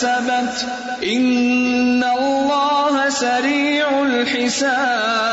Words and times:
كسبت 0.00 0.66
إن 1.04 2.04
الله 2.04 3.08
سريع 3.08 4.02
الحساب. 4.02 5.29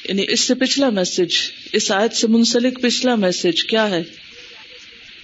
یعنی 0.09 0.26
اس 0.28 0.40
سے 0.40 0.54
پچھلا 0.54 0.90
میسج، 0.90 1.36
اس 1.74 1.92
آیت 1.92 2.14
سے 2.14 2.28
منسلک 2.28 2.82
پچھلا 2.82 3.16
میسج 3.16 3.64
کیا 3.64 3.90
ہے؟ 3.90 4.04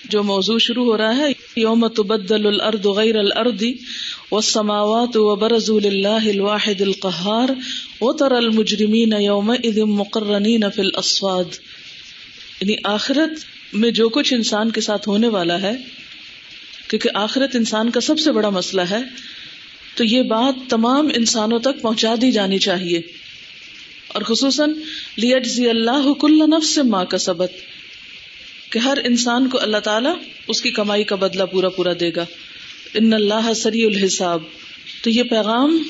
جو 0.09 0.23
موضوع 0.23 0.57
شروع 0.57 0.85
ہو 0.85 0.97
رہا 0.97 1.17
ہے، 1.17 1.31
یوم 1.55 1.87
تبدل 1.87 2.47
الارض 2.47 2.85
غیر 2.85 3.15
الارض 3.15 3.63
والسماوات 4.31 5.17
وبرزوا 5.17 5.79
للہ 5.79 6.29
الواحد 6.29 6.81
القہار 6.81 7.49
وترى 8.01 8.35
المجرمین 8.35 9.13
یومئذ 9.19 9.77
مقرنین 9.77 10.63
فی 10.75 10.81
الاسفاد۔ 10.81 11.43
یعنی 12.61 12.75
آخرت 12.83 13.31
میں 13.73 13.91
جو 13.91 14.09
کچھ 14.09 14.33
انسان 14.33 14.71
کے 14.71 14.81
ساتھ 14.81 15.09
ہونے 15.09 15.27
والا 15.27 15.61
ہے 15.61 16.00
کیونکہ 16.91 17.09
آخرت 17.13 17.55
انسان 17.55 17.91
کا 17.91 18.01
سب 18.01 18.19
سے 18.19 18.31
بڑا 18.31 18.49
مسئلہ 18.49 18.81
ہے، 18.81 18.99
تو 19.95 20.03
یہ 20.03 20.21
بات 20.21 20.55
تمام 20.69 21.07
انسانوں 21.15 21.59
تک 21.59 21.81
پہنچا 21.81 22.15
دی 22.21 22.31
جانی 22.31 22.59
چاہیے۔ 22.59 23.01
اور 24.07 24.21
خصوصاً 24.21 24.73
لیجزی 25.15 25.69
اللہ 25.69 26.13
کل 26.13 26.39
نفس 26.47 26.67
سے 26.67 26.83
ماں 26.83 27.05
کا 27.05 27.17
سبت 27.17 27.51
کہ 28.69 28.79
ہر 28.79 28.97
انسان 29.03 29.49
کو 29.49 29.59
اللہ 29.61 29.77
تعالیٰ 29.77 30.15
اس 30.47 30.61
کی 30.61 30.71
کمائی 30.71 31.03
کا 31.03 31.15
بدلہ 31.15 31.43
پورا 31.43 31.69
پورا 31.69 31.93
دے 31.99 32.11
گا۔ 32.15 32.25
ان 32.93 33.13
اللہ 33.13 33.53
سری 33.53 33.85
الحساب۔ 33.85 34.43
تو 35.03 35.09
یہ 35.09 35.23
پیغام 35.23 35.83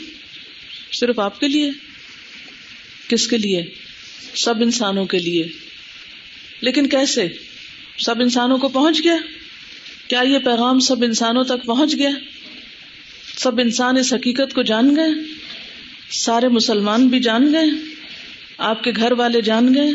صرف 0.91 1.19
آپ 1.19 1.39
کے 1.39 1.47
لیے، 1.47 1.71
کس 3.07 3.27
کے 3.27 3.37
لیے؟ 3.37 3.65
سب 4.35 4.55
انسانوں 4.61 5.05
کے 5.05 5.19
لیے۔ 5.19 5.47
لیکن 6.61 6.89
کیسے؟ 6.89 7.27
سب 7.97 8.21
انسانوں 8.21 8.57
کو 8.57 8.69
پہنچ 8.69 9.03
گیا۔ 9.03 9.15
کیا 10.11 10.21
یہ 10.21 10.37
پیغام 10.39 10.79
سب 10.79 11.03
انسانوں 11.03 11.43
تک 11.43 11.65
پہنچ 11.65 11.95
گیا؟ 11.95 12.09
سب 13.37 13.59
انسان 13.59 13.97
اس 13.97 14.13
حقیقت 14.13 14.53
کو 14.53 14.61
جان 14.61 14.95
گئے؟ 14.95 15.23
سارے 16.11 16.47
مسلمان 16.47 17.07
بھی 17.07 17.19
جان 17.19 17.53
گئے؟ 17.53 17.93
آپ 18.57 18.83
کے 18.83 18.91
گھر 18.95 19.11
والے 19.11 19.41
جان 19.41 19.73
گئے؟ 19.73 19.91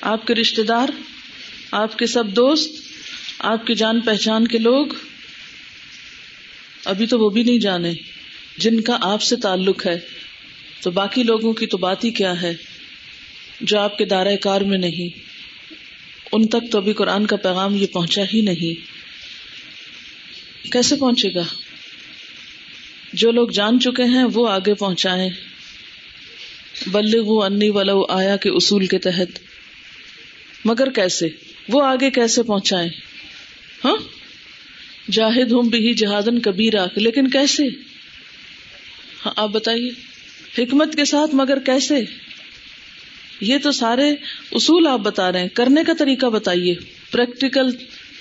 آپ 0.00 0.26
کے 0.26 0.34
رشتے 0.34 0.62
دار؟ 0.62 0.88
آپ 1.72 1.98
کے 1.98 2.06
سب 2.06 2.36
دوست؟ 2.36 2.70
آپ 3.38 3.66
کی 3.66 3.74
جان 3.74 4.00
پہچان 4.00 4.48
کے 4.48 4.58
لوگ؟ 4.58 4.86
ابھی 6.84 7.06
تو 7.06 7.18
وہ 7.18 7.30
بھی 7.30 7.42
نہیں 7.42 7.58
جانے، 7.58 7.92
جن 8.58 8.80
کا 8.80 8.98
آپ 9.00 9.22
سے 9.22 9.36
تعلق 9.36 9.86
ہے۔ 9.86 10.00
تو 10.82 10.90
باقی 10.90 11.22
لوگوں 11.22 11.52
کی 11.52 11.66
تو 11.66 11.78
بات 11.78 12.04
ہی 12.04 12.10
کیا 12.10 12.42
ہے؟ 12.42 12.54
جو 13.60 13.78
آپ 13.78 13.98
کے 13.98 14.04
دائرۂ 14.04 14.34
کار 14.42 14.60
میں 14.60 14.78
نہیں، 14.78 15.18
ان 16.32 16.46
تک 16.46 16.72
تو 16.72 16.78
ابھی 16.78 16.92
قرآن 16.92 17.26
کا 17.26 17.36
پیغام 17.36 17.74
یہ 17.74 17.86
پہنچا 17.86 18.22
ہی 18.34 18.40
نہیں۔ 18.40 18.89
کیسے 20.62 20.96
پہنچے 20.96 21.34
گا؟ 21.34 21.42
جو 23.12 23.30
لوگ 23.30 23.48
جان 23.48 23.80
چکے 23.80 24.04
ہیں 24.04 24.24
وہ 24.34 24.48
آگے 24.48 24.74
پہنچائے 24.74 25.28
بلغ 26.86 27.44
انی 27.44 27.70
ولو 27.70 28.04
آیا 28.08 28.36
کے 28.36 28.50
اصول 28.50 28.86
کے 28.86 28.98
تحت۔ 28.98 29.38
مگر 30.64 30.90
کیسے؟ 30.90 31.28
وہ 31.68 31.84
آگے 31.86 32.10
کیسے 32.10 32.42
پہنچائے 32.42 32.88
ہاں؟ 33.84 33.96
جاہد 35.10 35.52
ہوں 35.52 35.62
بھی 35.62 35.94
جہادن 35.94 36.40
کبیرا 36.40 36.86
لیکن 36.96 37.30
کیسے؟ 37.30 37.62
ہاں 39.26 39.32
آپ 39.36 39.48
بتائیے۔ 39.48 39.90
حکمت 40.58 40.96
کے 40.96 41.04
ساتھ 41.04 41.34
مگر 41.34 41.58
کیسے؟ 41.58 41.94
یہ 43.40 43.58
تو 43.62 43.72
سارے 43.72 44.10
اصول 44.52 44.86
آپ 44.86 45.00
بتا 45.00 45.32
رہے 45.32 45.40
ہیں۔ 45.40 45.48
کرنے 45.48 45.84
کا 45.84 45.92
طریقہ 45.98 46.26
بتائیے۔ 46.26 46.74
پریکٹیکل 47.10 47.66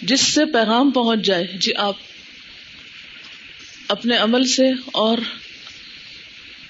جس 0.01 0.21
سے 0.21 0.45
پیغام 0.45 0.91
پہنچ 0.91 1.25
جائے۔ 1.25 1.47
جی 1.59 1.71
آپ 1.77 1.95
اپنے 3.89 4.17
عمل 4.17 4.45
سے 4.45 4.63
اور 4.85 5.17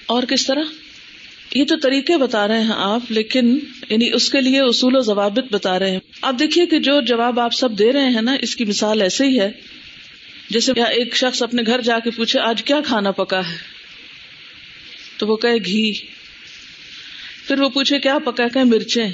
اور 0.06 0.22
کس 0.22 0.46
طرح؟ 0.46 0.62
یہ 1.54 1.64
تو 1.64 1.76
طریقے 1.76 2.16
بتا 2.16 2.48
رہے 2.48 2.60
ہیں 2.60 2.72
آپ، 2.74 3.12
لیکن 3.12 3.58
یعنی 3.90 4.10
اس 4.12 4.30
کے 4.30 4.40
لیے 4.40 4.60
اصول 4.60 4.96
و 4.96 5.00
ضوابط 5.00 5.52
بتا 5.52 5.78
رہے 5.78 5.90
ہیں۔ 5.90 5.98
آپ 6.22 6.34
دیکھیے 6.38 6.66
کہ 6.66 6.78
جو 6.78 7.00
جواب 7.00 7.40
آپ 7.40 7.54
سب 7.54 7.78
دے 7.78 7.92
رہے 7.92 8.08
ہیں 8.08 8.22
نا، 8.22 8.36
اس 8.42 8.56
کی 8.56 8.64
مثال 8.64 9.02
ایسے 9.02 9.26
ہی 9.26 9.40
ہے۔ 9.40 9.50
جیسے 10.50 10.72
ایک 10.72 11.16
شخص 11.16 11.42
اپنے 11.42 11.62
گھر 11.66 11.80
جا 11.80 11.98
کے 11.98 12.10
پوچھے، 12.10 12.40
آج 12.40 12.62
کیا 12.64 12.80
کھانا 12.86 13.10
پکا 13.10 13.48
ہے؟ 13.48 13.56
تو 15.16 15.26
وہ 15.26 15.36
کہے 15.36 15.56
گھی۔ 15.64 15.92
پھر 17.48 17.60
وہ 17.60 17.68
پوچھے، 17.68 17.98
کیا 17.98 18.18
پکا 18.18 18.48
کہ 18.48 18.64
مرچیں۔ 18.64 19.10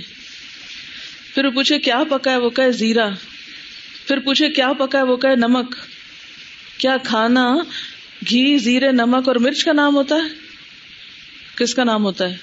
پھر 1.34 1.44
وہ 1.44 1.50
پوچھے، 1.50 1.78
کیا 1.78 2.02
پکا 2.10 2.30
ہے؟ 2.30 2.36
وہ 2.36 2.50
کہے 2.50 2.72
زیرا 2.72 3.08
پھر 4.06 4.18
پوچھے، 4.18 4.48
کیا 4.48 4.72
پکا 4.72 4.98
ہے؟ 4.98 5.04
وہ 5.04 5.16
کہے 5.16 5.36
نمک۔ 5.36 5.74
کیا 6.78 6.96
کھانا 7.04 7.54
گھی 8.30 8.58
زیرے 8.58 8.92
نمک 8.92 9.28
اور 9.28 9.36
مرچ 9.36 9.64
کا 9.64 9.72
نام 9.72 9.94
ہوتا 9.94 10.14
ہے؟ 10.14 10.46
کس 11.56 11.74
کا 11.74 11.84
نام 11.84 12.04
ہوتا 12.04 12.30
ہے؟ 12.30 12.36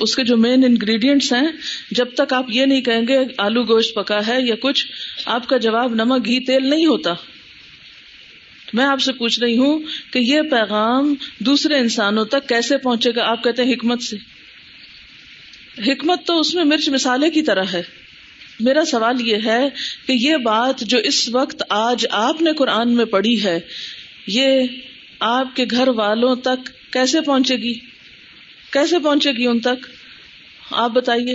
اس 0.00 0.16
کے 0.16 0.24
جو 0.24 0.36
مین 0.36 0.64
انگریڈینٹس 0.64 1.32
ہیں، 1.32 1.48
جب 1.90 2.06
تک 2.14 2.32
آپ 2.32 2.46
یہ 2.48 2.66
نہیں 2.66 2.80
کہیں 2.80 3.02
گے، 3.08 3.18
آلو 3.38 3.62
گوشت 3.62 3.94
پکا 3.94 4.20
ہے 4.26 4.36
یا 4.40 4.54
کچھ، 4.60 4.86
آپ 5.26 5.48
کا 5.48 5.56
جواب 5.56 5.94
نمک، 5.94 6.24
گھی، 6.24 6.40
تیل 6.40 6.70
نہیں 6.70 6.86
ہوتا۔ 6.86 7.14
میں 8.72 8.84
آپ 8.84 9.00
سے 9.00 9.12
پوچھ 9.12 9.40
رہی 9.40 9.58
ہوں 9.58 9.78
کہ 10.12 10.18
یہ 10.18 10.42
پیغام 10.42 11.14
دوسرے 11.38 11.78
انسانوں 11.78 12.24
تک 12.24 12.48
کیسے 12.48 12.76
پہنچے 12.78 13.10
گا؟ 13.16 13.24
آپ 13.24 13.44
کہتے 13.44 13.64
ہیں 13.64 13.72
حکمت 13.72 14.02
سے۔ 14.02 14.16
حکمت 15.92 16.26
تو 16.26 16.40
اس 16.40 16.54
میں 16.54 16.64
مرچ 16.64 16.88
مسالے 16.88 17.30
کی 17.30 17.42
طرح 17.42 17.64
ہے۔ 17.72 17.82
میرا 18.60 18.84
سوال 18.84 19.28
یہ 19.28 19.36
ہے 19.44 19.68
کہ 20.06 20.12
یہ 20.12 20.36
بات 20.36 20.80
جو 20.80 20.98
اس 20.98 21.28
وقت 21.28 21.62
آج 21.68 22.06
آپ 22.10 22.42
نے 22.42 22.52
قرآن 22.52 22.94
میں 22.94 23.04
پڑھی 23.04 23.44
ہے 23.44 23.60
یہ 24.26 24.60
آپ 25.20 25.56
کے 25.56 25.64
گھر 25.70 25.88
والوں 25.88 26.36
تک 26.36 26.92
کیسے 26.92 27.20
پہنچے 27.20 27.56
گی؟ 27.56 27.74
کیسے 28.72 28.98
پہنچے 28.98 29.32
گی 29.32 29.46
ان 29.46 29.60
تک؟ 29.60 29.86
آپ 30.70 30.90
بتائیے۔ 30.90 31.34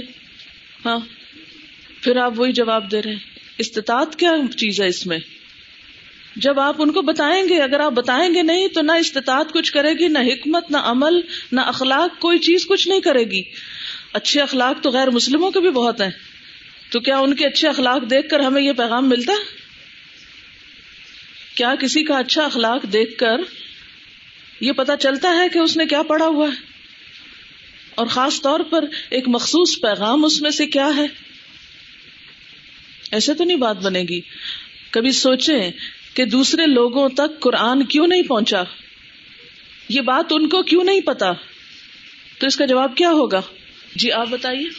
ہاں 0.86 1.00
پھر 2.02 2.18
آپ 2.18 2.40
وہی 2.40 2.52
جواب 2.52 2.92
دے 2.92 3.02
رہے 3.02 3.12
ہیں۔ 3.12 3.20
استطاعت 3.58 4.16
کیا 4.16 4.32
چیز 4.58 4.82
ہے 4.82 4.88
اس 4.88 5.08
میں؟ 5.08 5.18
جب 6.36 6.60
آپ 6.60 6.76
ان 6.80 6.92
کو 6.92 7.02
بتائیں 7.02 7.50
گے، 7.50 7.62
اگر 7.62 7.80
آپ 7.80 7.92
بتائیں 7.92 8.34
گے 8.34 8.42
نہیں، 8.42 8.68
تو 8.68 8.82
نہ 8.82 8.92
استطاعت 8.92 9.54
کچھ 9.54 9.72
کرے 9.72 9.94
گی، 9.94 10.08
نہ 10.08 10.20
حکمت، 10.20 10.72
نہ 10.72 10.78
عمل، 10.78 11.22
نہ 11.52 11.62
اخلاق، 11.62 12.20
کوئی 12.20 12.40
چیز 12.40 12.68
کچھ 12.68 12.88
نہیں 12.88 13.00
کرے 13.00 13.24
گی۔ 13.24 13.44
اچھے 14.14 14.42
اخلاق 14.42 14.84
تو 14.84 14.90
غیر 14.90 15.10
مسلموں 15.10 15.52
کے 15.52 15.60
بھی 15.60 15.70
بہت 15.70 16.02
ہیں۔ 16.02 16.10
تو 16.92 17.00
کیا 17.00 17.18
ان 17.18 17.36
کے 17.36 17.46
اچھے 17.46 17.68
اخلاق 17.68 18.10
دیکھ 18.10 18.30
کر 18.30 18.40
ہمیں 18.40 18.62
یہ 18.62 18.72
پیغام 18.72 19.10
ملتا؟ 19.10 19.34
ہے 19.34 19.59
کیا 21.60 21.76
کسی 21.76 22.04
کا 22.04 22.18
اچھا 22.18 22.46
اخلاق 22.46 22.84
دیکھ 22.94 23.18
کر 23.18 23.38
یہ 24.62 24.72
پتا 24.72 24.98
چلتا 24.98 25.38
ہے 25.38 25.50
کہ 25.50 25.60
اس 25.60 25.78
نے 25.78 25.86
کیا 25.86 26.02
پڑھا 26.02 26.26
ہوا 26.26 26.48
ہے؟ 26.48 26.62
اور 27.96 28.08
خاص 28.08 28.42
طور 28.42 28.60
پر 28.60 28.86
ایک 29.10 29.24
مخصوص 29.28 29.82
پیغام 29.82 30.26
اس 30.26 30.42
میں 30.42 30.50
سے 30.50 30.68
کیا 30.68 30.92
ہے؟ 30.96 31.06
ایسے 33.12 33.34
تو 33.34 33.44
نہیں 33.44 33.58
بات 33.58 33.78
بنے 33.78 34.02
گی۔ 34.10 34.22
کبھی 34.92 35.12
سوچیں 35.12 35.72
کہ 36.14 36.26
دوسرے 36.26 36.66
لوگوں 36.66 37.10
تک 37.10 37.40
قرآن 37.40 37.86
کیوں 37.86 38.08
نہیں 38.08 38.22
پہنچا؟ 38.22 38.64
یہ 39.90 40.02
بات 40.02 40.26
ان 40.32 40.50
کو 40.50 40.64
کیوں 40.64 40.84
نہیں 40.84 41.02
پتا 41.02 41.32
تو 42.40 42.48
اس 42.48 42.56
کا 42.56 42.66
جواب 42.66 42.98
کیا 42.98 43.10
ہوگا؟ 43.10 43.42
جی 43.96 44.12
آپ 44.12 44.28
بتائیے۔ 44.28 44.70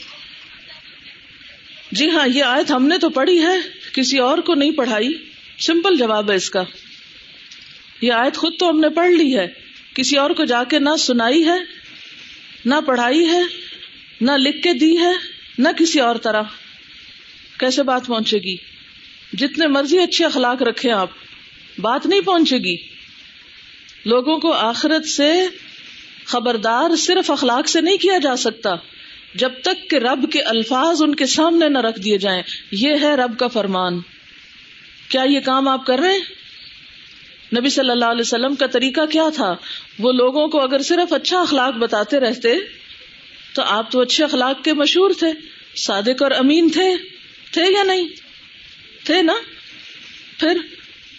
جی 1.93 2.11
ہاں 2.11 2.29
یہ 2.29 2.45
آیت 2.45 2.71
ہم 2.71 2.87
نے 2.87 2.99
تو 2.99 3.11
پڑھی 3.11 3.43
ہے، 3.43 3.57
کسی 3.93 4.19
اور 4.19 4.39
کو 4.39 4.55
نہیں 4.55 4.73
پڑھائی۔ 4.73 5.30
سمپل 5.61 5.97
جواب 5.97 6.31
ہے 6.31 6.37
اس 6.37 6.51
کا۔ 6.51 6.63
یہ 8.01 8.13
آیت 8.13 8.37
خود 8.37 8.53
تو 8.59 8.71
ہم 8.71 8.81
نے 8.81 8.89
پڑھ 8.89 9.11
لی 9.11 9.39
ہے۔ 9.39 9.47
کسی 9.95 10.17
اور 10.17 10.31
کو 10.31 10.45
جا 10.45 10.65
کے 10.65 10.79
نہ 10.79 10.97
سنائی 10.99 11.47
ہے، 11.47 11.59
نہ 12.65 12.75
پڑھائی 12.87 13.27
ہے، 13.27 13.43
نہ 14.21 14.33
لکھ 14.37 14.63
کے 14.63 14.73
دی 14.73 14.99
ہے، 14.99 15.13
نہ 15.59 15.69
کسی 15.79 16.01
اور 16.01 16.17
طرح۔ 16.17 16.43
کیسے 17.59 17.83
بات 17.83 18.07
پہنچے 18.07 18.39
گی؟ 18.39 18.57
جتنے 19.33 19.67
مرضی 19.67 19.99
اچھے 19.99 20.25
اخلاق 20.25 20.63
رکھے 20.63 20.91
آپ، 20.91 21.11
بات 21.79 22.07
نہیں 22.07 22.21
پہنچے 22.21 22.59
گی۔ 22.59 22.77
لوگوں 24.05 24.39
کو 24.39 24.53
آخرت 24.53 25.07
سے 25.07 25.33
خبردار 26.25 26.97
صرف 26.97 27.31
اخلاق 27.31 27.69
سے 27.69 27.81
نہیں 27.81 27.97
کیا 27.97 28.19
جا 28.19 28.37
سکتا، 28.37 28.71
جب 29.35 29.53
تک 29.63 29.91
کہ 29.91 29.97
رب 29.97 30.33
کے 30.33 30.43
الفاظ 30.43 31.03
ان 31.03 31.15
کے 31.15 31.27
سامنے 31.27 31.69
نہ 31.69 31.79
رکھ 31.79 32.01
دیے 32.01 32.19
جائیں۔ 32.19 32.43
یہ 32.73 32.95
ہے 33.03 33.17
رب 33.17 33.39
کا 33.39 33.47
فرمان۔ 33.47 34.01
کیا 35.11 35.23
یہ 35.23 35.41
کام 35.41 35.69
آپ 35.69 35.87
کر 35.87 35.99
رہے 35.99 36.13
ہیں؟ 36.13 36.21
نبی 37.59 37.69
صلی 37.69 37.91
اللہ 37.91 38.05
علیہ 38.05 38.21
وسلم 38.21 38.55
کا 38.55 38.67
طریقہ 38.67 39.07
کیا 39.07 39.29
تھا؟ 39.35 39.55
وہ 39.99 40.13
لوگوں 40.13 40.49
کو 40.49 40.61
اگر 40.61 40.83
صرف 40.83 41.13
اچھا 41.13 41.41
اخلاق 41.41 41.75
بتاتے 41.75 42.21
رہتے، 42.21 42.55
تو 43.55 43.63
آپ 43.63 43.91
تو 43.91 44.01
اچھے 44.01 44.25
اخلاق 44.25 44.65
کے 44.65 44.73
مشہور 44.73 45.11
تھے، 45.19 45.33
صادق 45.77 46.23
اور 46.23 46.31
امین 46.31 46.69
تھے 46.69 46.91
تھے 47.53 47.63
یا 47.63 47.83
نہیں؟ 47.83 48.09
تھے 49.05 49.23
نا؟ 49.23 49.33
پھر 50.39 50.57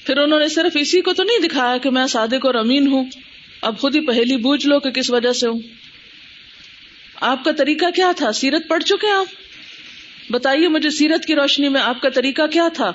پھر 0.06 0.18
انہوں 0.18 0.40
نے 0.40 0.48
صرف 0.48 0.78
اسی 0.80 1.02
کو 1.02 1.14
تو 1.14 1.24
نہیں 1.24 1.40
دکھایا 1.40 1.78
کہ 1.78 1.90
میں 1.90 2.08
صادق 2.08 2.46
اور 2.46 2.56
امین 2.56 2.88
ہوں؟ 2.88 3.06
اب 3.62 3.80
خود 3.80 3.96
ہی 3.96 4.02
پہلی 4.02 4.38
بوجھ 4.38 4.68
لو 4.68 4.80
کہ 4.80 4.90
کس 4.90 5.10
وجہ 5.10 5.34
سے 5.34 5.48
ہوں؟ 5.48 5.60
آپ 7.16 7.44
کا 7.44 7.52
طریقہ 7.52 7.86
کیا 7.96 8.12
تھا؟ 8.18 8.32
سیرت 8.32 8.68
پڑھ 8.68 8.84
چکے 8.84 9.12
آپ؟ 9.12 9.26
بتائیے 10.32 10.68
مجھے 10.68 10.90
سیرت 10.90 11.26
کی 11.26 11.36
روشنی 11.36 11.70
میں 11.70 11.82
آپ 11.82 12.02
کا 12.02 12.10
طریقہ 12.10 12.48
کیا 12.48 12.68
تھا؟ 12.74 12.92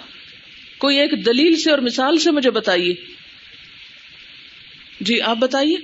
کوئی 0.79 0.99
ایک 0.99 1.27
دلیل 1.27 1.57
سے 1.57 1.71
اور 1.71 1.79
مثال 1.79 2.19
سے 2.19 2.31
مجھے 2.31 2.51
بتائیے۔ 2.51 2.95
جی 5.01 5.21
آپ 5.21 5.37
بتائیے۔ 5.37 5.77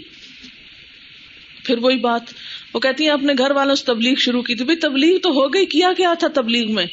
پھر 1.64 1.78
وہی 1.78 1.96
بات۔ 1.96 2.22
وہ 2.74 2.80
کہتی 2.80 3.04
ہیں 3.04 3.10
اپنے 3.10 3.32
گھر 3.38 3.50
والوں 3.50 3.74
سے 3.74 3.84
تبلیغ 3.84 4.14
شروع 4.14 4.42
کی 4.42 4.54
تھی۔ 4.54 4.64
بھائی، 4.64 4.78
تبلیغ 4.78 5.18
تو 5.18 5.28
ہو 5.28 5.54
گئی۔ 5.54 5.66
کیا 5.66 5.88
کیا 5.96 6.14
تھا 6.14 6.28
تبلیغ 6.34 6.72
میں؟ 6.74 6.86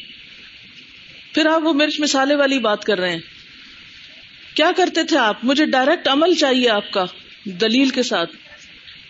پھر 1.34 1.46
آپ 1.46 1.60
وہ 1.64 1.72
مرچ 1.72 2.00
مسالے 2.00 2.34
والی 2.34 2.58
بات 2.58 2.84
کر 2.84 2.98
رہے 3.00 3.12
ہیں۔ 3.12 3.20
کیا 4.54 4.70
کرتے 4.76 5.04
تھے 5.04 5.18
آپ؟ 5.18 5.44
مجھے 5.44 5.66
ڈائریکٹ 5.66 6.08
عمل 6.08 6.34
چاہیے 6.34 6.68
آپ 6.68 6.90
کا 6.90 7.04
دلیل 7.44 7.88
کے 7.88 8.02
ساتھ۔ 8.02 8.36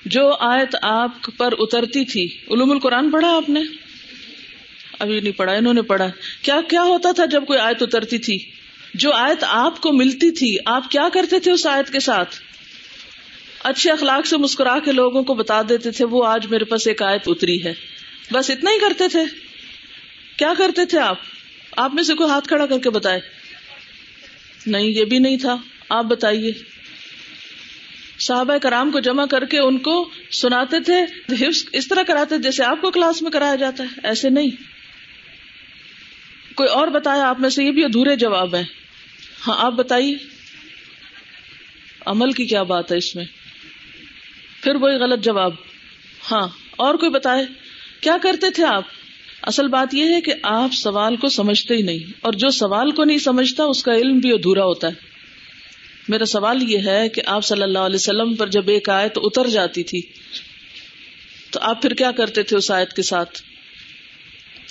جو 0.04 0.36
آیت 0.40 0.76
آپ 0.82 1.10
پر 1.36 1.48
اترتی 1.58 2.04
تھی۔ 2.04 2.28
علوم 2.50 2.70
القرآن 2.70 3.10
پڑھا 3.10 3.36
آپ 3.36 3.48
نے؟ 3.48 3.60
ابھی 4.98 5.20
نہیں 5.20 5.32
پڑھا، 5.32 5.52
انہوں 5.52 5.74
نے 5.74 5.82
پڑھا۔ 5.82 6.08
کیا 6.42 6.60
کیا 6.68 6.82
ہوتا 6.82 7.12
تھا 7.12 7.26
جب 7.26 7.46
کوئی 7.46 7.58
آیت 7.58 7.82
اترتی 7.82 8.18
تھی؟ 8.18 8.38
جو 8.94 9.12
آیت 9.12 9.44
آپ 9.48 9.80
کو 9.80 9.92
ملتی 9.92 10.30
تھی، 10.30 10.56
آپ 10.66 10.90
کیا 10.90 11.08
کرتے 11.12 11.40
تھے 11.40 11.52
اس 11.52 11.66
آیت 11.66 11.92
کے 11.92 12.00
ساتھ؟ 12.00 12.36
اچھے 13.64 13.90
اخلاق 13.90 14.26
سے 14.26 14.36
مسکرا 14.36 14.78
کے 14.78 14.92
لوگوں 14.92 15.22
کو 15.22 15.34
بتا 15.34 15.62
دیتے 15.68 15.90
تھے، 15.90 16.04
وہ 16.04 16.26
آج 16.26 16.46
میرے 16.46 16.64
پاس 16.64 16.86
ایک 16.86 17.02
آیت 17.02 17.22
اتری 17.26 17.64
ہے۔ 17.64 17.72
بس 18.32 18.50
اتنا 18.50 18.70
ہی 18.70 18.78
کرتے 18.78 19.08
تھے۔ 19.08 19.22
کیا 20.36 20.52
کرتے 20.58 20.86
تھے 20.86 20.98
آپ؟ 20.98 21.18
آپ 21.76 21.94
میں 21.94 22.02
سے 22.02 22.14
کوئی 22.14 22.30
ہاتھ 22.30 22.48
کھڑا 22.48 22.66
کر 22.66 22.78
کے 22.78 22.90
بتائے۔ 22.90 23.20
نہیں، 24.66 24.86
یہ 24.86 25.04
بھی 25.04 25.18
نہیں 25.18 25.36
تھا۔ 25.36 25.56
آپ 25.88 26.04
بتائیے۔ 26.04 26.52
صحابہ 28.18 28.58
کرام 28.58 28.90
کو 28.90 29.00
جمع 29.00 29.26
کر 29.26 29.44
کے 29.44 29.58
ان 29.58 29.78
کو 29.78 30.10
سناتے 30.30 30.80
تھے، 30.80 31.02
حفظ 31.34 31.64
اس 31.72 31.88
طرح 31.88 32.02
کراتے 32.02 32.38
جیسے 32.38 32.64
آپ 32.64 32.80
کو 32.80 32.90
کلاس 32.90 33.22
میں 33.22 33.30
کرایا 33.30 33.54
جاتا 33.54 33.84
ہے۔ 33.84 33.88
ایسے 34.02 34.30
نہیں۔ 34.30 34.50
کوئی 36.54 36.68
اور 36.68 36.88
بتایا، 36.88 37.28
آپ 37.28 37.40
میں 37.40 37.50
سے 37.50 37.64
یہ 37.64 37.70
بھی 37.70 37.84
ادھورے 37.84 38.16
جواب 38.16 38.54
ہیں۔ 38.54 38.79
ہاں 39.46 39.54
آپ 39.58 39.72
بتائیے۔ 39.72 40.16
عمل 42.06 42.32
کی 42.32 42.44
کیا 42.44 42.62
بات 42.62 42.92
ہے 42.92 42.96
اس 42.96 43.14
میں؟ 43.16 43.24
پھر 44.62 44.74
وہی 44.74 44.96
غلط 44.96 45.24
جواب۔ 45.24 45.52
ہاں 46.30 46.48
اور 46.76 46.94
کوئی 46.94 47.10
بتائے؟ 47.10 47.44
کیا 48.00 48.16
کرتے 48.22 48.50
تھے 48.50 48.64
آپ؟ 48.64 48.82
اصل 49.42 49.68
بات 49.68 49.94
یہ 49.94 50.14
ہے 50.14 50.20
کہ 50.20 50.32
آپ 50.42 50.72
سوال 50.72 51.16
کو 51.16 51.28
سمجھتے 51.28 51.74
ہی 51.74 51.82
نہیں، 51.82 52.12
اور 52.20 52.32
جو 52.32 52.50
سوال 52.50 52.90
کو 52.90 53.04
نہیں 53.04 53.18
سمجھتا، 53.18 53.64
اس 53.64 53.82
کا 53.82 53.94
علم 53.94 54.18
بھی 54.18 54.32
ادھورا 54.32 54.64
ہوتا 54.64 54.88
ہے۔ 54.88 55.08
میرا 56.08 56.24
سوال 56.24 56.62
یہ 56.70 56.78
ہے 56.86 57.08
کہ 57.08 57.22
آپ 57.26 57.44
صلی 57.44 57.62
اللہ 57.62 57.78
علیہ 57.78 57.96
وسلم 57.96 58.34
پر 58.34 58.48
جب 58.48 58.68
ایک 58.68 58.88
آیت 58.88 59.12
اتر 59.16 59.48
جاتی 59.48 59.82
تھی، 59.82 60.00
تو 61.50 61.60
آپ 61.62 61.82
پھر 61.82 61.94
کیا 61.94 62.10
کرتے 62.10 62.42
تھے 62.42 62.56
اس 62.56 62.70
آیت 62.70 62.92
کے 62.92 63.02
ساتھ؟ 63.02 63.42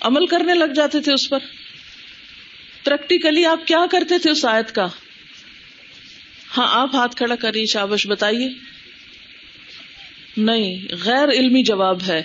عمل 0.01 0.25
کرنے 0.25 0.53
لگ 0.53 0.73
جاتے 0.75 0.99
تھے 0.99 1.13
اس 1.13 1.29
پر؟ 1.29 1.39
پریکٹیکلی 2.83 3.45
آپ 3.45 3.67
کیا 3.67 3.85
کرتے 3.91 4.17
تھے 4.17 4.31
اس 4.31 4.45
آیت 4.45 4.75
کا؟ 4.75 4.85
ہاں 6.57 6.81
آپ 6.81 6.95
ہاتھ 6.95 7.15
کھڑا 7.15 7.35
کریے 7.35 7.65
شابش، 7.65 8.07
بتائیے۔ 8.07 8.49
نہیں، 10.37 10.95
غیر 11.05 11.29
علمی 11.29 11.63
جواب 11.63 11.97
ہے۔ 12.07 12.21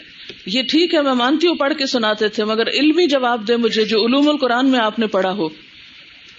یہ 0.47 0.63
ٹھیک 0.63 0.95
ہے، 0.95 1.03
میں 1.03 1.15
مانتی 1.15 1.47
ہوں، 1.47 1.55
پڑھ 1.55 1.75
کے 1.75 1.87
سناتے 1.87 2.29
تھے، 2.29 2.45
مگر 2.45 2.69
علمی 2.69 3.07
جواب 3.07 3.49
دے 3.49 3.57
مجھے 3.57 3.85
جو 3.85 4.07
علوم 4.07 4.29
القرآن 4.29 4.71
میں 4.71 4.81
آپ 4.81 4.99
نے 4.99 5.07
پڑھا 5.07 5.31
ہو۔ 5.31 5.49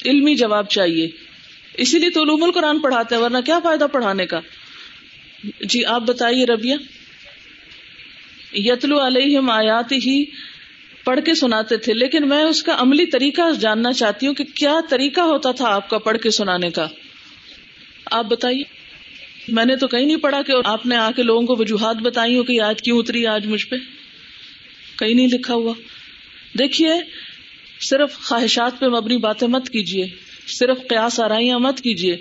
علمی 0.06 0.36
جواب 0.36 0.70
چاہیے۔ 0.70 1.08
اسی 1.74 2.00
لیے 2.00 2.10
تو 2.10 2.24
علوم 2.24 2.44
القرآن 2.44 2.80
پڑھاتے 2.80 3.16
ہیں، 3.16 3.22
ورنہ 3.22 3.38
کیا 3.46 3.60
فائدہ 3.60 3.88
پڑھانے 3.92 4.26
کا؟ 4.26 4.40
جی 5.62 5.86
آپ 5.86 6.02
بتائیے 6.02 6.46
ربیہ۔ 6.46 6.76
یتلو 8.54 9.08
علیہ 9.08 9.40
آیات 9.50 9.92
ہی 9.92 10.26
پڑھ 11.06 11.20
کے 11.26 11.34
سناتے 11.34 11.78
تھے، 11.78 11.94
لیکن 11.94 12.30
میں 12.30 12.44
اس 12.44 12.64
کا 12.64 12.76
عملی 12.80 13.06
طریقہ 13.06 13.42
جاننا 13.60 13.92
چاہتی 13.94 14.28
ہوں 14.28 14.34
کہ 14.34 14.44
کیا 14.44 14.76
طریقہ 14.90 15.22
ہوتا 15.22 15.52
تھا 15.52 15.70
آپ 15.70 15.90
کا 15.90 15.98
پڑھ 15.98 16.18
کے 16.18 16.30
سنانے 16.30 16.70
کا۔ 16.70 16.88
آپ 18.12 18.26
بتائیے۔ 18.26 18.64
میں 19.48 19.66
نے 19.66 19.76
تو 19.76 19.88
کہیں 19.88 20.06
نہیں 20.06 20.18
پڑھا 20.18 20.42
کہ 20.42 20.54
آپ 20.66 20.86
نے 20.86 20.96
آ 20.96 21.12
کے 21.12 21.24
لوگوں 21.24 21.48
کو 21.48 21.56
وجوہات 21.60 21.96
بتائی 21.96 22.38
ہو 22.38 22.44
کہ 22.44 22.62
آج 22.62 22.82
کیوں 22.82 23.00
اتری 23.00 23.28
آج 23.28 23.46
مجھ 23.46 23.68
پہ۔ 23.68 23.76
کہیں 25.00 25.14
نہیں 25.14 25.28
لکھا 25.28 25.54
ہوا۔ 25.54 25.74
دیکھیے، 26.60 26.90
صرف 27.82 28.14
خواہشات 28.14 28.80
پہ 28.80 28.86
مبنی 28.86 29.18
باتیں 29.18 29.48
مت 29.48 29.70
کیجیے 29.70 30.08
صرف 30.48 30.78
قیاس 30.90 31.20
آرائیاں 31.20 31.60
مت 31.60 31.82
کیجیے 31.82 32.18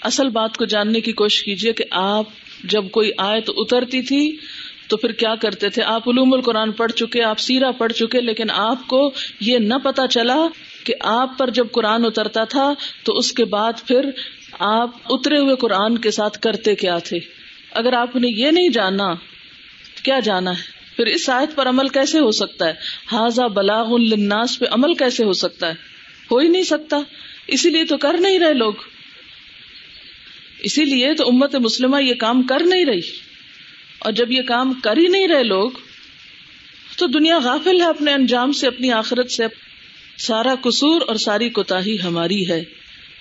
اصل 0.00 0.28
بات 0.28 0.56
کو 0.56 0.64
جاننے 0.64 1.00
کی 1.00 1.12
کوشش 1.12 1.44
کیجیے 1.44 1.72
کہ 1.72 1.84
آپ 1.90 2.24
جب 2.64 2.84
کوئی 2.90 3.10
آئے 3.18 3.40
تو 3.40 3.52
اترتی 3.56 4.02
تھی 4.02 4.36
تو 4.88 4.96
پھر 4.96 5.12
کیا 5.12 5.34
کرتے 5.34 5.68
تھے؟ 5.68 5.82
آپ 5.82 6.08
علوم 6.08 6.32
القرآن 6.32 6.72
پڑھ 6.72 6.92
چکے، 6.92 7.22
آپ 7.22 7.38
سیرا 7.38 7.70
پڑھ 7.70 7.92
چکے، 7.92 8.20
لیکن 8.20 8.50
آپ 8.50 8.88
کو 8.88 9.12
یہ 9.40 9.58
نہ 9.58 9.74
پتا 9.74 10.06
چلا 10.06 10.38
کہ 10.84 10.94
آپ 11.00 11.38
پر 11.38 11.50
جب 11.50 11.66
قرآن 11.72 12.04
اترتا 12.04 12.44
تھا 12.44 12.74
تو 13.04 13.16
اس 13.16 13.32
کے 13.32 13.44
بعد 13.44 13.72
پھر 13.86 14.10
آپ 14.58 14.90
اترے 15.10 15.38
ہوئے 15.38 15.56
قرآن 15.56 15.98
کے 15.98 16.10
ساتھ 16.10 16.38
کرتے 16.38 16.74
کیا 16.74 16.98
تھے؟ 16.98 17.18
اگر 17.72 17.92
آپ 17.92 18.16
نے 18.16 18.28
یہ 18.28 18.50
نہیں 18.50 18.68
جانا، 18.68 19.14
کیا 20.02 20.20
جانا 20.20 20.50
ہے؟ 20.50 20.74
پھر 20.96 21.06
اس 21.06 21.30
آیت 21.30 21.56
پر 21.56 21.68
عمل 21.68 21.88
کیسے 21.88 22.18
ہو 22.18 22.30
سکتا 22.30 22.66
ہے؟ 22.66 22.72
حاضہ 23.12 23.42
بلاغ 23.42 23.94
الناس 23.94 24.58
پہ 24.58 24.64
عمل 24.70 24.94
کیسے 24.94 25.24
ہو 25.24 25.32
سکتا 25.32 25.68
ہے؟ 25.68 25.74
ہو 26.30 26.38
ہی 26.38 26.48
نہیں 26.48 26.62
سکتا۔ 26.62 27.00
اسی 27.46 27.70
لیے 27.70 27.84
تو 27.84 27.96
کر 27.96 28.16
نہیں 28.18 28.38
رہے 28.38 28.54
لوگ۔ 28.54 28.72
اسی 30.60 30.84
لیے 30.84 31.14
تو 31.14 31.28
امت 31.28 31.54
مسلمہ 31.54 32.02
یہ 32.02 32.14
کام 32.14 32.42
کر 32.42 32.62
نہیں 32.64 32.84
رہی۔ 32.84 33.23
اور 34.04 34.12
جب 34.12 34.32
یہ 34.32 34.42
کام 34.42 34.72
کر 34.72 34.96
ہی 34.96 35.08
نہیں 35.08 35.28
رہے 35.28 35.42
لوگ، 35.42 35.70
تو 36.96 37.06
دنیا 37.06 37.38
غافل 37.38 37.80
ہے 37.80 37.86
اپنے 37.86 38.12
انجام 38.12 38.52
سے، 38.52 38.66
اپنی 38.66 38.92
آخرت 38.92 39.30
سے۔ 39.30 39.44
سارا 40.18 40.54
قصور 40.62 41.00
اور 41.08 41.16
ساری 41.16 41.48
کوتا 41.48 41.78
ہماری 42.04 42.50
ہے، 42.50 42.64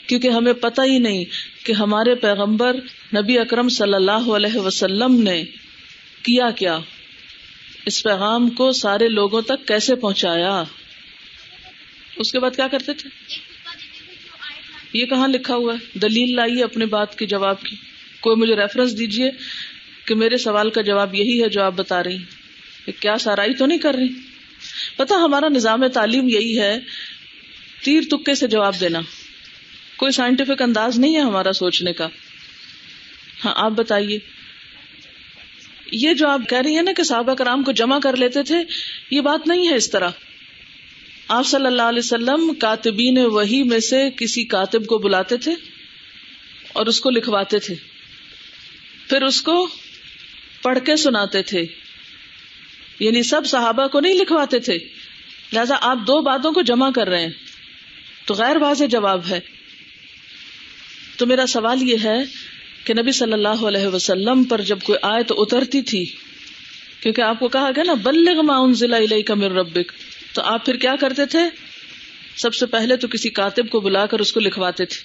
کیونکہ 0.07 0.27
ہمیں 0.27 0.53
پتہ 0.53 0.81
ہی 0.81 0.97
نہیں 0.97 1.25
کہ 1.65 1.73
ہمارے 1.73 2.15
پیغمبر 2.15 2.73
نبی 3.15 3.39
اکرم 3.39 3.69
صلی 3.69 3.93
اللہ 3.93 4.11
علیہ 4.11 4.59
وسلم 4.59 5.21
نے 5.21 5.43
کیا 6.23 6.49
کیا۔ 6.51 6.79
اس 7.85 8.03
پیغام 8.03 8.49
کو 8.49 8.71
سارے 8.71 9.07
لوگوں 9.07 9.41
تک 9.41 9.67
کیسے 9.67 9.95
پہنچایا؟ 9.95 10.63
اس 12.17 12.31
کے 12.31 12.39
بعد 12.39 12.55
کیا 12.55 12.67
کرتے 12.67 12.93
تھے؟ 12.93 13.09
یہ 14.93 15.05
کہاں 15.05 15.27
لکھا 15.27 15.55
ہوا 15.55 15.73
ہے؟ 15.73 15.99
دلیل 15.99 16.35
لائیے 16.35 16.63
اپنے 16.63 16.85
بات 16.85 17.19
کے 17.19 17.25
جواب 17.25 17.63
کی۔ 17.63 17.75
کوئی 18.21 18.35
مجھے 18.35 18.55
ریفرنس 18.55 18.97
دیجیے 18.97 19.31
کہ 20.05 20.15
میرے 20.15 20.37
سوال 20.37 20.69
کا 20.69 20.81
جواب 20.81 21.15
یہی 21.15 21.43
ہے 21.43 21.49
جو 21.49 21.63
آپ 21.63 21.73
بتا 21.73 22.03
رہی 22.03 22.17
کیا 22.99 23.17
سارائی 23.17 23.53
تو 23.53 23.65
نہیں 23.65 23.77
کر 23.77 23.93
رہی؟ 23.93 24.07
پتا 24.95 25.15
ہمارا 25.15 25.49
نظام 25.49 25.87
تعلیم 25.87 26.27
یہی 26.27 26.59
ہے، 26.59 26.79
تیر 27.83 28.01
تکے 28.11 28.35
سے 28.35 28.47
جواب 28.47 28.79
دینا۔ 28.79 28.99
کوئی 29.97 30.11
سائنٹیفک 30.11 30.61
انداز 30.61 30.99
نہیں 30.99 31.15
ہے 31.15 31.21
ہمارا 31.21 31.53
سوچنے 31.53 31.93
کا۔ 31.93 32.07
ہاں 33.45 33.53
آپ 33.55 33.71
بتائیے۔ 33.71 34.19
یہ 35.91 36.13
جو 36.13 36.27
آپ 36.27 36.41
کہہ 36.49 36.57
رہی 36.57 36.75
ہیں 36.75 36.81
نا 36.81 36.91
کہ 36.91 37.03
صحابہ 37.03 37.33
کرام 37.33 37.63
کو 37.63 37.71
جمع 37.71 37.99
کر 37.99 38.15
لیتے 38.15 38.43
تھے، 38.43 38.55
یہ 39.11 39.21
بات 39.21 39.47
نہیں 39.47 39.67
ہے 39.67 39.75
اس 39.75 39.89
طرح۔ 39.89 40.09
آپ 41.27 41.45
صلی 41.45 41.65
اللہ 41.65 41.81
علیہ 41.81 42.01
وسلم 42.03 42.53
کاتبین 42.53 43.17
وہی 43.17 43.63
میں 43.63 43.79
سے 43.79 44.09
کسی 44.17 44.43
کاتب 44.43 44.85
کو 44.85 44.97
بلاتے 44.97 45.37
تھے 45.37 45.51
اور 46.73 46.85
اس 46.85 47.01
کو 47.01 47.09
لکھواتے 47.09 47.59
تھے۔ 47.59 47.75
پھر 49.09 49.21
اس 49.21 49.41
کو 49.41 49.67
پڑھ 50.63 50.79
کے 50.85 50.95
سناتے 50.95 51.41
تھے۔ 51.41 51.65
یعنی 52.99 53.23
سب 53.23 53.41
صحابہ 53.45 53.87
کو 53.87 53.99
نہیں 53.99 54.13
لکھواتے 54.13 54.59
تھے۔ 54.59 54.77
لہذا 55.53 55.75
آپ 55.81 55.97
دو 56.07 56.21
باتوں 56.21 56.51
کو 56.51 56.61
جمع 56.61 56.91
کر 56.91 57.07
رہے 57.07 57.21
ہیں۔ 57.21 57.31
تو 58.25 58.33
غیر 58.33 58.55
واضح 58.55 58.83
جواب 58.85 59.21
ہے۔ 59.29 59.39
تو 61.17 61.25
میرا 61.25 61.45
سوال 61.45 61.89
یہ 61.89 61.95
ہے 62.03 62.17
کہ 62.83 62.93
نبی 62.93 63.11
صلی 63.11 63.33
اللہ 63.33 63.65
علیہ 63.67 63.87
وسلم 63.87 64.43
پر 64.43 64.61
جب 64.61 64.79
کوئی 64.83 64.99
آئے 65.01 65.23
تو 65.23 65.41
اترتی 65.41 65.81
تھی، 65.81 66.05
کیونکہ 66.99 67.21
آپ 67.21 67.39
کو 67.39 67.47
کہا 67.47 67.69
گیا 67.75 67.83
نا، 67.83 67.93
بلغ 67.93 68.41
ما 68.41 68.57
انزل 68.57 68.93
الیک 68.93 69.31
من 69.31 69.43
ربک، 69.43 69.91
تو 70.33 70.41
آپ 70.41 70.65
پھر 70.65 70.75
کیا 70.75 70.95
کرتے 70.99 71.25
تھے؟ 71.25 71.39
سب 72.35 72.53
سے 72.53 72.65
پہلے 72.65 72.95
تو 72.95 73.07
کسی 73.07 73.29
کاتب 73.29 73.69
کو 73.69 73.79
بلا 73.79 74.05
کر 74.05 74.19
اس 74.19 74.33
کو 74.33 74.39
لکھواتے 74.39 74.85
تھے۔ 74.85 75.03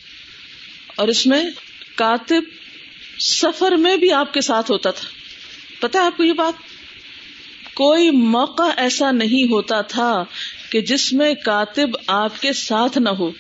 اور 0.97 1.09
اس 1.09 1.27
میں 1.27 1.45
کاتب 1.95 2.43
سفر 3.21 3.73
میں 3.73 3.97
بھی 3.97 4.13
آپ 4.13 4.35
کے 4.35 4.41
ساتھ 4.41 4.71
ہوتا 4.71 4.91
تھا۔ 4.91 5.18
پتا 5.81 6.07
آپ 6.07 6.17
کو 6.17 6.25
یہ 6.25 6.33
بات؟ 6.33 6.53
کوئی 7.75 8.11
موقع 8.11 8.63
ایسا 8.77 9.11
نہیں 9.11 9.53
ہوتا 9.53 9.81
تھا 9.81 10.25
کہ 10.71 10.81
جس 10.81 11.13
میں 11.13 11.35
کاتب 11.45 11.89
آپ 12.07 12.43
کے 12.43 12.53
ساتھ 12.53 12.99
نہ 12.99 13.09
ہو۔ 13.09 13.31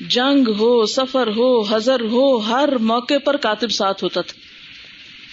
جنگ 0.00 0.48
ہو، 0.48 0.86
سفر 0.86 1.26
ہو 1.26 1.76
ہزر 1.76 2.00
ہو، 2.00 2.36
ہر 2.36 2.78
موقع 2.78 3.14
پر 3.24 3.36
کاتب 3.36 3.70
ساتھ 3.70 4.04
ہوتا 4.04 4.20
تھا۔ 4.20 4.40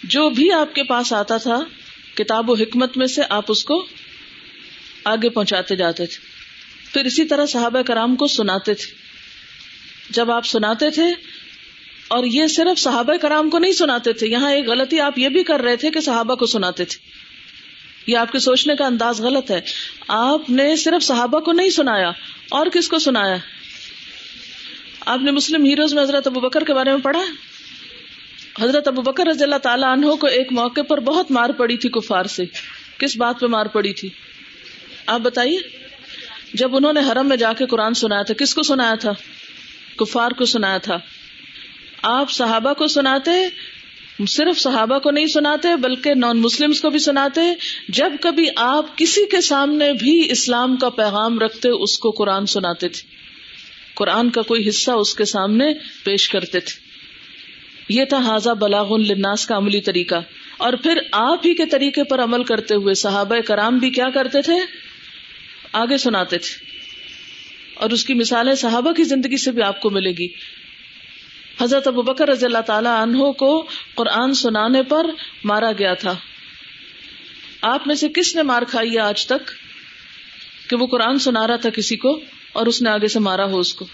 جو 0.04 0.30
بھی 0.30 0.52
آپ 0.52 0.76
کے 0.76 0.84
پاس 0.84 1.14
آتا 1.14 1.38
تھا، 1.38 1.60
کتاب 2.16 2.50
و 2.50 2.54
حکمت 2.54 2.98
میں 2.98 3.08
سے 3.08 3.22
آپ 3.30 3.46
اس 3.48 3.64
کو 3.64 3.86
آگے 5.06 5.30
پہنچاتے 5.30 5.76
جاتے 5.76 6.06
تھے۔ 6.06 6.18
پھر 6.94 7.06
اسی 7.06 7.26
طرح 7.26 7.46
صحابہ 7.46 7.82
کرام 7.82 8.16
کو 8.16 8.28
سناتے 8.28 8.74
تھے۔ 8.74 8.94
جب 10.10 10.32
آپ 10.32 10.46
سناتے 10.46 10.90
تھے 10.90 11.06
اور 12.10 12.24
یہ 12.24 12.48
صرف 12.48 12.80
صحابہ 12.80 13.16
کرام 13.16 13.50
کو 13.50 13.60
نہیں 13.60 13.72
سناتے 13.72 14.14
تھے۔ 14.14 14.28
یہاں 14.28 14.52
ایک 14.52 14.68
غلطی 14.68 15.00
آپ 15.00 15.20
یہ 15.20 15.30
بھی 15.30 15.44
کر 15.44 15.60
رہے 15.60 15.76
تھے 15.76 15.92
کہ 15.92 16.00
صحابہ 16.00 16.36
کو 16.36 16.46
سناتے 16.46 16.86
تھے۔ 16.86 17.00
یہ 18.12 18.18
آپ 18.18 18.32
کے 18.32 18.40
سوچنے 18.40 18.76
کا 18.76 18.86
انداز 18.86 19.22
غلط 19.22 19.52
ہے۔ 19.52 19.62
آپ 20.08 20.50
نے 20.50 20.76
صرف 20.76 21.04
صحابہ 21.04 21.40
کو 21.40 21.52
نہیں 21.52 21.70
سنایا۔ 21.70 22.10
اور 22.52 22.68
کس 22.68 22.90
کو 22.90 23.00
سنایا؟ 23.00 23.36
آپ 25.06 25.20
نے 25.22 25.32
مسلم 25.32 25.66
ہیروز 25.66 25.94
میں 25.94 26.04
حضرت 26.04 26.28
ابو 26.28 26.40
بکر 26.40 26.64
کے 26.64 26.74
بارے 26.74 26.90
میں 26.90 27.00
پڑھا؟ 27.00 27.22
حضرت 28.62 28.88
ابو 28.88 29.02
بکر 29.02 29.28
رضی 29.28 29.44
اللہ 29.44 29.56
تعالیٰ 29.56 29.92
عنہ 29.92 30.06
کو 30.06 30.28
ایک 30.28 30.48
موقع 30.52 30.82
پر 30.82 31.00
بہت 31.00 31.32
مار 31.32 31.50
پڑی 31.50 31.78
تھی 31.78 31.90
کفار 31.90 32.26
سے۔ 32.26 32.44
کس 32.98 33.18
بات 33.18 33.40
پہ 33.40 33.46
مار 33.46 33.66
پڑی 33.66 33.94
تھی؟ 33.94 34.10
آپ 35.06 35.20
بتائیے۔ 35.20 35.58
جب 36.54 36.76
انہوں 36.76 36.94
نے 36.94 37.00
حرم 37.00 37.30
میں 37.30 37.38
جا 37.38 37.54
کے 37.54 37.66
قرآن 37.66 37.94
سنایا 37.94 38.22
تھا، 38.22 38.34
کس 38.34 38.56
کو 38.56 38.64
سنایا 38.64 38.96
تھا؟ 38.96 39.12
کفار 39.98 40.32
کو 40.32 40.46
سنایا 40.46 40.78
تھا۔ 40.78 40.98
آپ 42.02 42.32
صحابہ 42.32 42.74
کو 42.74 42.88
سناتے، 42.88 43.32
صرف 44.28 44.60
صحابہ 44.60 45.00
کو 45.00 45.12
نہیں 45.12 45.28
سناتے، 45.28 45.76
بلکہ 45.76 46.14
نان 46.16 46.42
مسلم 46.42 46.72
کو 46.82 46.90
بھی 46.90 47.00
سناتے۔ 47.00 47.42
جب 47.90 48.14
کبھی 48.22 48.48
آپ 48.56 48.98
کسی 48.98 49.26
کے 49.26 49.42
سامنے 49.42 49.94
بھی 49.94 50.32
اسلام 50.32 50.76
کا 50.76 50.90
پیغام 50.90 51.40
رکھتے، 51.40 51.70
اس 51.70 52.00
کو 52.00 52.12
قرآن 52.12 52.46
سناتے 52.46 52.88
تھے۔ 52.88 53.08
قرآن 53.96 54.30
کا 54.30 54.42
کوئی 54.42 54.70
حصہ 54.70 54.92
اس 54.92 55.16
کے 55.16 55.26
سامنے 55.26 55.66
پیش 56.04 56.30
کرتے 56.30 56.60
تھے۔ 56.60 56.90
یہ 57.90 58.06
تھا 58.06 58.18
حاضہ 58.18 58.50
بلاغ 58.50 58.94
الناس 58.94 59.46
کا 59.46 59.58
عملی 59.58 59.82
طریقہ۔ 59.82 60.16
اور 60.58 60.74
پھر 60.74 61.00
آپ 61.12 61.40
ہی 61.46 61.54
کے 61.54 61.66
طریقے 61.66 62.04
پر 62.04 62.24
عمل 62.24 62.44
کرتے 62.44 62.76
ہوئے 62.76 62.94
صحابہ 62.94 63.36
کرام 63.40 63.78
بھی 63.78 63.90
کیا 63.90 64.10
کرتے 64.14 64.42
تھے؟ 64.42 64.54
آگے 65.74 65.98
سناتے 65.98 66.38
تھے۔ 66.38 66.66
اور 67.76 67.90
اس 67.90 68.06
کی 68.06 68.14
مثالیں 68.14 68.56
صحابہ 68.56 68.92
کی 68.92 69.04
زندگی 69.04 69.38
سے 69.38 69.52
بھی 69.52 69.62
آپ 69.62 69.82
کو 69.82 69.90
ملے 69.90 70.12
گی۔ 70.12 70.28
حضرت 71.62 71.88
ابو 71.88 72.02
بکر 72.02 72.30
رضی 72.30 72.46
اللہ 72.46 72.62
تعالی 72.68 72.90
عنہ 73.04 73.32
کو 73.32 73.68
قرآن 73.96 74.34
سنانے 74.34 74.84
پر 74.84 75.06
مارا 75.44 75.72
گیا 75.80 75.94
تھا۔ 75.94 76.16
آپ 77.62 77.88
میں 77.88 77.96
سے 77.96 78.08
کس 78.10 78.36
نے 78.36 78.44
مار 78.44 78.62
کھائی 78.62 78.94
ہے 78.94 79.00
آج 79.00 79.26
تک 79.26 79.52
کہ 80.70 80.76
وہ 80.76 80.88
قرآن 80.88 81.20
سنا 81.20 81.48
رہا 81.48 81.56
تھا 81.56 81.70
کسی 81.70 81.96
کو 81.96 82.20
اور 82.54 82.66
اس 82.66 82.82
نے 82.82 82.90
آگے 82.90 83.08
سے 83.08 83.20
مارا 83.20 83.46
ہو 83.46 83.60
اس 83.60 83.74
کو؟ 83.74 83.88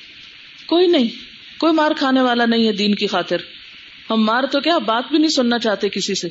کوئی 0.66 0.88
نہیں، 0.88 1.08
کوئی 1.60 1.74
مار 1.74 1.92
کھانے 1.98 2.22
والا 2.22 2.46
نہیں 2.46 2.68
ہے 2.68 2.72
دین 2.72 2.96
کی 2.96 3.08
خاطر۔ 3.08 3.38
ہم 4.10 4.24
مار 4.24 4.44
تو 4.44 4.60
کیا، 4.60 4.78
بات 4.78 5.04
بھی 5.12 5.18
نہیں 5.18 5.30
سننا 5.30 5.60
چاہتے 5.60 5.90
کسی 5.90 6.16
سے۔ 6.16 6.28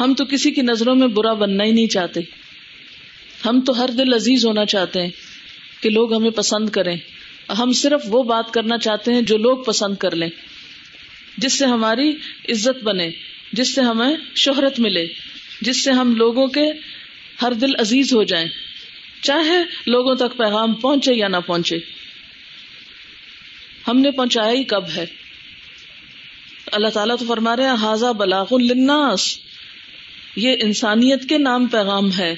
ہم 0.00 0.14
تو 0.14 0.24
کسی 0.24 0.50
کی 0.50 0.62
نظروں 0.62 0.94
میں 0.94 1.08
برا 1.08 1.32
بننا 1.32 1.64
ہی 1.64 1.70
نہیں 1.70 1.86
چاہتے۔ 1.86 2.20
ہم 3.46 3.60
تو 3.60 3.84
ہر 3.84 3.88
دل 3.88 4.14
عزیز 4.14 4.46
ہونا 4.46 4.66
چاہتے 4.66 5.02
ہیں 5.02 5.10
کہ 5.82 5.90
لوگ 5.90 6.14
ہمیں 6.14 6.30
پسند 6.30 6.68
کریں۔ 6.68 6.96
ہم 7.58 7.72
صرف 7.72 8.00
وہ 8.08 8.22
بات 8.22 8.54
کرنا 8.54 8.78
چاہتے 8.78 9.14
ہیں 9.14 9.22
جو 9.22 9.38
لوگ 9.38 9.58
پسند 9.58 9.96
کر 9.96 10.14
لیں، 10.14 10.28
جس 11.38 11.58
سے 11.58 11.66
ہماری 11.66 12.10
عزت 12.48 12.82
بنے، 12.82 13.10
جس 13.52 13.74
سے 13.74 13.80
ہمیں 13.80 14.16
شہرت 14.36 14.80
ملے، 14.80 15.06
جس 15.60 15.84
سے 15.84 15.90
ہم 15.90 16.16
لوگوں 16.16 16.46
کے 16.46 16.72
ہر 17.42 17.52
دل 17.52 17.70
عزیز 17.78 18.14
ہو 18.14 18.22
جائیں، 18.22 18.46
چاہے 19.22 19.58
لوگوں 19.86 20.14
تک 20.14 20.36
پیغام 20.36 20.74
پہنچے 20.74 21.14
یا 21.14 21.28
نہ 21.28 21.36
پہنچے۔ 21.46 21.78
ہم 23.88 24.00
نے 24.00 24.10
پہنچایا 24.10 24.52
ہی 24.52 24.64
کب 24.64 24.84
ہے؟ 24.96 25.06
اللہ 26.72 26.88
تعالیٰ 26.88 27.16
تو 27.18 27.24
فرما 27.28 27.56
رہے 27.56 27.64
ہیں 27.64 27.76
حاضہ 27.80 28.12
بلاغ 28.12 28.46
الناس 28.50 29.38
یہ 30.36 30.56
انسانیت 30.60 31.28
کے 31.28 31.38
نام 31.38 31.66
پیغام 31.66 32.12
ہے۔ 32.12 32.34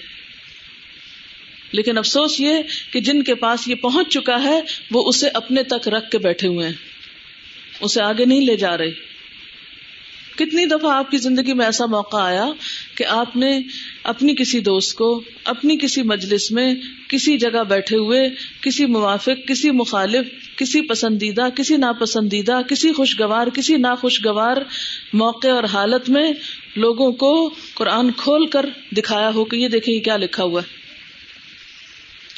لیکن 1.72 1.98
افسوس 1.98 2.40
یہ 2.40 2.54
کہ 2.92 3.00
جن 3.00 3.22
کے 3.22 3.34
پاس 3.34 3.68
یہ 3.68 3.74
پہنچ 3.74 4.08
چکا 4.08 4.42
ہے، 4.42 4.60
وہ 4.90 5.08
اسے 5.08 5.28
اپنے 5.34 5.62
تک 5.62 5.88
رکھ 5.88 6.10
کے 6.10 6.18
بیٹھے 6.18 6.48
ہوئے 6.48 6.66
ہیں۔ 6.66 6.74
اسے 7.80 8.02
آگے 8.02 8.24
نہیں 8.24 8.40
لے 8.40 8.56
جا 8.56 8.78
رہے۔ 8.78 9.12
کتنی 10.36 10.66
دفعہ 10.66 10.92
آپ 10.92 11.10
کی 11.10 11.18
زندگی 11.18 11.54
میں 11.54 11.66
ایسا 11.66 11.86
موقع 11.86 12.16
آیا 12.16 12.46
کہ 12.96 13.04
آپ 13.06 13.36
نے 13.36 13.60
اپنی 14.04 14.34
کسی 14.34 14.60
دوست 14.60 14.94
کو، 14.94 15.22
اپنی 15.44 15.76
کسی 15.78 16.02
مجلس 16.02 16.50
میں 16.50 16.74
کسی 17.08 17.38
جگہ 17.38 17.64
بیٹھے 17.68 17.96
ہوئے، 17.96 18.28
کسی 18.62 18.86
موافق، 18.86 19.48
کسی 19.48 19.70
مخالف، 19.70 20.56
کسی 20.56 20.80
پسندیدہ، 20.80 21.48
کسی 21.56 21.76
ناپسندیدہ، 21.76 22.60
کسی 22.68 22.92
خوشگوار، 22.92 23.46
کسی 23.46 23.76
ناخوشگوار 23.76 24.56
موقع 25.12 25.48
اور 25.48 25.64
حالت 25.64 26.10
میں 26.10 26.32
لوگوں 26.76 27.12
کو 27.12 27.54
قرآن 27.74 28.10
کھول 28.12 28.46
کر 28.46 28.66
دکھایا 28.96 29.30
ہو 29.34 29.44
کہ 29.44 29.56
یہ 29.56 29.68
دیکھیں 29.68 29.94
یہ 29.94 30.00
کیا 30.00 30.16
لکھا 30.16 30.44
ہوا 30.44 30.62
ہے۔ 30.62 30.81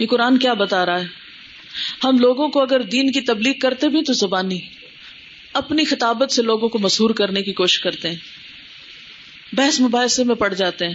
یہ 0.00 0.06
قرآن 0.06 0.38
کیا 0.38 0.54
بتا 0.54 0.86
رہا 0.86 1.00
ہے؟ 1.00 1.06
ہم 2.04 2.18
لوگوں 2.18 2.48
کو 2.48 2.62
اگر 2.62 2.80
دین 2.80 3.12
کی 3.12 3.20
تبلیغ 3.20 3.52
کرتے 3.62 3.88
بھی 3.88 4.02
تو 4.02 4.12
زبانی، 4.12 4.60
اپنی 5.52 5.84
خطابت 5.84 6.32
سے 6.32 6.42
لوگوں 6.42 6.68
کو 6.68 6.78
مسہور 6.78 7.10
کرنے 7.10 7.42
کی 7.42 7.52
کوشش 7.52 7.78
کرتے 7.78 8.10
ہیں۔ 8.10 8.16
بحث 9.52 9.80
مباحثے 9.80 10.24
میں 10.24 10.34
پڑ 10.34 10.54
جاتے 10.54 10.86
ہیں۔ 10.86 10.94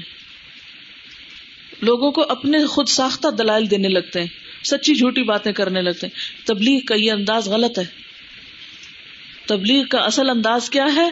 لوگوں 1.81 2.11
کو 2.11 2.23
اپنے 2.29 2.65
خود 2.65 2.87
ساختہ 2.87 3.27
دلائل 3.27 3.71
دینے 3.71 3.87
لگتے 3.87 4.19
ہیں۔ 4.19 4.27
سچی 4.63 4.95
جھوٹی 4.95 5.23
باتیں 5.23 5.51
کرنے 5.51 5.81
لگتے 5.81 6.07
ہیں۔ 6.07 6.47
تبلیغ 6.47 6.79
کا 6.79 6.95
یہ 6.95 7.11
انداز 7.11 7.47
غلط 7.47 7.79
ہے۔ 7.79 7.85
تبلیغ 9.47 9.85
کا 9.85 9.97
اصل 9.97 10.29
انداز 10.29 10.69
کیا 10.69 10.85
ہے؟ 10.95 11.09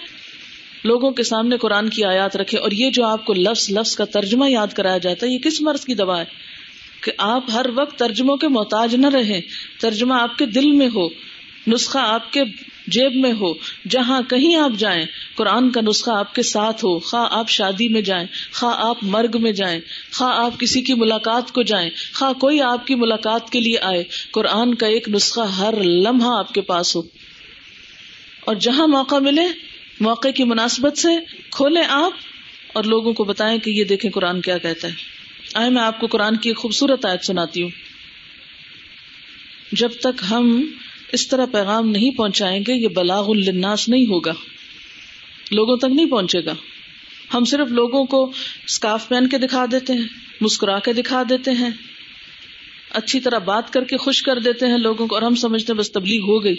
لوگوں 0.83 1.11
کے 1.11 1.23
سامنے 1.23 1.57
قرآن 1.57 1.89
کی 1.89 2.03
آیات 2.03 2.35
رکھے 2.35 2.57
اور 2.57 2.71
یہ 2.71 2.91
جو 2.91 3.05
آپ 3.05 3.25
کو 3.25 3.33
لفظ 3.33 3.71
لفظ 3.71 3.95
کا 3.95 4.05
ترجمہ 4.05 4.51
یاد 4.51 4.67
کرایا 4.67 4.97
جاتا 4.97 5.25
ہے، 5.25 5.31
یہ 5.31 5.39
کس 5.39 5.61
مرض 5.61 5.85
کی 5.85 5.95
دوا 5.95 6.19
ہے؟ 6.19 6.46
کہ 7.01 7.11
آپ 7.17 7.43
ہر 7.53 7.65
وقت 7.75 7.99
ترجموں 7.99 8.37
کے 8.37 8.47
محتاج 8.47 8.95
نہ 8.95 9.07
رہیں، 9.07 9.41
ترجمہ 9.79 10.13
آپ 10.13 10.37
کے 10.37 10.45
دل 10.45 10.71
میں 10.71 10.87
ہو، 10.87 11.07
نسخہ 11.67 11.97
آپ 11.97 12.33
کے 12.33 12.41
جیب 12.87 13.15
میں 13.15 13.33
ہو، 13.33 13.53
جہاں 13.89 14.21
کہیں 14.21 14.55
آپ 14.55 14.71
جائیں، 14.77 15.05
قرآن 15.35 15.71
کا 15.71 15.81
نسخہ 15.81 16.11
آپ 16.11 16.35
کے 16.35 16.43
ساتھ 16.43 16.85
ہو، 16.85 16.99
خواہ 16.99 17.27
آپ 17.31 17.49
شادی 17.49 17.87
میں 17.87 18.01
جائیں، 18.01 18.27
خواہ 18.53 18.75
آپ 18.77 18.97
مرگ 19.01 19.37
میں 19.41 19.51
جائیں، 19.51 19.79
خواہ 20.13 20.33
آپ 20.35 20.59
کسی 20.59 20.81
کی 20.81 20.93
ملاقات 20.93 21.51
کو 21.51 21.61
جائیں، 21.61 21.89
خواہ 22.13 22.33
کوئی 22.33 22.61
آپ 22.61 22.87
کی 22.87 22.95
ملاقات 22.95 23.49
کے 23.49 23.59
لیے 23.59 23.79
آئے، 23.79 24.03
قرآن 24.31 24.75
کا 24.75 24.87
ایک 24.87 25.09
نسخہ 25.09 25.41
ہر 25.41 25.73
لمحہ 25.83 26.37
آپ 26.37 26.53
کے 26.53 26.61
پاس 26.61 26.95
ہو۔ 26.95 27.01
اور 28.45 28.55
جہاں 28.55 28.87
موقع 28.87 29.15
ملے، 29.15 29.47
موقع 29.99 30.27
کی 30.27 30.43
مناسبت 30.43 30.97
سے 30.97 31.09
کھولیں 31.51 31.83
آپ 31.89 32.11
اور 32.73 32.83
لوگوں 32.83 33.13
کو 33.13 33.23
بتائیں 33.23 33.59
کہ 33.59 33.69
یہ 33.69 33.83
دیکھیں 33.83 34.11
قرآن 34.11 34.41
کیا 34.41 34.57
کہتا 34.57 34.87
ہے۔ 34.87 35.16
آئے، 35.53 35.69
میں 35.69 35.81
آپ 35.81 35.99
کو 35.99 36.07
قرآن 36.07 36.37
کی 36.37 36.49
ایک 36.49 36.57
خوبصورت 36.57 37.05
آیت 37.05 37.25
سناتی 37.25 37.63
ہوں۔ 37.63 37.69
جب 39.71 39.89
تک 39.99 40.23
ہم 40.31 40.71
اس 41.13 41.27
طرح 41.27 41.45
پیغام 41.45 41.89
نہیں 41.89 42.11
پہنچائیں 42.11 42.63
گے، 42.67 42.73
یہ 42.73 42.87
بلاغ 42.87 43.29
الناس 43.29 43.89
نہیں 43.89 44.05
ہوگا۔ 44.05 44.33
لوگوں 45.51 45.77
تک 45.77 45.85
نہیں 45.89 46.05
پہنچے 46.05 46.45
گا۔ 46.45 46.53
ہم 47.33 47.45
صرف 47.45 47.67
لوگوں 47.71 48.05
کو 48.05 48.31
اسکارف 48.65 49.07
پہن 49.07 49.29
کے 49.29 49.37
دکھا 49.37 49.65
دیتے 49.71 49.93
ہیں، 49.93 50.07
مسکرا 50.41 50.79
کے 50.79 50.93
دکھا 50.93 51.23
دیتے 51.29 51.51
ہیں۔ 51.51 51.69
اچھی 52.89 53.19
طرح 53.19 53.37
بات 53.37 53.73
کر 53.73 53.83
کے 53.83 53.97
خوش 53.97 54.21
کر 54.21 54.39
دیتے 54.39 54.67
ہیں 54.67 54.77
لوگوں 54.77 55.07
کو، 55.07 55.15
اور 55.15 55.23
ہم 55.23 55.35
سمجھتے 55.35 55.73
ہیں 55.73 55.79
بس 55.79 55.91
تبلیغ 55.91 56.21
ہو 56.21 56.43
گئی۔ 56.43 56.55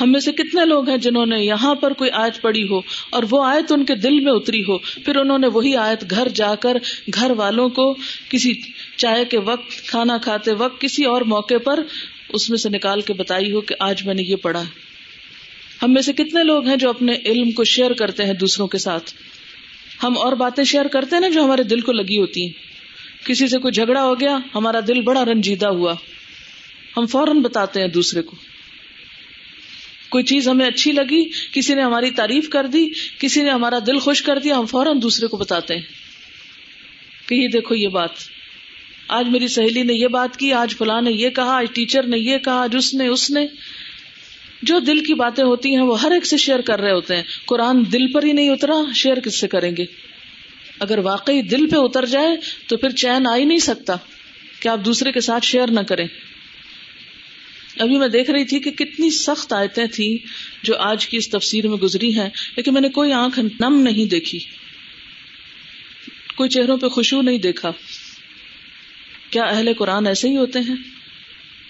ہم 0.00 0.12
میں 0.12 0.20
سے 0.20 0.32
کتنے 0.32 0.64
لوگ 0.64 0.88
ہیں 0.88 0.96
جنہوں 0.96 1.26
نے 1.26 1.44
یہاں 1.44 1.74
پر 1.74 1.92
کوئی 1.92 2.10
آیت 2.10 2.42
پڑی 2.42 2.68
ہو 2.68 2.80
اور 3.10 3.22
وہ 3.30 3.44
آیت 3.44 3.72
ان 3.72 3.84
کے 3.84 3.94
دل 3.94 4.20
میں 4.20 4.32
اتری 4.32 4.60
ہو 4.60 4.78
پھر 4.78 5.16
انہوں 5.16 5.38
نے 5.38 5.46
وہی 5.46 5.76
آیت 5.76 6.10
گھر 6.10 6.28
جا 6.28 6.54
کر 6.54 6.76
گھر 7.14 7.30
والوں 7.30 7.68
کو 7.68 7.94
کسی 8.30 8.52
چائے 8.96 9.24
کے 9.24 9.38
وقت 9.38 9.86
کھانا 9.86 10.18
کھاتے 10.18 10.52
وقت 10.52 10.80
کسی 10.80 11.04
اور 11.04 11.22
موقع 11.22 11.58
پر 11.64 11.82
اس 12.28 12.50
میں 12.50 12.58
سے 12.58 12.68
نکال 12.68 13.00
کے 13.00 13.12
بتائی 13.12 13.52
ہو 13.52 13.60
کہ 13.60 13.74
آج 13.80 14.06
میں 14.06 14.14
نے 14.14 14.22
یہ 14.22 14.36
پڑھا 14.36 14.62
ہم 15.82 15.92
میں 15.92 16.02
سے 16.02 16.12
کتنے 16.12 16.44
لوگ 16.44 16.66
ہیں 16.66 16.76
جو 16.76 16.90
اپنے 16.90 17.14
علم 17.24 17.50
کو 17.50 17.64
شیئر 17.64 17.92
کرتے 17.92 18.24
ہیں 18.24 18.32
دوسروں 18.32 18.68
کے 18.68 18.78
ساتھ؟ 18.78 19.12
ہم 20.02 20.18
اور 20.18 20.32
باتیں 20.32 20.64
شیئر 20.64 20.86
کرتے 20.86 21.16
ہیں 21.16 21.20
نا 21.20 21.28
جو 21.28 21.44
ہمارے 21.44 21.62
دل 21.62 21.80
کو 21.80 21.92
لگی 21.92 22.18
ہوتی 22.18 22.42
ہیں۔ 22.42 22.50
کسی 23.26 23.48
سے 23.48 23.58
کوئی 23.58 23.72
جھگڑا 23.72 24.02
ہو 24.02 24.20
گیا، 24.20 24.38
ہمارا 24.54 24.80
دل 24.88 25.00
بڑا 25.00 25.24
رنجیدہ 25.24 25.68
ہوا۔ 25.68 25.94
ہم 26.96 27.06
فوراً 27.06 27.40
بتاتے 27.42 27.80
ہیں 27.80 27.88
دوسرے 27.88 28.22
کو۔ 28.22 28.36
کوئی 30.10 30.24
چیز 30.24 30.48
ہمیں 30.48 30.66
اچھی 30.66 30.92
لگی، 30.92 31.28
کسی 31.52 31.74
نے 31.74 31.82
ہماری 31.82 32.10
تعریف 32.10 32.48
کر 32.48 32.66
دی، 32.66 32.88
کسی 33.18 33.42
نے 33.42 33.50
ہمارا 33.50 33.78
دل 33.86 33.98
خوش 33.98 34.22
کر 34.22 34.38
دیا، 34.38 34.58
ہم 34.58 34.66
فوراً 34.66 35.02
دوسرے 35.02 35.26
کو 35.26 35.36
بتاتے 35.36 35.74
ہیں 35.74 35.82
کہ 37.28 37.34
یہ 37.34 37.48
دیکھو 37.48 37.74
یہ 37.74 37.88
بات۔ 37.88 38.10
آج 39.08 39.28
میری 39.28 39.48
سہیلی 39.48 39.82
نے 39.82 39.94
یہ 39.94 40.08
بات 40.08 40.36
کی، 40.36 40.52
آج 40.52 40.76
فلاں 40.76 41.00
نے 41.00 41.10
یہ 41.12 41.30
کہا، 41.30 41.56
آج 41.56 41.66
ٹیچر 41.72 42.02
نے 42.02 42.18
یہ 42.18 42.38
کہا، 42.38 42.62
آج 42.62 42.76
اس 42.78 42.94
نے 42.94 43.06
اس 43.06 43.30
نے۔ 43.30 43.46
جو 44.62 44.78
دل 44.78 45.04
کی 45.04 45.14
باتیں 45.14 45.44
ہوتی 45.44 45.76
ہیں، 45.76 45.82
وہ 45.82 46.02
ہر 46.02 46.10
ایک 46.10 46.26
سے 46.26 46.36
شیئر 46.36 46.60
کر 46.60 46.80
رہے 46.80 46.92
ہوتے 46.92 47.16
ہیں۔ 47.16 47.22
قرآن 47.46 47.84
دل 47.92 48.12
پر 48.12 48.22
ہی 48.22 48.32
نہیں 48.32 48.50
اترا، 48.50 48.74
شیئر 48.94 49.20
کس 49.20 49.40
سے 49.40 49.48
کریں 49.48 49.76
گے؟ 49.76 49.84
اگر 50.78 50.98
واقعی 50.98 51.42
دل 51.42 51.68
پہ 51.68 51.76
اتر 51.76 52.04
جائے، 52.04 52.36
تو 52.66 52.76
پھر 52.76 52.90
چین 52.90 53.26
آ 53.26 53.36
ہی 53.36 53.44
نہیں 53.44 53.58
سکتا۔ 53.58 53.94
کہ 54.60 54.68
آپ 54.68 54.80
دوسرے 54.84 55.12
کے 55.12 55.20
ساتھ 55.20 55.44
شیئر 55.44 55.70
نہ 55.70 55.80
کریں؟ 55.80 56.06
ابھی 57.78 57.98
میں 57.98 58.08
دیکھ 58.08 58.30
رہی 58.30 58.44
تھی 58.44 58.60
کہ 58.60 58.70
کتنی 58.70 59.10
سخت 59.10 59.52
آیتیں 59.52 59.86
تھیں 59.86 60.26
جو 60.62 60.76
آج 60.76 61.06
کی 61.06 61.16
اس 61.16 61.30
تفسیر 61.30 61.68
میں 61.68 61.76
گزری 61.76 62.18
ہیں، 62.18 62.28
لیکن 62.56 62.74
میں 62.74 62.80
نے 62.80 62.88
کوئی 62.88 63.12
آنکھ 63.12 63.40
نم 63.40 63.80
نہیں 63.82 64.04
دیکھی۔ 64.04 64.38
کوئی 66.36 66.50
چہروں 66.50 66.76
پہ 66.76 66.88
خوشبو 66.88 67.22
نہیں 67.22 67.38
دیکھا۔ 67.38 67.70
کیا 69.30 69.42
اہل 69.42 69.72
قرآن 69.78 70.06
ایسے 70.06 70.28
ہی 70.28 70.36
ہوتے 70.36 70.58
ہیں 70.58 70.76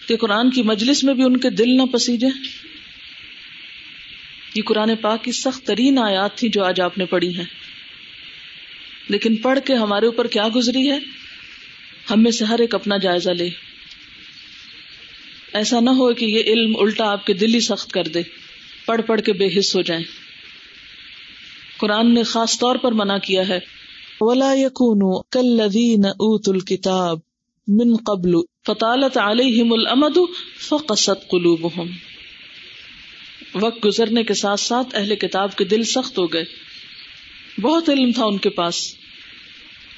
کہ 0.09 0.17
قرآن 0.17 0.51
کی 0.51 0.63
مجلس 0.63 1.05
میں 1.05 1.15
بھی 1.15 1.23
ان 1.23 1.37
کے 1.37 1.51
دل 1.51 1.77
نہ 1.77 1.83
پسیجے؟ 1.83 2.27
یہ 4.55 4.63
قرآن 4.63 4.97
پاک 4.97 5.25
کی 5.25 5.33
سخت 5.33 5.67
ترین 5.67 5.99
آیات 5.99 6.39
تھی 6.39 6.49
جو 6.49 6.65
آج 6.65 6.81
آپ 6.81 6.99
نے 6.99 7.05
پڑھی 7.05 7.37
ہیں۔ 7.37 7.45
لیکن 9.09 9.37
پڑھ 9.37 9.59
کے 9.65 9.75
ہمارے 9.75 10.07
اوپر 10.07 10.27
کیا 10.27 10.49
گزری 10.57 10.91
ہے؟ 10.91 10.99
ہم 12.11 12.23
میں 12.23 12.31
سے 12.31 12.45
ہر 12.45 12.59
ایک 12.59 12.75
اپنا 12.75 12.97
جائزہ 12.97 13.31
لے۔ 13.31 13.70
ایسا 15.55 15.81
نہ 15.81 15.91
ہو 15.91 16.15
کہ 16.15 16.25
یہ 16.25 16.43
علم 16.47 16.77
الٹا 16.81 17.13
آپ 17.13 17.27
کے 17.27 17.33
دل 17.33 17.55
ہی 17.55 17.61
سخت 17.61 17.93
کر 17.93 18.05
دے 18.05 18.23
پڑھ 18.87 19.03
پڑھ 19.03 19.21
کے 19.21 19.33
بے 19.33 19.59
حص 19.59 19.77
ہو 19.77 19.83
جائیں۔ 19.83 20.05
قرآن 21.79 22.15
نے 22.15 22.23
خاص 22.23 22.59
طور 22.59 22.77
پر 22.77 22.93
منع 22.93 23.19
کیا 23.19 23.49
ہے۔ 23.49 23.59
ولا 24.21 24.53
یقون 24.55 25.23
کل 25.31 25.61
اوت 26.05 26.49
الکتاب 26.49 27.19
من 27.69 27.97
قبل 27.97 28.33
فطالت 28.67 29.19
علیہم 29.19 29.73
الامد 29.73 30.19
فقصت 30.69 31.29
قلوبہم 31.29 31.87
وقت 33.55 33.85
گزرنے 33.85 34.25
کے 34.25 34.35
ساتھ 34.35 34.61
ساتھ 34.61 34.89
اہل 34.95 35.17
کتاب 35.17 35.57
کے 35.57 35.65
دل 35.65 35.83
سخت 35.83 36.19
ہو 36.19 36.33
گئے۔ 36.33 36.45
بہت 37.61 37.89
علم 37.89 38.13
تھا 38.13 38.25
ان 38.25 38.39
کے 38.39 38.51
پاس۔ 38.51 38.95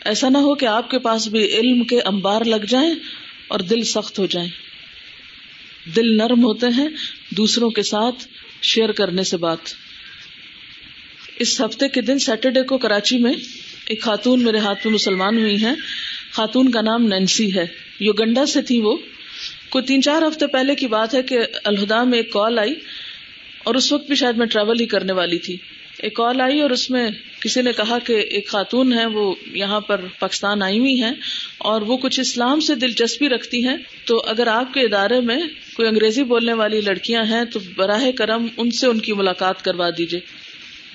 ایسا 0.05 0.29
نہ 0.29 0.39
ہو 0.39 0.55
کہ 0.55 0.67
آپ 0.67 0.91
کے 0.91 0.99
پاس 0.99 1.29
بھی 1.29 1.45
علم 1.45 1.85
کے 1.85 2.01
انبار 2.01 2.41
لگ 2.45 2.65
جائیں 2.69 2.95
اور 3.49 3.61
دل 3.61 3.83
سخت 3.83 4.19
ہو 4.19 4.27
جائیں۔ 4.27 4.49
دل 5.87 6.17
نرم 6.17 6.45
ہوتے 6.45 6.67
ہیں، 6.77 6.89
دوسروں 7.37 7.71
کے 7.71 7.83
ساتھ 7.83 8.29
شیئر 8.63 8.93
کرنے 8.93 9.23
سے 9.23 9.37
بات۔ 9.37 9.59
اس 11.39 11.61
ہفتے 11.61 11.89
کے 11.89 12.01
دن 12.01 12.19
سیٹرڈے 12.19 12.63
کو 12.63 12.79
کراچی 12.79 13.19
میں 13.19 13.33
ایک 13.87 14.03
خاتون 14.03 14.43
میرے 14.43 14.59
ہاتھ 14.59 14.87
میں 14.87 14.95
مسلمان 14.95 15.39
ہوئی 15.39 15.65
ہیں۔ 15.65 15.75
خاتون 16.33 16.71
کا 16.71 16.81
نام 16.81 17.07
نینسی 17.07 17.55
ہے۔ 17.55 17.67
یوگنڈا 18.01 18.47
سے 18.47 18.63
تھی 18.63 18.81
وہ۔ 18.81 18.97
کوئی 19.71 19.85
تین 19.85 20.03
چار 20.03 20.23
ہفتے 20.23 20.47
پہلے 20.47 20.75
کی 20.75 20.87
بات 20.87 21.15
ہے 21.15 21.23
کہ 21.23 21.39
الہدا 21.65 22.05
میں 22.05 22.19
ایک 22.19 22.33
کال 22.33 22.59
آئی 22.59 22.75
اور 23.65 23.75
اس 23.75 23.93
وقت 23.93 24.07
بھی 24.07 24.15
شاید 24.15 24.37
میں 24.37 24.47
ٹریول 24.47 24.81
ہی 24.81 24.87
کرنے 24.87 25.13
والی 25.13 25.39
تھی۔ 25.39 25.57
ایک 26.03 26.15
کال 26.15 26.41
آئی 26.41 26.61
اور 26.61 26.71
اس 26.71 26.91
میں 26.91 27.11
کسی 27.41 27.63
نے 27.63 27.73
کہا 27.73 27.99
کہ 27.99 28.13
ایک 28.13 28.49
خاتون 28.49 28.93
ہے 28.93 29.07
وہ 29.07 29.35
یہاں 29.53 29.81
پر 29.81 30.01
پاکستان 30.19 30.63
آئی 30.63 30.79
ہوئی 30.79 31.03
ہیں 31.03 31.11
اور 31.59 31.83
وہ 31.83 31.97
کچھ 31.97 32.21
اسلام 32.21 32.61
سے 32.61 32.75
دلچسپی 32.75 33.29
رکھتی 33.29 33.67
ہیں۔ 33.67 33.77
تو 34.05 34.23
اگر 34.27 34.47
آپ 34.47 34.75
کے 34.75 34.81
ادارے 34.81 35.21
میں 35.21 35.37
کوئی 35.77 35.89
انگریزی 35.89 36.23
بولنے 36.23 36.53
والی 36.53 36.81
لڑکیاں 36.81 37.25
ہیں، 37.25 37.45
تو 37.45 37.61
براہ 37.77 38.11
کرم 38.11 38.47
ان 38.57 38.71
سے 38.71 38.87
ان 38.87 38.99
کی 38.99 39.13
ملاقات 39.13 39.63
کروا 39.63 39.91
دیجیے 39.91 40.21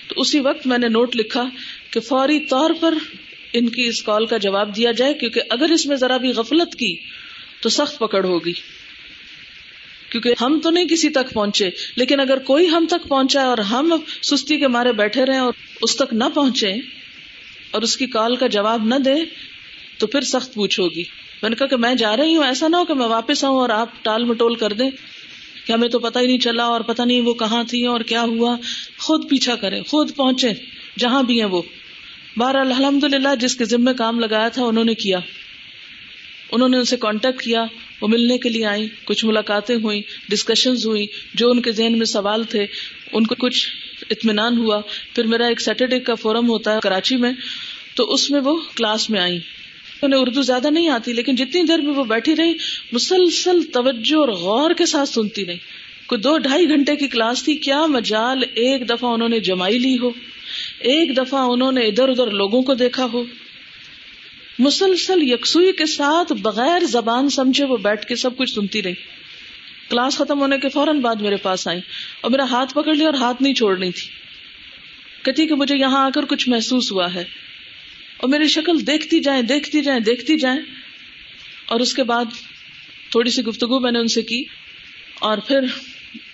تو 0.08 0.15
اسی 0.17 0.39
وقت 0.39 0.67
میں 0.67 0.78
نے 0.78 0.88
نوٹ 0.88 1.15
لکھا 1.15 1.50
کہ 1.91 2.00
فوری 2.00 2.39
طور 2.39 2.70
پر 2.80 2.93
ان 3.54 3.70
کی 3.70 3.88
اس 3.88 4.04
کال 4.04 4.26
کا 4.26 4.38
جواب 4.38 4.76
دیا 4.76 4.91
جائے، 4.91 5.13
کیونکہ 5.13 5.41
اگر 5.50 5.72
اس 5.72 5.86
میں 5.86 5.96
ذرا 5.96 6.17
بھی 6.17 6.32
غفلت 6.32 6.76
کی 6.76 6.96
تو 7.62 7.70
سخت 7.70 8.00
پکڑ 8.00 8.26
ہوگی۔ 8.26 8.54
کیونکہ 10.10 10.34
ہم 10.41 10.60
تو 10.63 10.70
نہیں 10.70 10.88
کسی 10.88 11.10
تک 11.10 11.34
پہنچے، 11.34 11.70
لیکن 11.96 12.20
اگر 12.20 12.38
کوئی 12.38 12.70
ہم 12.70 12.86
تک 12.89 13.08
پہنچا 13.08 13.41
اور 13.43 13.58
ہم 13.58 13.96
سستی 14.24 14.58
کے 14.58 14.67
مارے 14.67 14.91
بیٹھے 14.91 15.26
رہے 15.26 15.38
اور 15.38 15.54
اس 15.82 15.96
تک 15.96 16.13
نہ 16.13 16.24
پہنچے 16.34 16.72
اور 17.72 17.82
اس 17.82 17.98
کی 17.98 18.08
کال 18.08 18.36
کا 18.36 18.48
جواب 18.48 18.86
نہ 18.86 18.96
دے، 18.96 19.15
تو 19.98 20.08
پھر 20.08 20.22
سخت 20.22 20.54
پوچھ 20.54 20.80
ہوگی 20.80 21.04
میں 21.41 21.50
نے 21.50 21.56
کہا 21.56 21.67
کہ 21.67 21.78
میں 21.78 21.96
جا 21.96 22.17
رہی 22.17 22.36
ہوں، 22.36 22.43
ایسا 22.43 22.67
نہ 22.67 22.76
ہو 22.76 22.86
کہ 22.86 22.93
میں 22.93 23.08
واپس 23.08 23.43
آؤں 23.43 23.60
اور 23.60 23.70
آپ 23.70 23.89
ٹال 24.02 24.24
مٹول 24.24 24.56
کر 24.56 24.74
دیں۔ 24.74 24.89
کہ 25.67 25.72
ہمیں 25.72 25.89
تو 25.89 26.00
پتا 26.00 26.20
ہی 26.20 26.28
نہیں 26.28 26.38
چلا 26.38 26.63
اور 26.63 26.82
پتا 26.82 27.06
نہیں 27.06 27.22
وہ 27.22 27.34
کہاں 27.34 27.63
تھی 27.63 27.86
اور 27.86 28.02
کیا 28.02 28.22
ہوا۔ 28.22 28.58
خود 29.00 29.30
پیچھا 29.30 29.56
کرے 29.56 29.82
خود 29.82 30.15
پہنچے 30.15 30.50
جہاں 31.00 31.24
بھی 31.24 31.41
ہیں 31.41 31.48
وہ۔ 31.48 31.62
بہر 32.38 32.56
الحمد 32.56 33.04
للہ 33.04 33.36
جس 33.39 33.56
کے 33.56 33.65
ذمے 33.65 33.91
کام 33.98 34.20
لگایا 34.20 34.48
تھا 34.48 34.65
انہوں 34.65 34.84
نے 34.84 34.93
کیا۔ 34.93 35.20
انہوں 36.52 36.70
نے 36.70 36.78
ان 36.78 36.84
سے 36.84 36.98
کانٹیکٹ 36.98 37.41
کیا۔ 37.41 37.65
وہ 38.01 38.07
ملنے 38.07 38.38
کے 38.38 38.49
لیے 38.49 38.65
آئی 38.65 38.88
کچھ 39.03 39.25
ملاقاتیں 39.25 39.75
ہوئی 39.75 40.01
ڈسکشن 40.29 40.73
ہوئی 40.86 41.07
جو 41.33 41.51
ان 41.51 41.62
کے 41.62 41.71
ذہن 41.71 41.97
میں 41.97 42.05
سوال 42.05 42.43
تھے، 42.43 42.65
ان 43.13 43.25
کو 43.25 43.36
کچھ 43.36 43.67
اطمینان 44.10 44.57
ہوا۔ 44.57 44.81
پھر 45.15 45.27
میرا 45.27 45.47
ایک 45.47 45.62
سیٹرڈے 45.62 45.99
کا 45.99 46.13
فورم 46.13 46.49
ہوتا 46.49 46.73
ہے 46.73 46.79
کراچی 46.83 47.15
میں، 47.15 47.31
تو 47.95 48.13
اس 48.13 48.31
میں 48.31 48.39
وہ 48.39 48.60
کلاس 48.75 49.10
میں 49.10 49.19
آئی 49.19 49.39
انہیں 50.01 50.19
اردو 50.19 50.41
زیادہ 50.41 50.69
نہیں 50.69 50.89
آتی، 50.89 51.13
لیکن 51.13 51.36
جتنی 51.36 51.63
دیر 51.63 51.77
میں 51.77 51.93
وہ 51.93 52.03
بیٹھی 52.03 52.36
رہی، 52.36 52.53
مسلسل 52.91 53.63
توجہ 53.63 54.15
اور 54.15 54.27
غور 54.27 54.71
کے 54.71 54.86
ساتھ 54.86 55.10
سنتی 55.10 55.45
رہی۔ 55.45 55.57
کوئی 56.07 56.21
دو 56.21 56.38
ڈھائی 56.38 56.69
گھنٹے 56.69 56.95
کی 56.95 57.07
کلاس 57.07 57.43
تھی، 57.43 57.55
کیا 57.55 57.86
مجال 57.86 58.43
ایک 58.53 58.89
دفعہ 58.89 59.10
انہوں 59.10 59.29
نے 59.29 59.39
جمائی 59.39 59.79
لی 59.79 59.97
ہو؟ 59.99 60.10
ایک 60.79 61.17
دفعہ 61.17 61.39
انہوں 61.39 61.71
نے 61.71 61.81
ادھر 61.81 62.10
ادھر 62.10 62.31
لوگوں 62.31 62.62
کو 62.62 62.73
دیکھا 62.73 63.07
ہو۔ 63.13 63.23
مسلسل 64.60 65.20
یکسوئی 65.22 65.72
کے 65.72 65.86
ساتھ 65.86 66.34
بغیر 66.34 66.80
زبان 66.84 67.30
سمجھے 67.30 67.65
وہ 67.65 67.78
بیٹھ 67.78 68.06
کے 68.06 68.15
سب 68.15 68.38
کچھ 68.38 68.54
سنتی 68.54 68.84
رہی۔ 68.84 68.93
کلاس 69.89 70.17
ختم 70.17 70.39
ہونے 70.39 70.58
کے 70.58 70.70
فوراً 70.70 71.00
بعد 71.00 71.15
میرے 71.15 71.36
پاس 71.36 71.67
آئی 71.67 71.80
اور 72.22 72.32
میرا 72.32 72.43
ہاتھ 72.43 72.74
پکڑ 72.74 72.93
لیا 72.96 73.06
اور 73.06 73.13
ہاتھ 73.13 73.41
نہیں 73.41 73.54
چھوڑنی 73.54 73.91
تھی۔ 73.91 74.08
کہتی 75.24 75.48
کہ 75.48 75.56
مجھے 75.56 75.76
یہاں 75.76 76.06
آ 76.06 76.10
کر 76.10 76.26
کچھ 76.26 76.50
محسوس 76.50 76.91
ہوا 76.91 77.13
ہے۔ 77.13 77.24
اور 78.17 78.30
میری 78.30 78.48
شکل 78.48 78.88
دیکھتی 78.88 79.20
جائیں 79.20 79.41
دیکھتی 79.41 79.82
جائیں 79.82 80.00
دیکھتی 80.00 80.38
جائیں۔ 80.38 80.60
اور 81.67 81.80
اس 81.80 81.93
کے 81.93 82.04
بعد 82.04 82.26
تھوڑی 83.12 83.30
سی 83.30 83.41
گفتگو 83.41 83.80
میں 83.80 83.91
نے 83.91 84.00
ان 84.00 84.08
سے 84.08 84.22
کی 84.22 84.43
اور 85.20 85.38
پھر 85.38 85.60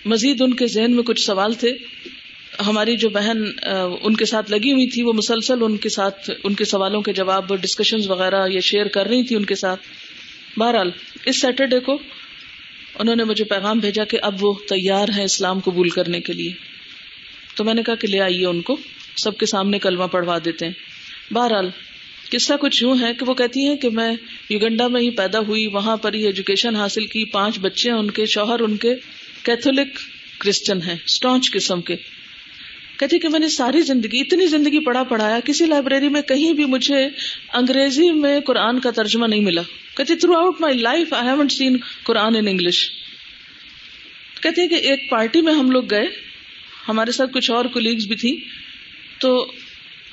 مزید 0.04 0.40
ان 0.40 0.54
کے 0.54 0.66
ذہن 0.66 0.94
میں 0.94 1.02
کچھ 1.02 1.20
سوال 1.20 1.54
تھے۔ 1.54 1.93
ہماری 2.66 2.96
جو 2.96 3.08
بہن 3.08 3.38
ان 4.02 4.16
کے 4.16 4.24
ساتھ 4.24 4.50
لگی 4.50 4.72
ہوئی 4.72 4.86
تھی، 4.86 5.02
وہ 5.02 5.12
مسلسل 5.12 5.62
ان 5.62 5.76
کے 5.76 5.88
ساتھ، 5.88 6.30
ان 6.44 6.54
کے 6.54 6.64
سوالوں 6.64 7.00
کے 7.02 7.12
جواب 7.12 7.54
ڈسکشن 7.60 7.96
وغیرہ 8.08 8.46
یہ 8.48 8.60
شیئر 8.60 8.86
کر 8.86 9.06
رہی 9.06 9.22
تھی 9.22 9.36
ان 9.36 9.44
کے 9.44 9.54
ساتھ۔ 9.54 9.80
بہرحال، 10.56 10.90
اس 11.26 11.40
سیٹرڈے 11.40 11.80
کو 11.80 11.98
انہوں 12.98 13.16
نے 13.16 13.24
مجھے 13.24 13.44
پیغام 13.44 13.78
بھیجا 13.78 14.04
کہ 14.04 14.18
اب 14.22 14.44
وہ 14.44 14.52
تیار 14.68 15.08
ہیں 15.16 15.24
اسلام 15.24 15.60
قبول 15.60 15.88
کرنے 15.88 16.20
کے 16.20 16.32
لیے۔ 16.32 16.52
تو 17.56 17.64
میں 17.64 17.74
نے 17.74 17.82
کہا 17.82 17.94
کہ 17.94 18.08
لے 18.08 18.20
آئیے 18.20 18.46
ان 18.46 18.60
کو، 18.60 18.76
سب 19.16 19.36
کے 19.38 19.46
سامنے 19.46 19.78
کلمہ 19.78 20.04
پڑھوا 20.04 20.38
دیتے 20.44 20.66
ہیں۔ 20.66 20.72
بہرحال، 21.34 21.68
قصہ 22.30 22.54
کچھ 22.60 22.82
یوں 22.82 22.96
ہے 23.00 23.14
کہ 23.14 23.28
وہ 23.28 23.34
کہتی 23.34 23.68
ہیں 23.68 23.76
کہ 23.76 23.90
میں 23.90 24.12
یوگنڈا 24.48 24.88
میں 24.88 25.00
ہی 25.00 25.10
پیدا 25.10 25.38
ہوئی، 25.38 25.66
وہاں 25.66 25.96
پر 25.96 26.14
ہی 26.14 26.26
ایجوکیشن 26.26 26.76
حاصل 26.76 27.06
کی، 27.06 27.24
پانچ 27.24 27.58
بچے 27.58 27.90
ہیں 27.90 27.98
ان 27.98 28.10
کے، 28.10 28.26
شوہر 28.26 28.60
ان 28.60 28.76
کے 28.76 28.94
کیتھولک 29.42 29.98
کرسچن 30.40 30.82
ہیں 30.82 30.96
اسٹانچ 31.04 31.50
قسم 31.52 31.80
کے۔ 31.80 31.96
کہتی 33.04 33.18
کہ 33.18 33.28
میں 33.28 33.38
نے 33.38 33.48
ساری 33.48 33.80
زندگی، 33.80 34.20
اتنی 34.20 34.46
زندگی 34.46 34.78
پڑھا 34.84 35.02
پڑھایا، 35.02 35.40
کسی 35.40 35.66
لائبریری 35.66 36.08
میں 36.08 36.22
کہیں 36.22 36.52
بھی 36.52 36.64
مجھے 36.64 37.08
انگریزی 37.52 38.10
میں 38.10 38.40
قرآن 38.40 38.78
کا 38.80 38.90
ترجمہ 38.90 39.26
نہیں 39.26 39.40
ملا. 39.40 39.62
جی, 39.62 39.96
کہتی 39.96 40.14
throughout 40.36 40.60
my 40.60 40.78
life 40.78 41.12
I 41.12 41.28
haven't 41.28 41.52
seen 41.52 41.76
Quran 42.04 42.36
in 42.36 42.46
English 42.48 42.90
کہتی 44.42 44.68
کہ 44.68 44.74
ایک 44.74 45.10
پارٹی 45.10 45.40
میں 45.40 45.52
ہم 45.52 45.70
لوگ 45.70 45.90
گئے، 45.90 46.06
ہمارے 46.88 47.12
ساتھ 47.12 47.30
کچھ 47.32 47.50
اور 47.50 47.64
کولیگز 47.64 48.06
بھی 48.06 48.16
تھی 48.16 48.36
تو 49.18 49.52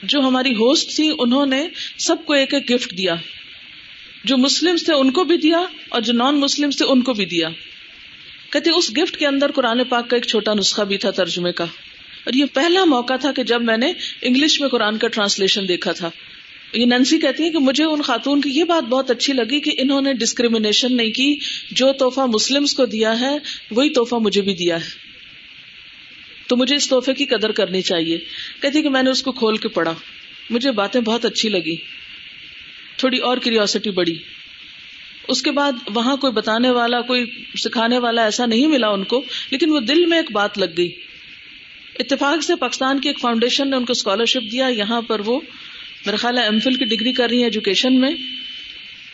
جو 0.03 0.19
ہماری 0.19 0.51
ہوسٹ 0.51 0.95
تھی، 0.95 1.09
انہوں 1.19 1.45
نے 1.45 1.67
سب 1.99 2.25
کو 2.25 2.33
ایک 2.33 2.53
ایک 2.53 2.71
گفٹ 2.71 2.97
دیا، 2.97 3.15
جو 4.23 4.37
مسلم 4.37 4.75
تھے 4.75 4.93
ان 4.93 5.11
کو 5.11 5.23
بھی 5.23 5.37
دیا 5.37 5.59
اور 5.89 6.01
جو 6.01 6.13
نان 6.13 6.39
مسلم 6.39 6.69
تھے 6.69 6.85
ان 6.85 7.01
کو 7.01 7.13
بھی 7.13 7.25
دیا۔ 7.25 7.49
کہتے 8.49 8.69
اس 8.69 8.91
گفٹ 8.97 9.17
کے 9.17 9.27
اندر 9.27 9.51
قرآن 9.51 9.83
پاک 9.83 10.09
کا 10.09 10.17
ایک 10.17 10.27
چھوٹا 10.27 10.53
نسخہ 10.53 10.81
بھی 10.81 10.97
تھا 10.97 11.11
ترجمے 11.11 11.51
کا. 11.51 11.65
اور 12.23 12.33
یہ 12.33 12.45
پہلا 12.53 12.85
موقع 12.85 13.13
تھا 13.15 13.31
کہ 13.31 13.43
جب 13.43 13.61
میں 13.61 13.77
نے 13.77 13.93
انگلش 14.21 14.61
میں 14.61 14.69
قرآن 14.69 14.97
کا 14.97 15.07
ٹرانسلیشن 15.07 15.67
دیکھا 15.67 15.91
تھا۔ 15.91 16.09
یہ 16.73 16.85
ننسی 16.85 17.19
کہتی 17.19 17.43
ہے 17.43 17.51
کہ 17.51 17.57
مجھے 17.57 17.83
ان 17.83 18.01
خاتون 18.01 18.41
کی 18.41 18.49
یہ 18.49 18.63
بات 18.63 18.83
بہت 18.83 19.11
اچھی 19.11 19.33
لگی 19.33 19.59
کہ 19.59 19.71
انہوں 19.77 20.01
نے 20.01 20.13
ڈسکریمنیشن 20.13 20.97
نہیں 20.97 21.11
کی، 21.11 21.35
جو 21.71 21.93
تحفہ 21.93 22.19
مسلم 22.19 22.65
کو 22.65 22.85
دیا 22.85 23.19
ہے، 23.19 23.37
وہی 23.71 23.89
تحفہ 23.89 24.15
مجھے 24.15 24.41
بھی 24.41 24.53
دیا 24.53 24.75
ہے۔ 24.75 24.89
تو 26.47 26.57
مجھے 26.57 26.75
اس 26.75 26.89
تحفے 26.89 27.13
کی 27.13 27.25
قدر 27.25 27.51
کرنی 27.51 27.81
چاہیے۔ 27.81 28.17
کہتی 28.61 28.81
کہ 28.81 28.89
میں 28.89 29.03
نے 29.03 29.09
اس 29.09 29.23
کو 29.23 29.31
کھول 29.31 29.57
کے 29.57 29.67
پڑھا۔ 29.67 29.93
مجھے 30.49 30.71
باتیں 30.71 31.01
بہت 31.01 31.25
اچھی 31.25 31.49
لگی۔ 31.49 31.75
تھوڑی 32.97 33.17
اور 33.17 33.37
کیریوسٹی 33.37 33.89
بڑی 33.89 34.17
اس 35.27 35.41
کے 35.41 35.51
بعد 35.51 35.71
وہاں 35.93 36.17
کوئی 36.17 36.33
بتانے 36.33 36.69
والا، 36.69 37.01
کوئی 37.01 37.25
سکھانے 37.55 37.97
والا 37.97 38.23
ایسا 38.23 38.45
نہیں 38.45 38.67
ملا 38.67 38.89
ان 38.89 39.03
کو، 39.03 39.23
لیکن 39.51 39.69
وہ 39.69 39.79
دل 39.79 40.05
میں 40.05 40.17
ایک 40.17 40.31
بات 40.31 40.57
لگ 40.57 40.65
گئی۔ 40.77 40.91
اتفاق 42.01 42.43
سے 42.43 42.55
پاکستان 42.55 42.99
کی 42.99 43.09
ایک 43.09 43.19
فاؤنڈیشن 43.19 43.69
نے 43.69 43.75
ان 43.75 43.85
کو 43.85 43.91
اسکالرشپ 43.91 44.51
دیا، 44.51 44.67
یہاں 44.67 45.01
پر 45.01 45.21
وہ 45.25 45.39
میرا 46.05 46.15
خیال 46.15 46.37
ہے 46.37 46.43
ایم 46.43 46.59
فل 46.59 46.75
کی 46.75 46.85
ڈگری 46.85 47.13
کر 47.13 47.29
رہی 47.29 47.37
ہیں 47.37 47.43
ایجوکیشن 47.43 47.99
میں، 48.01 48.11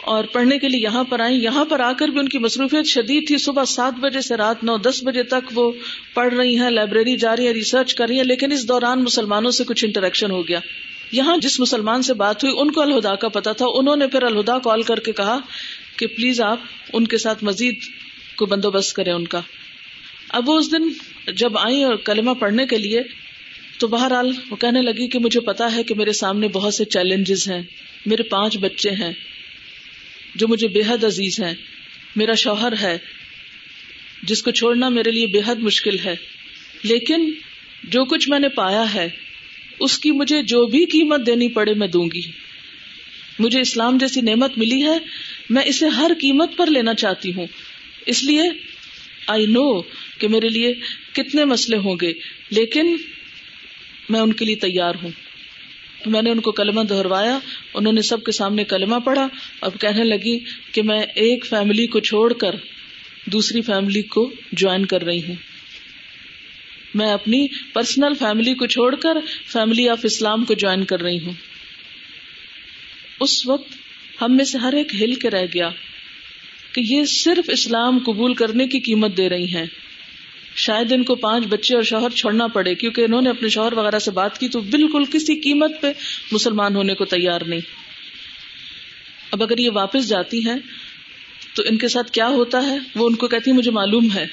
اور 0.06 0.24
پڑھنے 0.24 0.58
کے 0.60 0.70
لیے 0.70 0.80
یہاں 0.80 1.04
پر 1.04 1.20
آئیں۔ 1.20 1.38
یہاں 1.38 1.64
پر 1.66 1.80
آ 1.80 1.92
کر 1.94 2.08
بھی 2.08 2.20
ان 2.20 2.30
کی 2.30 2.40
مصروفیت 2.40 2.86
شدید 2.88 3.28
تھی۔ 3.28 3.38
صبح 3.38 3.66
سات 3.68 3.94
بجے 4.00 4.22
سے 4.22 4.38
رات 4.38 4.64
نو 4.64 4.78
دس 4.80 5.02
بجے 5.04 5.24
تک 5.24 5.52
وہ 5.54 5.72
پڑھ 6.14 6.34
رہی 6.34 6.58
ہیں 6.60 6.70
لائبریری 6.70 7.16
جا 7.18 7.36
رہی 7.36 7.46
ہیں 7.48 7.54
ریسرچ 7.54 7.94
کر 7.96 8.08
رہی 8.08 8.18
ہیں، 8.18 8.24
لیکن 8.24 8.52
اس 8.52 8.68
دوران 8.68 9.04
مسلمانوں 9.04 9.52
سے 9.52 9.64
کچھ 9.64 9.84
انٹریکشن 9.86 10.32
ہو 10.32 10.48
گیا۔ 10.48 10.60
یہاں 11.12 11.38
جس 11.38 11.60
مسلمان 11.60 12.02
سے 12.02 12.14
بات 12.16 12.44
ہوئی، 12.44 12.54
ان 12.58 12.72
کو 12.72 12.82
الہدا 12.82 13.16
کا 13.16 13.28
پتا 13.30 13.52
تھا۔ 13.52 13.66
انہوں 13.74 13.96
نے 13.96 14.08
پھر 14.08 14.24
الہدا 14.24 14.58
کال 14.60 14.82
کر 14.84 15.00
کے 15.00 15.12
کہا 15.12 15.38
کہ 15.98 16.08
پلیز 16.08 16.42
آپ 16.42 16.60
ان 16.94 17.08
کے 17.08 17.18
ساتھ 17.18 17.44
مزید 17.44 17.84
کو 18.38 18.46
بندوبست 18.46 18.96
کریں 18.96 19.14
ان 19.14 19.28
کا۔ 19.28 19.42
اب 20.30 20.50
وہ 20.50 20.58
اس 20.60 20.72
دن 20.72 20.90
جب 21.36 21.58
آئی 21.58 21.84
اور 21.84 21.96
کلمہ 21.96 22.32
پڑھنے 22.32 22.66
کے 22.66 22.78
لیے 22.78 23.02
تو 23.80 23.88
بہرحال 23.88 24.32
وہ 24.50 24.56
کہنے 24.56 24.82
لگی 24.82 25.08
کہ 25.08 25.20
مجھے 25.20 25.40
پتا 25.40 25.76
ہے 25.76 25.84
کہ 25.84 25.96
میرے 25.96 26.14
سامنے 26.14 26.48
بہت 26.48 26.74
سے 26.74 26.86
چیلنجز 26.86 27.52
ہیں، 27.52 27.62
میرے 28.06 28.24
پانچ 28.24 28.58
بچے 28.58 28.90
ہیں 28.90 29.14
جو 30.36 30.48
مجھے 30.48 30.68
بے 30.68 30.82
حد 30.88 31.04
عزیز 31.04 31.40
ہیں، 31.40 31.54
میرا 32.16 32.34
شوہر 32.34 32.74
ہے، 32.82 32.98
جس 34.24 34.44
کو 34.44 34.52
چھوڑنا 34.52 34.90
میرے 34.90 35.12
لیے 35.12 35.28
بے 35.28 35.42
حد 35.48 35.56
مشکل 35.56 35.96
ہے۔ 36.06 36.16
لیکن 36.84 37.32
جو 37.84 38.06
کچھ 38.06 38.30
میں 38.30 38.40
نے 38.40 38.50
پایا 38.50 38.94
ہے، 38.94 39.10
اس 39.80 40.00
کی 40.00 40.12
مجھے 40.12 40.42
جو 40.42 40.66
بھی 40.66 40.86
قیمت 40.86 41.26
دینی 41.26 41.50
پڑے 41.50 41.74
میں 41.74 41.88
دوں 41.88 42.06
گی۔ 42.14 42.22
مجھے 43.40 43.62
اسلام 43.62 43.98
جیسی 43.98 44.22
نعمت 44.22 44.58
ملی 44.58 44.84
ہے، 44.84 44.98
میں 45.50 45.64
اسے 45.66 45.88
ہر 45.88 46.12
قیمت 46.22 46.58
پر 46.58 46.68
لینا 46.68 46.94
چاہتی 46.94 47.34
ہوں۔ 47.34 47.48
اس 48.06 48.24
لیے 48.24 48.42
آئی 49.28 49.46
نو 49.46 49.82
کہ 50.18 50.28
میرے 50.28 50.50
لیے 50.50 50.74
کتنے 51.14 51.46
مسئلے 51.46 51.78
ہوں 51.78 51.96
گے، 52.02 52.14
لیکن 52.50 52.98
میں 54.10 54.20
ان 54.20 54.34
کے 54.34 54.46
لیے 54.46 54.56
تیار 54.56 54.94
ہوں۔ 55.04 55.10
میں 56.06 56.22
نے 56.22 56.30
ان 56.30 56.40
کو 56.40 56.52
کلمہ 56.52 56.82
دہروایا، 56.82 57.40
انہوں 57.74 57.94
نے 57.94 58.02
سب 58.02 58.24
کے 58.24 58.32
سامنے 58.32 58.64
کلمہ 58.64 58.96
پڑھا۔ 58.96 59.28
اب 59.62 59.72
کہنے 59.82 60.04
لگی 60.04 60.40
کہ 60.72 60.82
میں 60.82 61.02
ایک 61.02 61.46
فیملی 61.46 61.88
کو 61.88 62.00
چھوڑ 62.00 62.34
کر 62.34 62.56
دوسری 63.26 63.62
فیملی 63.62 64.02
کو 64.02 64.32
جوائن 64.52 64.86
کر 64.86 65.04
رہی 65.04 65.28
ہوں۔ 65.28 65.36
میں 66.94 67.12
اپنی 67.14 67.48
پرسنل 67.74 68.14
فیملی 68.20 68.54
کو 68.54 68.66
چھوڑ 68.66 68.96
کر 68.96 69.18
فیملی 69.46 69.90
آف 69.90 70.00
اسلام 70.04 70.46
کو 70.46 70.54
جوائن 70.54 70.86
کر 70.86 71.02
رہی 71.02 71.26
ہوں۔ 71.26 71.34
اس 73.20 73.48
وقت 73.48 73.72
ہم 74.22 74.38
میں 74.38 74.46
سے 74.46 74.58
ہر 74.58 74.74
ایک 74.74 74.96
ہل 74.96 75.14
کے 75.14 75.30
رہ 75.30 75.46
گیا 75.54 75.70
کہ 76.74 76.82
یہ 76.82 77.04
صرف 77.04 77.50
اسلام 77.50 78.00
قبول 78.00 78.34
کرنے 78.34 78.68
کی 78.68 78.80
قیمت 78.80 79.18
دے 79.18 79.30
رہی 79.30 79.56
ہیں۔ 79.56 79.66
شاید 80.58 80.92
ان 80.92 81.04
کو 81.04 81.16
پانچ 81.16 81.46
بچے 81.46 81.76
اور 81.76 81.84
شوہر 81.84 82.10
چھوڑنا 82.10 82.48
پڑے، 82.48 82.74
کیونکہ 82.76 83.02
انہوں 83.02 83.22
نے 83.22 83.30
اپنے 83.30 83.50
شوہر 83.50 83.74
وغیرہ 83.74 84.00
سے 84.00 84.12
بات 84.12 84.40
کی 84.40 84.48
تو 84.48 84.62
بالکل 84.62 85.04
کسی 85.06 85.36
قیمت 85.36 85.82
پہ 85.82 85.92
مسلمان 86.32 86.76
ہونے 86.76 86.94
کو 86.94 87.06
تیار 87.06 87.42
نہیں۔ 87.48 87.60
اب 89.32 89.44
اگر 89.44 89.58
یہ 89.58 89.70
واپس 89.74 90.08
جاتی 90.08 90.46
ہیں، 90.46 90.56
تو 91.56 91.64
ان 91.70 91.78
کے 91.78 91.88
ساتھ 91.88 92.12
کیا 92.12 92.28
ہوتا 92.28 92.66
ہے؟ 92.66 92.78
وہ 92.96 93.08
ان 93.08 93.16
کو 93.16 93.28
کہتی 93.28 93.52
مجھے 93.52 93.72
معلوم 93.72 94.08
ہے 94.16 94.26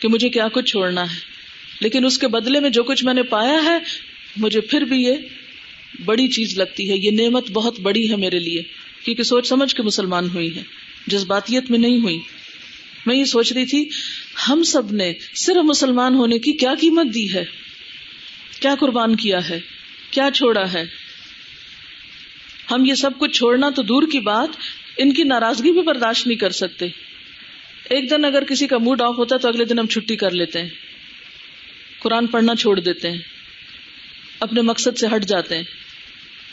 کہ 0.00 0.08
مجھے 0.08 0.28
کیا 0.28 0.48
کچھ 0.48 0.70
چھوڑنا 0.70 1.02
ہے، 1.02 1.18
لیکن 1.80 2.04
اس 2.04 2.18
کے 2.18 2.28
بدلے 2.28 2.60
میں 2.60 2.70
جو 2.70 2.82
کچھ 2.82 3.04
میں 3.04 3.14
نے 3.14 3.22
پایا 3.22 3.62
ہے، 3.64 3.78
مجھے 4.36 4.60
پھر 4.60 4.80
بھی 4.80 5.02
یہ 5.02 5.16
بڑی 6.04 6.28
چیز 6.28 6.56
لگتی 6.58 6.90
ہے۔ 6.90 6.96
یہ 6.96 7.10
نعمت 7.10 7.50
بہت 7.50 7.80
بڑی 7.80 8.10
ہے 8.10 8.16
میرے 8.16 8.38
لیے، 8.38 8.62
کیونکہ 9.04 9.22
سوچ 9.22 9.48
سمجھ 9.48 9.74
کے 9.74 9.82
مسلمان 9.82 10.28
ہوئی 10.34 10.54
ہے 10.56 10.62
جذباتیت 11.06 11.70
میں 11.70 11.78
نہیں 11.78 11.98
ہوئی۔ 11.98 12.18
میں 13.06 13.16
یہ 13.16 13.24
سوچ 13.24 13.52
رہی 13.52 13.66
تھی، 13.66 13.88
ہم 14.48 14.62
سب 14.62 14.92
نے 14.92 15.12
صرف 15.34 15.64
مسلمان 15.64 16.14
ہونے 16.14 16.38
کی 16.38 16.52
کیا 16.52 16.74
قیمت 16.80 17.14
دی 17.14 17.34
ہے؟ 17.34 17.44
کیا 18.60 18.74
قربان 18.80 19.16
کیا 19.16 19.48
ہے؟ 19.48 19.60
کیا 20.10 20.28
چھوڑا 20.34 20.72
ہے؟ 20.72 20.84
ہم 22.70 22.84
یہ 22.84 22.94
سب 22.94 23.10
کچھ 23.18 23.38
چھوڑنا 23.38 23.70
تو 23.70 23.82
دور 23.82 24.02
کی 24.12 24.20
بات، 24.20 24.48
ان 24.98 25.12
کی 25.12 25.22
ناراضگی 25.22 25.72
بھی 25.72 25.82
برداشت 25.82 26.26
نہیں 26.26 26.38
کر 26.38 26.50
سکتے۔ 26.50 26.86
ایک 27.90 28.10
دن 28.10 28.24
اگر 28.24 28.44
کسی 28.44 28.66
کا 28.66 28.78
موڈ 28.78 29.00
آف 29.00 29.14
ہوتا 29.18 29.34
ہے 29.34 29.40
تو 29.40 29.48
اگلے 29.48 29.64
دن 29.64 29.78
ہم 29.78 29.86
چھٹی 29.86 30.16
کر 30.16 30.30
لیتے 30.30 30.62
ہیں۔ 30.62 30.68
قرآن 31.98 32.26
پڑھنا 32.26 32.56
چھوڑ 32.56 32.80
دیتے 32.80 33.10
ہیں۔ 33.10 33.18
اپنے 34.40 34.60
مقصد 34.60 34.98
سے 34.98 35.06
ہٹ 35.16 35.24
جاتے 35.24 35.56
ہیں۔ 35.56 35.62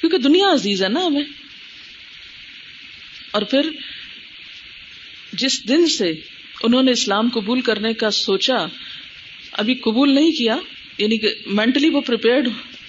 کیونکہ 0.02 0.18
دنیا 0.18 0.54
عزیز 0.54 0.84
ہے 0.84 0.90
نا 0.90 1.06
ہمیں۔ 1.06 1.24
اور 3.32 3.42
پھر، 3.42 3.70
جس 5.34 5.68
دن 5.68 5.88
سے 5.88 6.14
انہوں 6.64 6.84
نے 6.84 6.92
اسلام 6.92 7.30
قبول 7.30 7.62
کرنے 7.62 7.94
کا 7.94 8.12
سوچا، 8.12 8.66
ابھی 9.52 9.76
قبول 9.76 10.16
نہیں 10.16 10.32
کیا 10.32 10.58
یعنی 10.98 11.18
کہ 11.18 11.34
مینٹلی 11.46 11.90
وہ 11.90 12.02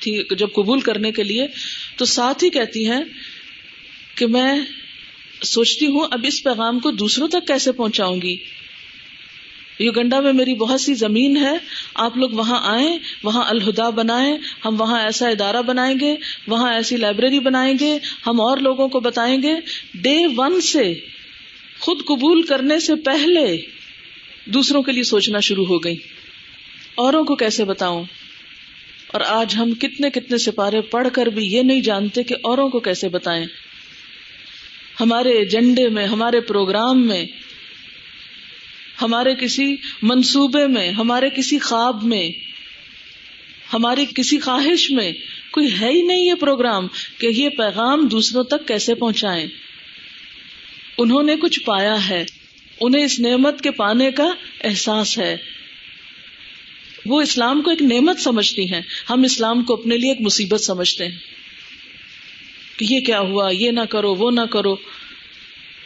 تھی 0.01 0.37
جب 0.37 0.49
قبول 0.55 0.81
کرنے 0.81 1.13
کے 1.13 1.23
لیے، 1.23 1.47
تو 1.97 2.05
ساتھ 2.05 2.45
ہی 2.45 2.51
کہتی 2.51 2.91
ہیں 2.91 3.03
کہ 4.15 4.27
میں 4.27 4.61
سوچتی 5.43 5.87
ہوں 5.87 6.09
اب 6.11 6.21
اس 6.29 6.43
پیغام 6.45 6.79
کو 6.79 6.91
دوسروں 6.91 7.29
تک 7.29 7.47
کیسے 7.47 7.73
پہنچاؤں 7.73 8.21
گی؟ 8.23 8.37
یوگنڈا 9.79 10.21
میں 10.21 10.33
میری 10.33 10.55
بہت 10.55 10.81
سی 10.81 10.95
زمین 10.95 11.37
ہے، 11.37 11.53
آپ 11.95 12.17
لوگ 12.17 12.31
وہاں 12.31 12.61
آئیں، 12.63 12.99
وہاں 13.25 13.45
الہدا 13.45 13.91
بنائیں، 13.91 14.39
ہم 14.65 14.81
وہاں 14.81 15.01
ایسا 15.03 15.29
ادارہ 15.29 15.63
بنائیں 15.63 16.01
گے، 16.01 16.17
وہاں 16.47 16.75
ایسی 16.75 16.97
لائبریری 16.97 17.41
بنائیں 17.41 17.75
گے، 17.81 17.99
ہم 18.27 18.41
اور 18.41 18.59
لوگوں 18.59 18.89
کو 18.89 19.01
بتائیں 19.01 19.43
گے۔ 19.43 19.55
ڈے 19.95 20.27
ون 20.37 20.61
سے 20.61 20.95
خود 21.81 21.99
قبول 22.05 22.43
کرنے 22.43 22.81
سے 22.81 22.95
پہلے 22.95 23.57
دوسروں 24.45 24.83
کے 24.83 24.93
لیے 24.93 25.03
سوچنا 25.03 25.41
شروع 25.41 25.65
ہو 25.65 25.79
گئی۔ 25.79 25.97
اوروں 26.95 27.25
کو 27.25 27.37
کیسے 27.37 27.65
بتاؤں؟ 27.65 28.05
اور 29.09 29.21
آج 29.21 29.57
ہم 29.57 29.75
کتنے 29.75 30.11
کتنے 30.11 30.39
سپارے 30.39 30.81
پڑھ 30.81 31.09
کر 31.13 31.27
بھی 31.27 31.47
یہ 31.47 31.63
نہیں 31.63 31.81
جانتے 31.81 32.23
کہ 32.23 32.35
اوروں 32.43 32.69
کو 32.69 32.81
کیسے 32.81 33.09
بتائیں۔ 33.09 33.47
ہمارے 35.01 35.31
ایجنڈے 35.33 35.89
میں، 35.89 36.07
ہمارے 36.07 36.41
پروگرام 36.41 37.07
میں، 37.07 37.27
ہمارے 39.03 39.35
کسی 39.35 39.77
منصوبے 40.03 40.67
میں، 40.67 40.91
ہمارے 40.91 41.31
کسی 41.31 41.59
خواب 41.59 42.05
میں، 42.05 42.31
ہماری 43.73 44.07
کسی 44.15 44.39
خواہش 44.39 44.91
میں 44.91 45.13
کوئی 45.51 45.69
ہے 45.81 45.91
ہی 45.91 46.03
نہیں 46.03 46.27
یہ 46.27 46.35
پروگرام 46.35 46.87
کہ 47.19 47.27
یہ 47.27 47.49
پیغام 47.49 48.09
دوسروں 48.09 48.45
تک 48.45 48.69
کیسے 48.69 48.95
پہنچائیں۔ 48.95 49.47
انہوں 50.99 51.23
نے 51.23 51.37
کچھ 51.37 51.61
پایا 51.61 52.09
ہے۔ 52.09 52.25
انہیں 52.81 53.05
اس 53.05 53.21
نعمت 53.21 53.61
کے 53.61 53.71
پانے 53.71 54.11
کا 54.11 54.29
احساس 54.65 55.19
ہے۔ 55.19 55.37
وہ 57.07 57.21
اسلام 57.21 57.63
کو 57.63 57.71
ایک 57.71 57.83
نعمت 57.83 58.21
سمجھتی 58.21 58.73
ہیں۔ 58.73 58.81
ہم 59.11 59.23
اسلام 59.23 59.65
کو 59.65 59.75
اپنے 59.75 59.97
لیے 59.97 60.11
ایک 60.11 60.21
مصیبت 60.21 60.61
سمجھتے 60.61 61.09
ہیں۔ 61.09 61.17
کہ 62.79 62.87
یہ 62.91 63.01
کیا 63.01 63.21
ہوا؟ 63.21 63.51
یہ 63.51 63.71
نہ 63.71 63.81
کرو، 63.81 64.15
وہ 64.15 64.31
نہ 64.31 64.41
کرو۔ 64.41 64.77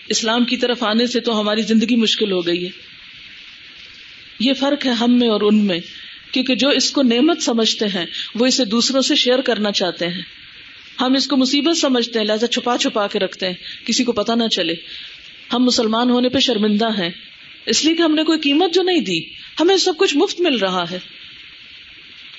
اسلام 0.08 0.44
کی 0.44 0.56
طرف 0.56 0.82
آنے 0.82 1.06
سے 1.06 1.20
تو 1.20 1.40
ہماری 1.40 1.62
زندگی 1.62 1.96
مشکل 1.96 2.32
ہو 2.32 2.46
گئی 2.46 2.64
ہے۔ 2.64 2.70
یہ 4.40 4.52
فرق 4.52 4.86
ہے 4.86 4.90
ہم 4.90 5.18
میں 5.18 5.28
اور 5.28 5.40
ان 5.40 5.66
میں۔ 5.66 5.78
کیونکہ 6.32 6.54
جو 6.54 6.68
اس 6.68 6.90
کو 6.90 7.02
نعمت 7.02 7.42
سمجھتے 7.42 7.86
ہیں، 7.86 8.06
وہ 8.34 8.46
اسے 8.46 8.64
دوسروں 8.64 9.00
سے 9.00 9.14
شیئر 9.14 9.40
کرنا 9.40 9.72
چاہتے 9.72 10.06
ہیں۔ 10.06 10.41
ہم 11.00 11.14
اس 11.14 11.26
کو 11.26 11.36
مصیبت 11.36 11.76
سمجھتے 11.76 12.18
ہیں، 12.18 12.26
لہٰذا 12.26 12.46
چھپا 12.46 12.78
چھپا 12.78 13.06
کے 13.06 13.18
رکھتے 13.18 13.46
ہیں، 13.46 13.86
کسی 13.86 14.04
کو 14.04 14.12
پتا 14.12 14.34
نہ 14.34 14.48
چلے۔ 14.48 14.74
ہم 15.52 15.64
مسلمان 15.64 16.10
ہونے 16.10 16.28
پہ 16.28 16.38
شرمندہ 16.38 16.88
ہیں، 16.98 17.10
اس 17.66 17.84
لیے 17.84 17.94
کہ 17.94 18.02
ہم 18.02 18.14
نے 18.14 18.24
کوئی 18.24 18.38
قیمت 18.38 18.74
جو 18.74 18.82
نہیں 18.82 19.00
دی، 19.00 19.20
ہمیں 19.60 19.76
سب 19.76 19.92
کچھ 19.98 20.16
مفت 20.16 20.40
مل 20.40 20.56
رہا 20.56 20.90
ہے۔ 20.90 20.98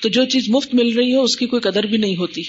تو 0.01 0.09
جو 0.09 0.25
چیز 0.25 0.49
مفت 0.49 0.73
مل 0.73 0.93
رہی 0.95 1.15
ہو، 1.15 1.23
اس 1.23 1.37
کی 1.37 1.45
کوئی 1.45 1.61
قدر 1.61 1.83
بھی 1.83 1.97
نہیں 1.97 2.15
ہوتی۔ 2.15 2.41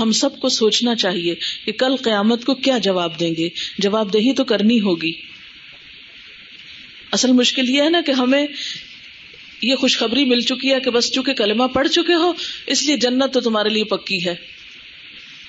ہم 0.00 0.12
سب 0.12 0.40
کو 0.40 0.48
سوچنا 0.48 0.94
چاہیے 0.94 1.34
کہ 1.64 1.72
کل 1.72 1.96
قیامت 1.96 2.44
کو 2.44 2.54
کیا 2.54 2.78
جواب 2.78 3.20
دیں 3.20 3.30
گے۔ 3.38 3.48
جواب 3.78 4.12
دہی 4.12 4.32
تو 4.32 4.44
کرنی 4.44 4.80
ہوگی۔ 4.80 5.12
اصل 7.12 7.32
مشکل 7.32 7.70
یہ 7.70 7.82
ہے 7.82 7.90
نا 7.90 8.00
کہ 8.06 8.12
ہمیں 8.12 8.46
یہ 9.62 9.74
خوشخبری 9.74 10.24
مل 10.24 10.40
چکی 10.40 10.74
ہے 10.74 10.80
کہ 10.80 10.90
بس 10.90 11.12
چونکہ 11.12 11.32
کلمہ 11.32 11.64
پڑھ 11.64 11.88
چکے 11.88 12.14
ہو، 12.14 12.32
اس 12.66 12.86
لیے 12.86 12.96
جنت 12.96 13.34
تو 13.34 13.40
تمہارے 13.40 13.68
لیے 13.68 13.84
پکی 13.84 14.26
ہے۔ 14.26 14.34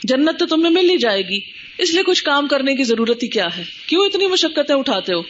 جنت 0.03 0.39
تو 0.39 0.45
تمہیں 0.45 0.73
مل 0.73 0.89
ہی 0.89 0.97
جائے 0.97 1.21
گی۔ 1.21 1.39
اس 1.77 1.93
لیے 1.93 2.03
کچھ 2.03 2.23
کام 2.23 2.47
کرنے 2.47 2.75
کی 2.75 2.83
ضرورت 2.83 3.23
ہی 3.23 3.27
کیا 3.27 3.47
ہے؟ 3.57 3.63
کیوں 3.87 4.05
اتنی 4.05 4.27
مشقتیں 4.27 4.75
اٹھاتے 4.75 5.13
ہو؟ 5.13 5.21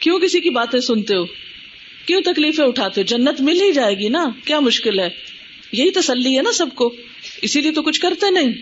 کیوں 0.00 0.18
کسی 0.18 0.40
کی 0.40 0.50
باتیں 0.50 0.80
سنتے 0.80 1.16
ہو؟ 1.16 1.24
کیوں 2.06 2.20
تکلیفیں 2.20 2.64
اٹھاتے 2.64 3.00
ہو؟ 3.00 3.06
جنت 3.06 3.40
مل 3.40 3.60
ہی 3.60 3.72
جائے 3.72 3.94
گی 3.94 4.08
نا، 4.08 4.24
کیا 4.44 4.60
مشکل 4.60 5.00
ہے؟ 5.00 5.08
یہی 5.72 5.90
تسلی 5.90 6.36
ہے 6.36 6.42
نا 6.42 6.52
سب 6.52 6.66
کو۔ 6.74 6.96
اسی 7.42 7.60
لیے 7.60 7.72
تو 7.72 7.82
کچھ 7.82 8.00
کرتے 8.00 8.30
نہیں۔ 8.30 8.52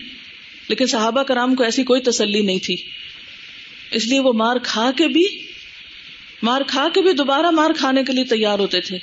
لیکن 0.68 0.86
صحابہ 0.86 1.22
کرام 1.22 1.54
کو 1.54 1.64
ایسی 1.64 1.82
کوئی 1.82 2.00
تسلی 2.00 2.40
نہیں 2.40 2.58
تھی۔ 2.58 2.76
اس 3.90 4.06
لیے 4.06 4.20
وہ 4.20 4.32
مار 4.32 4.56
کھا 4.62 4.90
کے 4.96 5.08
بھی 5.08 5.47
مار 6.42 6.60
کھا 6.66 6.88
کے 6.94 7.00
بھی 7.00 7.12
دوبارہ 7.12 7.50
مار 7.50 7.70
کھانے 7.76 8.02
کے 8.02 8.12
لیے 8.12 8.24
تیار 8.24 8.58
ہوتے 8.58 8.80
تھے 8.80 8.98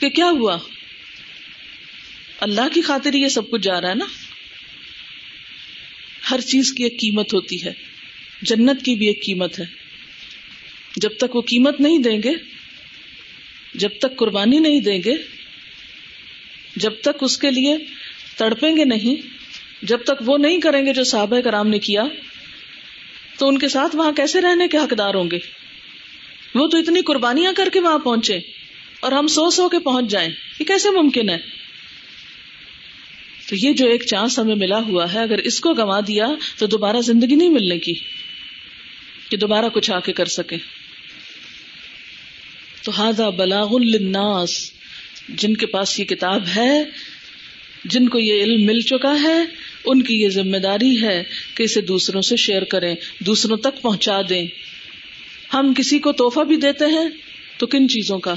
کہ 0.00 0.08
کیا 0.08 0.26
ہوا؟ 0.26 0.58
اللہ 2.40 2.68
کی 2.74 2.80
خاطر 2.80 3.14
یہ 3.14 3.28
سب 3.28 3.50
کچھ 3.50 3.62
جا 3.62 3.80
رہا 3.80 3.88
ہے 3.88 3.94
نا؟ 3.94 4.04
ہر 6.30 6.40
چیز 6.40 6.72
کی 6.72 6.84
ایک 6.84 7.00
قیمت 7.00 7.34
ہوتی 7.34 7.64
ہے، 7.64 7.72
جنت 8.42 8.84
کی 8.84 8.94
بھی 8.94 9.06
ایک 9.06 9.24
قیمت 9.26 9.60
ہے۔ 9.60 9.64
جب 10.96 11.10
تک 11.18 11.36
وہ 11.36 11.40
قیمت 11.40 11.80
نہیں 11.80 11.98
دیں 11.98 12.18
گے، 12.24 12.32
جب 13.74 13.88
تک 13.98 14.16
قربانی 14.16 14.58
نہیں 14.58 14.80
دیں 14.80 14.98
گے، 15.04 15.14
جب 16.76 16.92
تک 17.00 17.16
اس 17.20 17.38
کے 17.38 17.50
لیے 17.50 17.76
تڑپیں 18.36 18.76
گے 18.76 18.84
نہیں، 18.84 19.26
جب 19.82 19.98
تک 20.04 20.22
وہ 20.26 20.38
نہیں 20.38 20.60
کریں 20.60 20.86
گے 20.86 20.92
جو 20.92 21.04
صحابہ 21.04 21.40
کرام 21.40 21.68
نے 21.68 21.78
کیا، 21.78 22.02
تو 23.38 23.48
ان 23.48 23.58
کے 23.58 23.68
ساتھ 23.68 23.96
وہاں 23.96 24.12
کیسے 24.12 24.40
رہنے 24.40 24.68
کے 24.68 24.78
حقدار 24.78 25.14
ہوں 25.14 25.30
گے؟ 25.30 25.63
وہ 26.54 26.66
تو 26.66 26.78
اتنی 26.78 27.00
قربانیاں 27.02 27.52
کر 27.56 27.68
کے 27.72 27.80
وہاں 27.80 27.98
پہنچے 27.98 28.38
اور 29.00 29.12
ہم 29.12 29.26
سو 29.26 29.50
سو 29.50 29.68
کے 29.68 29.78
پہنچ 29.78 30.10
جائیں، 30.10 30.30
یہ 30.60 30.64
کیسے 30.64 30.90
ممکن 30.90 31.28
ہے؟ 31.28 31.36
تو 33.48 33.56
یہ 33.56 33.72
جو 33.72 33.88
ایک 33.88 34.06
چانس 34.06 34.38
ہمیں 34.38 34.54
ملا 34.54 34.78
ہوا 34.78 35.12
ہے، 35.12 35.22
اگر 35.22 35.38
اس 35.38 35.60
کو 35.60 35.72
گنوا 35.72 36.00
دیا 36.00 36.26
تو 36.58 36.66
دوبارہ 36.66 37.00
زندگی 37.00 37.34
نہیں 37.34 37.48
ملنے 37.48 37.78
کی، 37.78 37.94
کہ 39.30 39.36
دوبارہ 39.36 39.68
کچھ 39.68 39.90
آ 39.90 40.00
کے 40.00 40.12
کر 40.12 40.24
سکے۔ 40.24 40.56
تو 42.82 42.92
ہاضا 42.98 43.28
بلاغ 43.28 43.74
الناس 43.74 44.72
جن 45.28 45.54
کے 45.54 45.66
پاس 45.66 46.00
یہ 46.00 46.04
کتاب 46.04 46.42
ہے، 46.56 46.82
جن 47.84 48.08
کو 48.08 48.18
یہ 48.18 48.42
علم 48.42 48.66
مل 48.66 48.80
چکا 48.80 49.22
ہے، 49.22 49.44
ان 49.84 50.02
کی 50.02 50.22
یہ 50.22 50.28
ذمہ 50.28 50.56
داری 50.56 51.02
ہے 51.02 51.22
کہ 51.54 51.62
اسے 51.62 51.80
دوسروں 51.80 52.22
سے 52.22 52.36
شیئر 52.36 52.64
کریں، 52.64 52.94
دوسروں 53.20 53.56
تک 53.56 53.82
پہنچا 53.82 54.20
دیں۔ 54.28 54.46
ہم 55.54 55.74
کسی 55.74 55.98
کو 55.98 56.12
توحفہ 56.12 56.40
بھی 56.40 56.56
دیتے 56.56 56.86
ہیں 56.86 57.08
تو 57.58 57.66
کن 57.66 57.88
چیزوں 57.88 58.18
کا؟ 58.18 58.34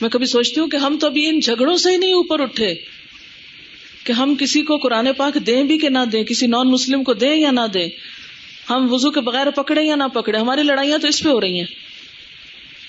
میں 0.00 0.08
کبھی 0.10 0.26
سوچتی 0.26 0.60
ہوں 0.60 0.68
کہ 0.68 0.76
ہم 0.76 0.98
تو 0.98 1.06
ابھی 1.06 1.28
ان 1.28 1.38
جھگڑوں 1.38 1.76
سے 1.76 1.90
ہی 1.90 1.96
نہیں 1.96 2.12
اوپر 2.12 2.40
اٹھے، 2.40 2.74
کہ 4.04 4.12
ہم 4.12 4.34
کسی 4.34 4.62
کو 4.62 4.76
قرآن 4.76 5.08
پاک 5.16 5.34
دیں 5.46 5.64
بھی 5.64 5.78
کہ 5.78 5.88
نہ 5.88 5.98
دیں، 6.12 6.24
کسی 6.24 6.46
نان 6.46 6.70
مسلم 6.70 7.04
کو 7.04 7.14
دیں 7.14 7.36
یا 7.36 7.50
نہ 7.50 7.66
دیں۔ 7.74 7.88
ہم 8.70 8.92
وضو 8.94 9.10
کے 9.10 9.20
بغیر 9.20 9.50
پکڑے 9.50 9.82
یا 9.82 9.94
نہ 9.94 10.04
پکڑے 10.04 10.38
ہماری 10.38 10.62
لڑائیاں 10.62 10.98
تو 10.98 11.08
اس 11.08 11.22
پہ 11.22 11.28
ہو 11.28 11.40
رہی 11.40 11.58
ہیں۔ 11.58 11.66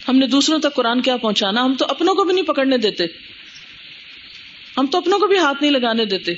ہم 0.08 0.18
نے 0.18 0.28
دوسروں 0.28 0.60
تک 0.60 0.76
قرآن 0.76 1.02
کیا 1.02 1.18
پہنچانا، 1.18 1.66
ہم 1.66 1.76
تو 1.76 1.86
اپنوں 1.90 2.16
کو 2.16 2.24
بھی 2.24 2.34
نہیں 2.34 2.46
پکڑنے 2.46 2.78
دیتے۔ 2.78 3.06
ہم 4.78 4.86
تو 4.86 4.98
اپنوں 4.98 5.20
کو 5.20 5.28
بھی 5.28 5.38
ہاتھ 5.38 5.58
نہیں 5.62 5.72
لگانے 5.72 6.06
دیتے۔ 6.06 6.34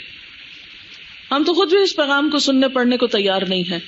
ہم 1.31 1.43
تو 1.43 1.53
خود 1.53 1.69
بھی 1.69 1.81
اس 1.81 1.95
پیغام 1.95 2.29
کو 2.29 2.39
سننے 2.39 2.67
پڑھنے 2.67 2.97
کو 2.97 3.07
تیار 3.07 3.41
نہیں 3.41 3.63
ہے 3.71 3.79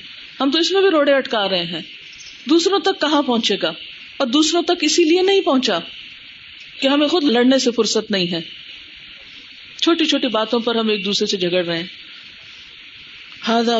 ہم 0.41 0.51
تو 0.51 0.59
اس 0.59 0.71
میں 0.71 0.81
بھی 0.81 0.89
روڑے 0.89 1.13
اٹکا 1.13 1.49
رہے 1.49 1.63
ہیں۔ 1.63 1.96
دوسروں 2.45 2.79
تک 2.79 3.01
کہاں 3.01 3.21
پہنچے 3.21 3.55
گا 3.61 3.69
اور 4.17 4.27
دوسروں 4.27 4.61
تک 4.61 4.71
اسی 4.81 5.03
لیے 5.03 5.21
نہیں 5.21 5.41
پہنچا 5.41 5.79
کہ 6.81 6.87
ہمیں 6.87 7.07
خود 7.07 7.23
لڑنے 7.23 7.59
سے 7.59 7.71
فرصت 7.71 8.11
نہیں 8.11 8.31
ہے۔ 8.31 8.41
چھوٹی 9.81 10.05
چھوٹی 10.05 10.27
باتوں 10.27 10.59
پر 10.59 10.75
ہم 10.75 10.87
ایک 10.87 11.05
دوسرے 11.05 11.25
سے 11.25 11.37
جھگڑ 11.37 11.65
رہے 11.65 11.77
ہیں۔ 11.77 11.87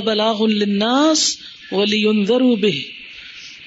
بلاغ 0.05 0.43
الناس 0.43 1.37
ولی 1.71 2.55
به۔ 2.55 2.79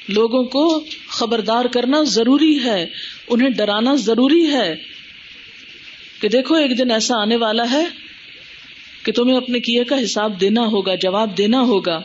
لوگوں 0.08 0.44
کو 0.44 0.84
خبردار 1.08 1.64
کرنا 1.64 2.02
ضروری 2.02 2.64
ہے، 2.64 2.86
انہیں 3.28 3.48
ڈرانا 3.48 3.94
ضروری 3.94 4.52
ہے 4.52 4.74
کہ 6.20 6.28
دیکھو، 6.28 6.54
ایک 6.54 6.78
دن 6.78 6.90
ایسا 6.90 7.22
آنے 7.22 7.36
والا 7.36 7.70
ہے 7.70 7.84
کہ 9.02 9.12
تمہیں 9.12 9.36
اپنے 9.36 9.60
کیے 9.60 9.84
کا 9.84 10.02
حساب 10.02 10.40
دینا 10.40 10.60
ہوگا، 10.60 10.94
جواب 10.94 11.38
دینا 11.38 11.60
ہوگا۔ 11.60 12.02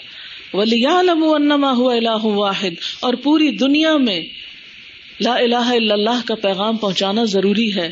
انما 0.59 1.71
هو 1.71 1.89
الہ 1.89 2.25
واحد۔ 2.25 2.69
اور 2.99 3.13
پوری 3.13 3.51
دنیا 3.51 3.97
میں 3.97 4.21
لا 5.19 5.35
الہ 5.35 5.55
الا 5.55 5.93
اللہ 5.93 6.27
کا 6.27 6.35
پیغام 6.35 6.77
پہنچانا 6.77 7.23
ضروری 7.23 7.75
ہے۔ 7.75 7.91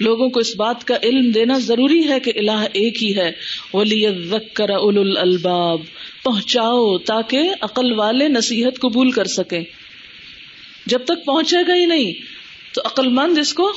لوگوں 0.00 0.28
کو 0.28 0.40
اس 0.40 0.56
بات 0.56 0.84
کا 0.84 0.96
علم 1.02 1.30
دینا 1.30 1.58
ضروری 1.58 2.08
ہے 2.08 2.20
کہ 2.20 2.32
الہ 2.36 2.64
ایک 2.72 3.02
ہی 3.02 3.16
ہے۔ 3.16 3.32
ولی 3.74 4.06
الباب 4.06 5.80
پہنچاؤ 6.24 6.98
تاکہ 6.98 7.50
عقل 7.60 7.92
والے 7.92 8.28
نصیحت 8.28 8.80
قبول 8.80 9.10
کر 9.10 9.24
سکیں۔ 9.24 9.64
جب 10.86 11.04
تک 11.04 11.24
پہنچے 11.24 11.56
گا 11.68 11.74
ہی 11.74 11.86
نہیں 11.86 12.12
تو 12.74 12.82
عقل 12.84 13.08
مند 13.08 13.38
اس 13.38 13.54
کو 13.54 13.72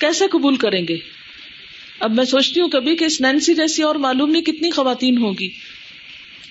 کیسے 0.00 0.24
قبول 0.32 0.56
کریں 0.56 0.82
گے؟ 0.88 0.96
اب 2.00 2.14
میں 2.14 2.24
سوچتی 2.24 2.60
ہوں 2.60 2.68
کبھی 2.68 2.96
کہ 2.96 3.04
اس 3.04 3.20
نینسی 3.20 3.54
جیسی 3.54 3.82
اور 3.82 3.94
معلوم 3.94 4.30
نہیں 4.30 4.42
کتنی 4.42 4.70
خواتین 4.70 5.18
ہوگی 5.18 5.48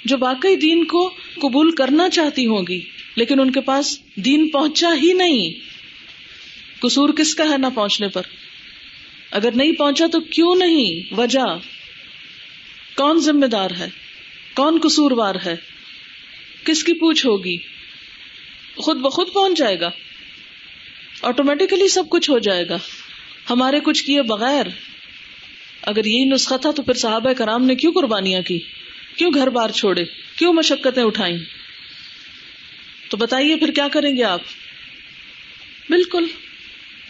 جو 0.05 0.17
واقعی 0.19 0.55
دین 0.55 0.85
کو 0.85 1.13
قبول 1.41 1.75
کرنا 1.75 2.09
چاہتی 2.09 2.45
ہوں 2.45 2.63
گی 2.67 2.81
لیکن 3.15 3.39
ان 3.39 3.51
کے 3.51 3.61
پاس 3.61 3.99
دین 4.15 4.49
پہنچا 4.49 4.89
ہی 5.03 5.13
نہیں۔ 5.13 5.73
قصور 6.81 7.09
کس 7.09 7.35
کا 7.35 7.43
ہے 7.43 7.57
نہ 7.57 7.67
پہنچنے 7.75 8.07
پر؟ 8.07 8.21
اگر 9.31 9.49
نہیں 9.55 9.71
پہنچا 9.71 10.05
تو 10.11 10.19
کیوں 10.19 10.55
نہیں؟ 10.55 11.13
وجہ؟ 11.13 11.57
کون 12.95 13.19
ذمہ 13.19 13.45
دار 13.45 13.69
ہے؟ 13.79 13.87
کون 14.53 14.79
قصوروار 14.83 15.35
ہے؟ 15.45 15.55
کس 16.65 16.83
کی 16.83 16.93
پوچھ 16.93 17.25
ہوگی؟ 17.25 17.57
خود 18.75 18.97
بخود 18.97 19.27
پہنچ 19.33 19.57
جائے 19.57 19.79
گا۔ 19.79 19.89
آٹومیٹیکلی 21.21 21.87
سب 21.87 22.09
کچھ 22.09 22.29
ہو 22.29 22.39
جائے 22.39 22.69
گا۔ 22.69 22.77
ہمارے 23.49 23.79
کچھ 23.79 24.03
کیے 24.03 24.21
بغیر۔ 24.21 24.65
اگر 25.81 26.05
یہی 26.05 26.23
نسخہ 26.23 26.55
تھا 26.55 26.71
تو 26.71 26.83
پھر 26.83 26.93
صحابہ 26.93 27.33
کرام 27.33 27.65
نے 27.65 27.75
کیوں 27.75 27.93
قربانیاں 27.93 28.41
کی؟ 28.41 28.59
کیوں 29.17 29.31
گھر 29.33 29.49
بار 29.49 29.69
چھوڑے؟ 29.69 30.03
کیوں 30.37 30.53
مشقتیں 30.53 31.03
اٹھائیں؟ 31.03 31.37
تو 33.09 33.17
بتائیے 33.17 33.55
پھر 33.55 33.71
کیا 33.71 33.87
کریں 33.87 34.17
گے 34.17 34.23
آپ؟ 34.23 34.41
بالکل، 35.89 36.25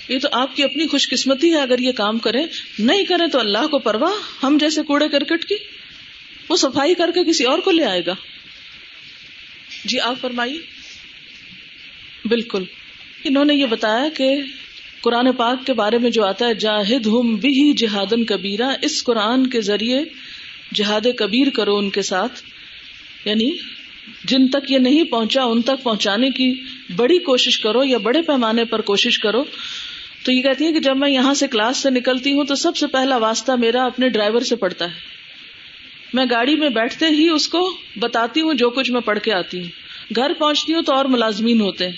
یہ 0.09 0.19
تو 0.19 0.27
آپ 0.31 0.55
کی 0.55 0.63
اپنی 0.63 0.87
خوش 0.87 1.09
قسمتی 1.09 1.53
ہے، 1.53 1.61
اگر 1.61 1.79
یہ 1.79 1.91
کام 1.91 2.19
کریں۔ 2.19 2.47
نہیں 2.79 3.03
کریں 3.03 3.27
تو 3.27 3.39
اللہ 3.39 3.67
کو 3.67 3.79
پرواہ، 3.79 4.45
ہم 4.45 4.57
جیسے 4.59 4.83
کوڑے 4.83 5.09
کرکٹ 5.09 5.45
کی۔ 5.45 5.55
وہ 6.49 6.55
صفائی 6.55 6.93
کر 6.93 7.11
کے 7.13 7.23
کسی 7.23 7.43
اور 7.43 7.59
کو 7.59 7.71
لے 7.71 7.85
آئے 7.85 8.05
گا۔ 8.05 8.13
جی 9.85 9.99
آپ 9.99 10.15
فرمائیے۔ 10.21 10.59
بالکل۔ 12.25 12.63
انہوں 13.23 13.45
نے 13.45 13.53
یہ 13.53 13.65
بتایا 13.65 14.09
کہ 14.17 14.35
قرآن 15.01 15.31
پاک 15.31 15.65
کے 15.65 15.73
بارے 15.73 15.97
میں 15.97 16.09
جو 16.09 16.25
آتا 16.25 16.47
ہے 16.47 16.53
جاہد 16.53 17.05
ہم 17.07 17.35
بھی 17.35 17.73
جہادن 17.73 18.25
کبیرہ، 18.25 18.69
اس 18.81 19.03
قرآن 19.03 19.47
کے 19.47 19.61
ذریعے 19.61 20.01
جہاد 20.73 21.01
کبیر 21.17 21.49
کرو 21.49 21.77
ان 21.77 21.89
کے 21.89 22.01
ساتھ۔ 22.01 22.41
یعنی 23.25 23.51
جن 24.23 24.47
تک 24.47 24.71
یہ 24.71 24.77
نہیں 24.77 25.03
پہنچا، 25.03 25.43
ان 25.43 25.61
تک 25.61 25.83
پہنچانے 25.83 26.29
کی 26.29 26.61
بڑی 26.95 27.19
کوشش 27.19 27.59
کرو 27.59 27.83
یا 27.83 27.97
بڑے 27.97 28.21
پیمانے 28.21 28.65
پر 28.65 28.81
کوشش 28.81 29.19
کرو۔ 29.19 29.43
تو 30.25 30.31
یہ 30.31 30.41
کہتی 30.41 30.65
ہے 30.65 30.71
کہ 30.71 30.79
جب 30.79 30.97
میں 30.97 31.09
یہاں 31.09 31.33
سے 31.33 31.47
کلاس 31.47 31.77
سے 31.77 31.89
نکلتی 31.89 32.31
ہوں 32.31 32.43
تو 32.43 32.55
سب 32.55 32.77
سے 32.77 32.87
پہلا 32.87 33.17
واسطہ 33.17 33.51
میرا 33.51 33.85
اپنے 33.85 34.09
ڈرائیور 34.09 34.39
سے 34.39 34.55
پڑتا 34.55 34.85
ہے۔ 34.85 35.13
میں 36.13 36.25
گاڑی 36.31 36.55
میں 36.55 36.69
بیٹھتے 36.69 37.05
ہی 37.05 37.29
اس 37.29 37.47
کو 37.47 37.77
بتاتی 37.99 38.41
ہوں 38.41 38.53
جو 38.53 38.69
کچھ 38.69 38.91
میں 38.91 39.01
پڑھ 39.01 39.19
کے 39.19 39.33
آتی 39.33 39.61
ہوں۔ 39.61 39.67
گھر 40.15 40.33
پہنچتی 40.33 40.73
ہوں 40.73 40.81
تو 40.81 40.93
اور 40.95 41.05
ملازمین 41.05 41.61
ہوتے 41.61 41.85
ہیں۔ 41.85 41.95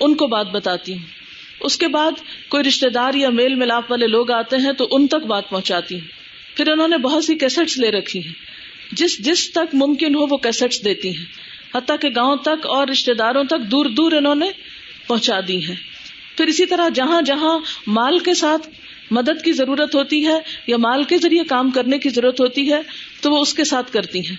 ان 0.00 0.14
کو 0.14 0.26
بات 0.26 0.50
بتاتی 0.50 0.92
ہوں۔ 0.92 1.02
اس 1.60 1.78
کے 1.78 1.88
بعد 1.88 2.12
کوئی 2.48 2.64
رشتے 2.64 2.90
دار 2.90 3.14
یا 3.14 3.30
میل 3.30 3.54
ملاپ 3.54 3.90
والے 3.90 4.06
لوگ 4.06 4.30
آتے 4.30 4.56
ہیں 4.56 4.72
تو 4.72 4.88
ان 4.90 5.06
تک 5.06 5.26
بات 5.26 5.50
پہنچاتی 5.50 5.94
ہوں۔ 5.94 6.19
پھر 6.60 6.72
انہوں 6.72 6.88
نے 6.88 6.98
بہت 6.98 7.24
سی 7.24 7.34
کیسٹس 7.34 7.78
لے 7.78 7.90
رکھی 7.90 8.24
ہیں۔ 8.26 8.32
جس 8.92 9.18
جس 9.18 9.52
تک 9.52 9.74
ممکن 9.74 10.14
ہو 10.14 10.26
وہ 10.26 10.36
کیسٹس 10.36 10.84
دیتی 10.84 11.18
ہیں۔ 11.18 11.24
حتیٰ 11.74 11.96
کہ 12.00 12.08
گاؤں 12.16 12.36
تک 12.36 12.66
اور 12.66 12.88
رشتے 12.88 13.14
داروں 13.14 13.44
تک 13.44 13.60
دور 13.70 13.86
دور 13.86 14.12
انہوں 14.12 14.34
نے 14.34 14.50
پہنچا 15.06 15.40
دی 15.48 15.64
ہیں۔ 15.64 15.74
پھر 16.36 16.46
اسی 16.46 16.66
طرح 16.66 16.88
جہاں 16.94 17.22
جہاں 17.22 17.58
مال 17.86 18.18
کے 18.18 18.34
ساتھ 18.34 18.68
مدد 19.10 19.44
کی 19.44 19.52
ضرورت 19.52 19.94
ہوتی 19.94 20.26
ہے 20.26 20.34
یا 20.66 20.76
مال 20.76 21.02
کے 21.02 21.18
ذریعے 21.18 21.44
کام 21.44 21.70
کرنے 21.70 21.98
کی 21.98 22.08
ضرورت 22.08 22.40
ہوتی 22.40 22.72
ہے 22.72 22.80
تو 23.20 23.30
وہ 23.30 23.38
اس 23.38 23.54
کے 23.54 23.64
ساتھ 23.64 23.92
کرتی 23.92 24.28
ہیں۔ 24.28 24.36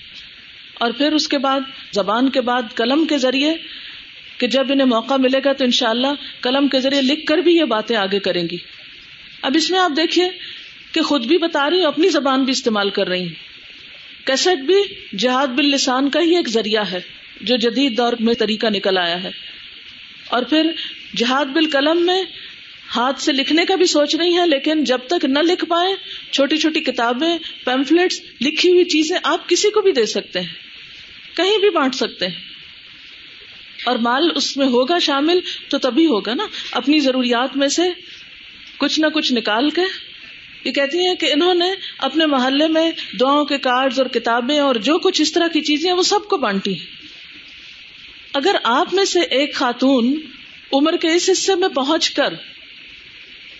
اور 0.73 0.91
پھر 0.91 1.11
اس 1.11 1.27
کے 1.27 1.37
بعد، 1.37 1.59
زبان 1.93 2.29
کے 2.29 2.41
بعد، 2.41 2.61
قلم 2.75 3.05
کے 3.05 3.17
ذریعے 3.17 3.53
کہ 4.37 4.47
جب 4.47 4.71
انہیں 4.71 4.87
موقع 4.87 5.13
ملے 5.19 5.39
گا 5.45 5.53
تو 5.53 5.63
انشاءاللہ 5.63 6.13
قلم 6.41 6.67
کے 6.67 6.79
ذریعے 6.79 7.01
لکھ 7.01 7.25
کر 7.25 7.37
بھی 7.37 7.55
یہ 7.55 7.63
باتیں 7.63 7.95
آگے 7.95 8.19
کریں 8.19 8.43
گی۔ 8.51 8.57
اب 9.41 9.51
اس 9.55 9.71
میں 9.71 9.79
آپ 9.79 9.91
دیکھیے 9.97 10.29
کہ 10.91 11.01
خود 11.01 11.25
بھی 11.25 11.37
بتا 11.37 11.69
رہی 11.69 11.79
ہوں 11.79 11.85
اپنی 11.85 12.09
زبان 12.09 12.43
بھی 12.43 12.51
استعمال 12.51 12.89
کر 12.89 13.07
رہی 13.07 13.21
ہوں 13.21 13.51
کیسٹ 14.27 14.61
بھی 14.65 14.75
جہاد 15.17 15.47
باللسان 15.47 16.09
کا 16.09 16.19
ہی 16.21 16.35
ایک 16.35 16.49
ذریعہ 16.49 16.83
ہے، 16.91 16.99
جو 17.41 17.55
جدید 17.57 17.97
دور 17.97 18.13
میں 18.19 18.33
طریقہ 18.33 18.67
نکل 18.67 18.97
آیا 18.97 19.23
ہے۔ 19.23 19.29
اور 20.29 20.43
پھر 20.43 20.71
جہاد 21.15 21.45
بال 21.45 21.69
قلم 21.69 22.05
میں 22.05 22.23
ہاتھ 22.95 23.21
سے 23.21 23.31
لکھنے 23.31 23.65
کا 23.65 23.75
بھی 23.75 23.85
سوچ 23.85 24.15
رہی 24.15 24.33
ہیں، 24.33 24.45
لیکن 24.45 24.83
جب 24.83 24.99
تک 25.07 25.25
نہ 25.25 25.39
لکھ 25.39 25.65
پائے 25.65 25.95
چھوٹی 26.31 26.57
چھوٹی 26.57 26.79
کتابیں 26.79 27.37
پیمفلٹس 27.65 28.21
لکھی 28.41 28.71
ہوئی 28.71 28.83
چیزیں 28.83 29.17
آپ 29.23 29.49
کسی 29.49 29.71
کو 29.71 29.81
بھی 29.81 29.91
دے 29.91 30.05
سکتے 30.05 30.39
ہیں۔ 30.39 30.47
کہیں 31.37 31.57
بھی 31.57 31.69
بانٹ 31.69 31.95
سکتے 31.95 32.27
ہیں۔ 32.27 32.35
اور 33.85 33.95
مال 33.95 34.29
اس 34.35 34.57
میں 34.57 34.65
ہوگا 34.65 34.99
شامل 34.99 35.39
تو 35.69 35.77
تبھی 35.77 36.05
ہوگا 36.05 36.33
نا۔ 36.33 36.47
اپنی 36.71 36.99
ضروریات 36.99 37.57
میں 37.57 37.67
سے 37.67 37.81
کچھ 38.77 38.99
نہ 38.99 39.07
کچھ 39.07 39.33
نکال 39.33 39.69
کے 39.69 40.10
یہ 40.63 40.71
کہتی 40.71 41.07
ہیں 41.07 41.15
کہ 41.15 41.33
انہوں 41.33 41.53
نے 41.53 41.69
اپنے 41.97 42.25
محلے 42.25 42.67
میں 42.67 42.91
دعاؤں 43.19 43.45
کے 43.45 43.57
کارڈز 43.57 43.99
اور 43.99 44.07
کتابیں 44.07 44.59
اور 44.59 44.75
جو 44.75 44.99
کچھ 44.99 45.21
اس 45.21 45.31
طرح 45.31 45.47
کی 45.47 45.61
چیزیں 45.61 45.93
وہ 45.93 46.01
سب 46.01 46.27
کو 46.27 46.37
بانٹی 46.37 46.75
اگر 48.33 48.55
آپ 48.63 48.93
میں 48.93 49.05
سے 49.05 49.19
ایک 49.19 49.55
خاتون 49.55 50.15
عمر 50.73 50.97
کے 50.97 51.13
اس 51.13 51.29
حصے 51.29 51.55
میں 51.55 51.67
پہنچ 51.67 52.11
کر 52.11 52.33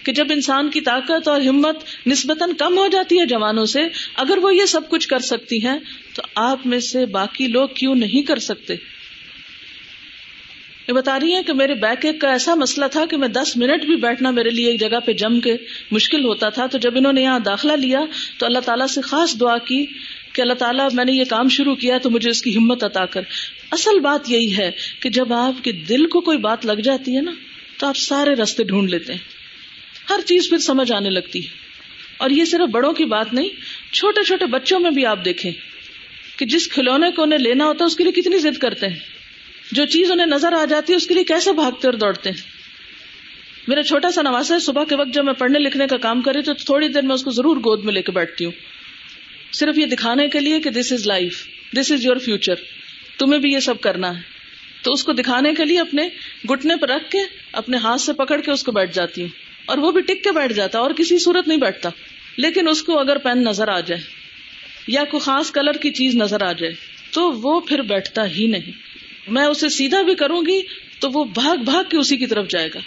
کہ 0.04 0.12
جب 0.12 0.28
انسان 0.30 0.70
کی 0.70 0.82
طاقت 0.82 1.28
اور 1.28 1.42
ہمت 1.42 1.78
نسبتاً 2.08 2.54
کم 2.54 2.78
ہو 2.78 2.88
جاتی 2.88 3.20
ہے 3.20 3.26
جوانوں 3.26 3.66
سے، 3.66 3.80
اگر 4.16 4.38
وہ 4.38 4.56
یہ 4.56 4.66
سب 4.66 4.90
کچھ 4.90 5.08
کر 5.08 5.20
سکتی 5.20 5.66
ہیں، 5.66 5.78
تو 6.14 6.22
آپ 6.36 6.68
میں 6.68 6.80
سے 6.80 7.06
باقی 7.06 7.48
لوگ 7.48 7.68
کیوں 7.76 7.96
نہیں 7.96 8.22
کر 8.22 8.40
سکتے؟ 8.40 8.76
یہ 10.88 10.94
بتا 10.94 11.20
رہی 11.20 11.34
ہیں 11.34 11.44
کہ 11.44 11.54
میرے 11.54 11.74
بیک 11.74 12.06
ایک 12.06 12.22
کا 12.22 12.32
ایسا 12.32 12.56
مسئلہ 12.56 12.86
تھا 12.86 13.06
کہ 13.06 13.18
میں 13.18 13.28
دس 13.28 13.58
منٹ 13.58 13.86
بھی 13.86 13.96
بیٹھنا 13.96 14.32
میرے 14.32 14.50
لیے 14.50 14.72
ایک 14.72 14.80
جگہ 14.80 15.00
پہ 15.06 15.14
جم 15.14 15.40
کے 15.40 15.56
مشکل 15.92 16.26
ہوتا 16.26 16.50
تھا۔ 16.50 16.66
تو 16.66 16.78
جب 16.78 16.98
انہوں 16.98 17.14
نے 17.14 17.22
یہاں 17.22 17.40
داخلہ 17.40 17.74
لیا 17.74 18.00
تو 18.38 18.46
اللہ 18.46 18.60
تعالیٰ 18.60 18.88
سے 18.88 19.02
خاص 19.02 19.40
دعا 19.40 19.58
کی 19.58 19.86
کہ 20.34 20.42
اللہ 20.42 20.54
تعالیٰ 20.54 20.88
میں 20.94 21.06
نے 21.06 21.12
یہ 21.12 21.24
کام 21.24 21.50
شروع 21.50 21.76
کیا 21.76 21.98
تو 21.98 22.10
مجھے 22.10 22.30
اس 22.30 22.42
کی 22.42 22.58
ہمت 22.58 22.84
عطا 22.84 23.06
کر۔ 23.06 23.22
اصل 23.72 24.00
بات 24.00 24.32
یہی 24.32 24.58
ہے 24.58 24.72
کہ 25.00 25.10
جب 25.10 25.34
آپ 25.34 25.64
کے 25.64 25.72
دل 25.72 26.06
کو 26.06 26.22
کوئی 26.22 26.38
بات 26.38 26.66
لگ 26.66 26.82
جاتی 26.84 27.16
ہے 27.16 27.22
نا 27.22 27.32
تو 27.78 27.88
آپ 27.88 27.98
سارے 27.98 28.34
رستے 28.34 28.64
ڈھونڈ 28.64 28.90
لیتے 28.90 29.14
ہیں۔ 29.14 29.20
ہر 30.10 30.20
چیز 30.26 30.50
پھر 30.50 30.58
سمجھ 30.58 30.92
آنے 30.92 31.10
لگتی 31.10 31.44
ہے۔ 31.44 31.50
اور 32.18 32.30
یہ 32.30 32.46
صرف 32.46 32.70
بڑوں 32.70 32.94
کی 32.94 33.06
بات 33.06 33.34
نہیں، 33.34 33.50
چھوٹے 33.94 34.24
چھوٹے 34.24 34.46
بچوں 34.46 34.80
میں 34.80 34.92
بھی 34.92 35.06
آپ 35.06 35.26
دیکھیں 35.26 35.52
کہ 36.38 36.46
جس 36.46 36.68
کھلونے 36.68 37.12
کو 37.12 37.24
انہیں 37.24 37.40
لینا 37.40 37.66
ہوتا 37.66 37.84
ہے 37.84 37.88
اس 37.88 37.96
کے 37.96 38.04
لیے 38.04 38.22
کتنی 38.22 38.38
ضد 38.38 38.58
کرتے 38.58 38.88
ہیں۔ 38.88 39.11
جو 39.72 39.86
چیز 39.86 40.12
انہیں 40.12 40.28
نظر 40.28 40.54
آ 40.54 40.66
جاتی 40.66 40.94
ہے، 40.94 40.98
اس 40.98 41.08
کے 41.08 41.14
لیے 41.14 41.24
کیسے 41.24 41.52
بھاگتے 41.52 41.88
اور 41.88 41.94
دوڑتے 41.94 42.30
ہیں؟ 42.30 42.38
میرا 43.68 43.84
چھوٹا 43.84 44.12
سا 44.12 44.22
نواسا 44.22 44.56
ہے، 44.56 44.60
صبح 44.60 44.84
کے 44.84 44.96
وقت 44.96 45.14
جب 45.14 45.26
میں 45.26 45.34
پڑھنے 45.34 45.60
لکھنے 45.60 45.88
کا 45.88 45.98
کام 45.98 46.22
کری 46.22 46.42
تو 46.42 46.54
تھوڑی 46.54 46.88
دیر 46.88 47.02
میں 47.02 47.16
اس 47.16 47.24
کو 47.24 47.32
ضرور 47.32 47.58
گود 47.58 47.86
میں 47.86 47.94
لے 47.94 48.02
کے 48.02 48.12
بیٹھتی 48.12 48.46
ہوں۔ 48.46 48.52
صرف 49.54 49.78
یہ 49.78 49.86
دکھانے 49.86 50.28
کے 50.28 50.40
لیے 50.40 50.60
کہ 50.60 50.70
this 50.70 50.92
is 50.92 51.08
life 51.08 51.48
this 51.78 51.92
is 51.92 52.06
your 52.06 52.16
future 52.16 52.56
تمہیں 53.18 53.40
بھی 53.40 53.52
یہ 53.52 53.60
سب 53.60 53.82
کرنا 53.82 54.18
ہے۔ 54.18 54.22
تو 54.84 54.94
اس 54.94 55.04
کو 55.04 55.14
دکھانے 55.14 55.54
کے 55.54 55.66
لیے 55.66 55.80
اپنے 55.80 56.10
گٹنے 56.52 56.76
پر 56.76 56.90
رکھ 56.90 57.12
کے 57.12 57.18
اپنے 57.52 57.78
ہاتھ 57.78 58.02
سے 58.02 58.14
پکڑ 58.14 58.42
کے 58.42 58.52
اس 58.52 58.64
کو 58.64 58.72
بیٹھ 58.72 58.94
جاتی 58.94 59.22
ہوں۔ 59.22 59.30
اور 59.66 59.78
وہ 59.78 59.92
بھی 59.92 60.02
ٹک 60.02 60.24
کے 60.24 60.32
بیٹھ 60.32 60.54
جاتا، 60.54 60.80
اور 60.80 60.92
کسی 60.92 61.18
صورت 61.18 61.48
نہیں 61.48 61.58
بیٹھتا۔ 61.58 61.90
لیکن 62.38 62.68
اس 62.68 62.84
کو 62.84 63.00
اگر 63.00 63.18
پین 63.18 63.44
نظر 63.44 63.68
آ 63.68 63.80
جائے 63.80 64.02
یا 64.88 65.04
کوئی 65.04 65.22
خاص 65.22 65.52
کلر 65.52 65.74
کی 65.74 65.92
چیز 65.92 66.16
نظر 66.16 66.42
آ 66.42 66.52
جائے، 66.52 66.74
تو 67.12 67.32
وہ 67.32 67.60
پھر 67.60 67.82
بیٹھتا 67.82 68.32
ہی 68.32 68.48
نہیں۔ 68.48 68.91
میں 69.28 69.44
اسے 69.44 69.70
سیدھا 69.70 70.02
بھی 70.02 70.16
کروں 70.16 70.42
گی 70.42 70.62
تو 71.00 71.10
وہ 71.14 71.24
بھاگ 71.24 71.58
بھاگ 71.58 71.84
کے 71.90 71.98
اسی 71.98 72.18
کی 72.18 72.26
طرف 72.26 72.48
جائے 72.48 72.70
گا۔ 72.74 72.80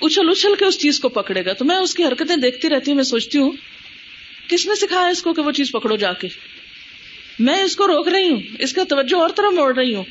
اچھل 0.00 0.28
اچھل 0.28 0.54
کے 0.58 0.64
اس 0.64 0.78
چیز 0.78 1.00
کو 1.00 1.08
پکڑے 1.08 1.44
گا۔ 1.44 1.52
تو 1.52 1.64
میں 1.64 1.76
اس 1.76 1.94
کی 1.94 2.04
حرکتیں 2.04 2.36
دیکھتی 2.36 2.68
رہتی 2.68 2.90
ہوں، 2.90 2.96
میں 2.96 3.04
سوچتی 3.04 3.38
ہوں، 3.38 3.50
کس 4.48 4.66
نے 4.66 4.74
سکھایا 4.74 5.06
اس 5.06 5.22
کو 5.22 5.32
کہ 5.32 5.42
وہ 5.42 5.50
چیز 5.50 5.72
پکڑو 5.72 5.96
جا 5.96 6.12
کے؟ 6.12 6.28
میں 7.38 7.62
اس 7.62 7.76
کو 7.76 7.86
روک 7.86 8.08
رہی 8.08 8.28
ہوں، 8.28 8.40
اس 8.58 8.72
کا 8.72 8.84
توجہ 8.88 9.16
اور 9.16 9.30
طرح 9.30 9.48
موڑ 9.50 9.78
رہی 9.78 9.94
ہوں۔ 9.94 10.04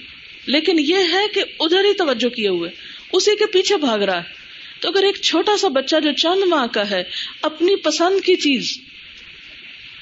لیکن 0.45 0.79
یہ 0.79 0.95
ہے 0.95 1.27
کہ 1.34 1.43
ادھر 1.60 1.86
ہی 1.86 1.93
توجہ 1.93 2.29
کیے 2.29 2.47
ہوئے، 2.47 2.69
اسی 3.13 3.36
کے 3.36 3.45
پیچھے 3.45 3.77
بھاگ 3.77 3.99
رہا 3.99 4.17
ہے۔ 4.17 4.41
تو 4.79 4.89
اگر 4.89 5.03
ایک 5.03 5.15
چھوٹا 5.21 5.57
سا 5.57 5.67
بچہ 5.67 5.95
جو 6.03 6.12
چند 6.12 6.43
ماہ 6.47 6.65
کا 6.67 6.89
ہے، 6.89 7.03
اپنی 7.41 7.75
پسند 7.75 8.25
کی 8.25 8.36
چیز 8.36 8.77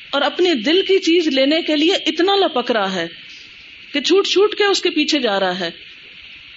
اور 0.10 0.22
اپنے 0.22 0.54
دل 0.54 0.82
کی 0.82 1.00
چیز 1.00 1.28
لینے 1.28 1.62
کے 1.62 1.76
لیے 1.76 1.94
اتنا 1.94 2.36
لپک 2.36 2.72
رہا 2.72 2.96
ہے 2.96 3.08
کہ 3.94 4.02
چھوٹ 4.02 4.28
چھوٹ 4.28 4.56
کے 4.56 4.64
اس 4.64 4.82
کے 4.82 4.90
پیچھے 4.90 5.20
جا 5.20 5.40
رہا 5.40 5.60
ہے؟ 5.60 5.70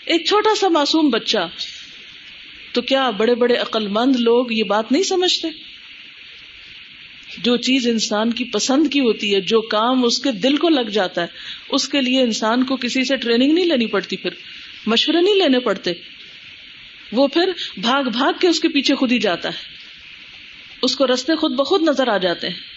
ایک 0.07 0.27
چھوٹا 0.27 0.55
سا 0.55 0.69
معصوم 0.69 1.11
بچہ۔ 1.11 1.47
تو 2.73 2.83
کیا 2.83 3.11
بڑے 3.11 3.35
بڑے 3.35 3.55
عقل 3.55 3.89
مند 3.89 4.17
لوگ 4.17 4.53
یہ 4.53 4.65
بات 4.65 4.93
نہیں 4.93 5.03
سمجھتے؟ 5.03 5.49
جو 7.39 7.57
چیز 7.57 7.89
انسان 7.89 8.33
کی 8.33 8.45
پسند 8.45 8.87
کی 8.93 9.01
ہوتی 9.01 9.35
ہے، 9.35 9.41
جو 9.41 9.61
کام 9.61 10.05
اس 10.05 10.19
کے 10.19 10.33
دل 10.33 10.57
کو 10.57 10.69
لگ 10.69 10.89
جاتا 10.89 11.23
ہے، 11.23 11.27
اس 11.69 11.89
کے 11.89 12.01
لیے 12.01 12.21
انسان 12.21 12.65
کو 12.65 12.77
کسی 12.77 13.05
سے 13.05 13.17
ٹریننگ 13.17 13.53
نہیں 13.53 13.67
لینی 13.67 13.87
پڑتی، 13.87 14.17
پھر 14.17 14.31
مشورے 14.87 15.21
نہیں 15.21 15.35
لینے 15.35 15.59
پڑتے۔ 15.59 15.93
وہ 17.13 17.29
پھر 17.29 17.53
بھاگ 17.77 18.03
بھاگ 18.03 18.33
کے 18.41 18.49
اس 18.49 18.61
کے 18.61 18.69
پیچھے 18.69 18.95
خود 18.95 19.13
ہی 19.13 19.19
جاتا 19.19 19.49
ہے۔ 19.49 19.59
اس 20.83 20.97
کو 20.97 21.07
رستے 21.07 21.37
خود 21.37 21.53
بخود 21.53 21.83
نظر 21.83 22.09
آ 22.09 22.19
جاتے 22.19 22.49
ہیں۔ 22.49 22.72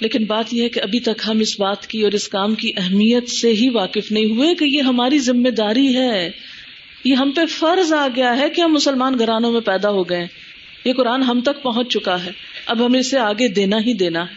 لیکن 0.00 0.24
بات 0.24 0.54
یہ 0.54 0.62
ہے 0.62 0.68
کہ 0.68 0.80
ابھی 0.80 1.00
تک 1.00 1.22
ہم 1.26 1.38
اس 1.38 1.60
بات 1.60 1.86
کی 1.86 2.02
اور 2.02 2.12
اس 2.12 2.28
کام 2.28 2.54
کی 2.54 2.72
اہمیت 2.76 3.28
سے 3.28 3.52
ہی 3.52 3.68
واقف 3.68 4.12
نہیں 4.12 4.24
ہوئے 4.24 4.54
کہ 4.54 4.64
یہ 4.64 4.80
ہماری 4.80 5.18
ذمہ 5.18 5.48
داری 5.48 5.96
ہے۔ 5.96 6.30
یہ 7.04 7.14
ہم 7.14 7.30
پہ 7.30 7.46
فرض 7.46 7.92
آ 7.92 8.08
گیا 8.16 8.38
ہے 8.38 8.50
کہ 8.50 8.60
ہم 8.60 8.72
مسلمان 8.72 9.18
گھرانوں 9.18 9.52
میں 9.52 9.60
پیدا 9.60 9.90
ہو 9.90 10.08
گئے۔ 10.08 10.26
یہ 10.84 10.92
قرآن 10.92 11.22
ہم 11.22 11.40
تک 11.40 11.62
پہنچ 11.62 11.88
چکا 11.88 12.24
ہے۔ 12.24 12.30
اب 12.66 12.86
ہمیں 12.86 13.00
اسے 13.00 13.18
آگے 13.18 13.48
دینا 13.48 13.76
ہی 13.76 13.92
دینا۔ 13.92 14.22
ہے 14.22 14.34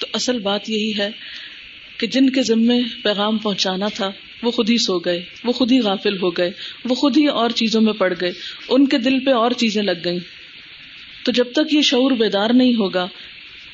تو 0.00 0.06
اصل 0.12 0.38
بات 0.38 0.70
یہی 0.70 0.92
ہے 0.98 1.10
کہ 1.98 2.06
جن 2.06 2.30
کے 2.30 2.42
ذمے 2.42 2.80
پیغام 3.02 3.38
پہنچانا 3.38 3.86
تھا، 3.94 4.10
وہ 4.42 4.50
خود 4.50 4.70
ہی 4.70 4.78
سو 4.78 4.98
گئے، 4.98 5.24
وہ 5.44 5.52
خود 5.52 5.72
ہی 5.72 5.80
غافل 5.80 6.16
ہو 6.22 6.30
گئے، 6.30 6.50
وہ 6.84 6.94
خود 6.94 7.16
ہی 7.16 7.26
اور 7.26 7.50
چیزوں 7.50 7.80
میں 7.80 7.92
پڑ 7.92 8.14
گئے۔ 8.20 8.32
ان 8.68 8.86
کے 8.86 8.98
دل 8.98 9.24
پہ 9.24 9.30
اور 9.30 9.50
چیزیں 9.50 9.82
لگ 9.82 9.92
گئیں۔ 10.04 10.18
تو 11.24 11.32
جب 11.32 11.44
تک 11.52 11.74
یہ 11.74 11.82
شعور 11.82 12.10
بیدار 12.10 12.50
نہیں 12.54 12.74
ہوگا 12.74 13.06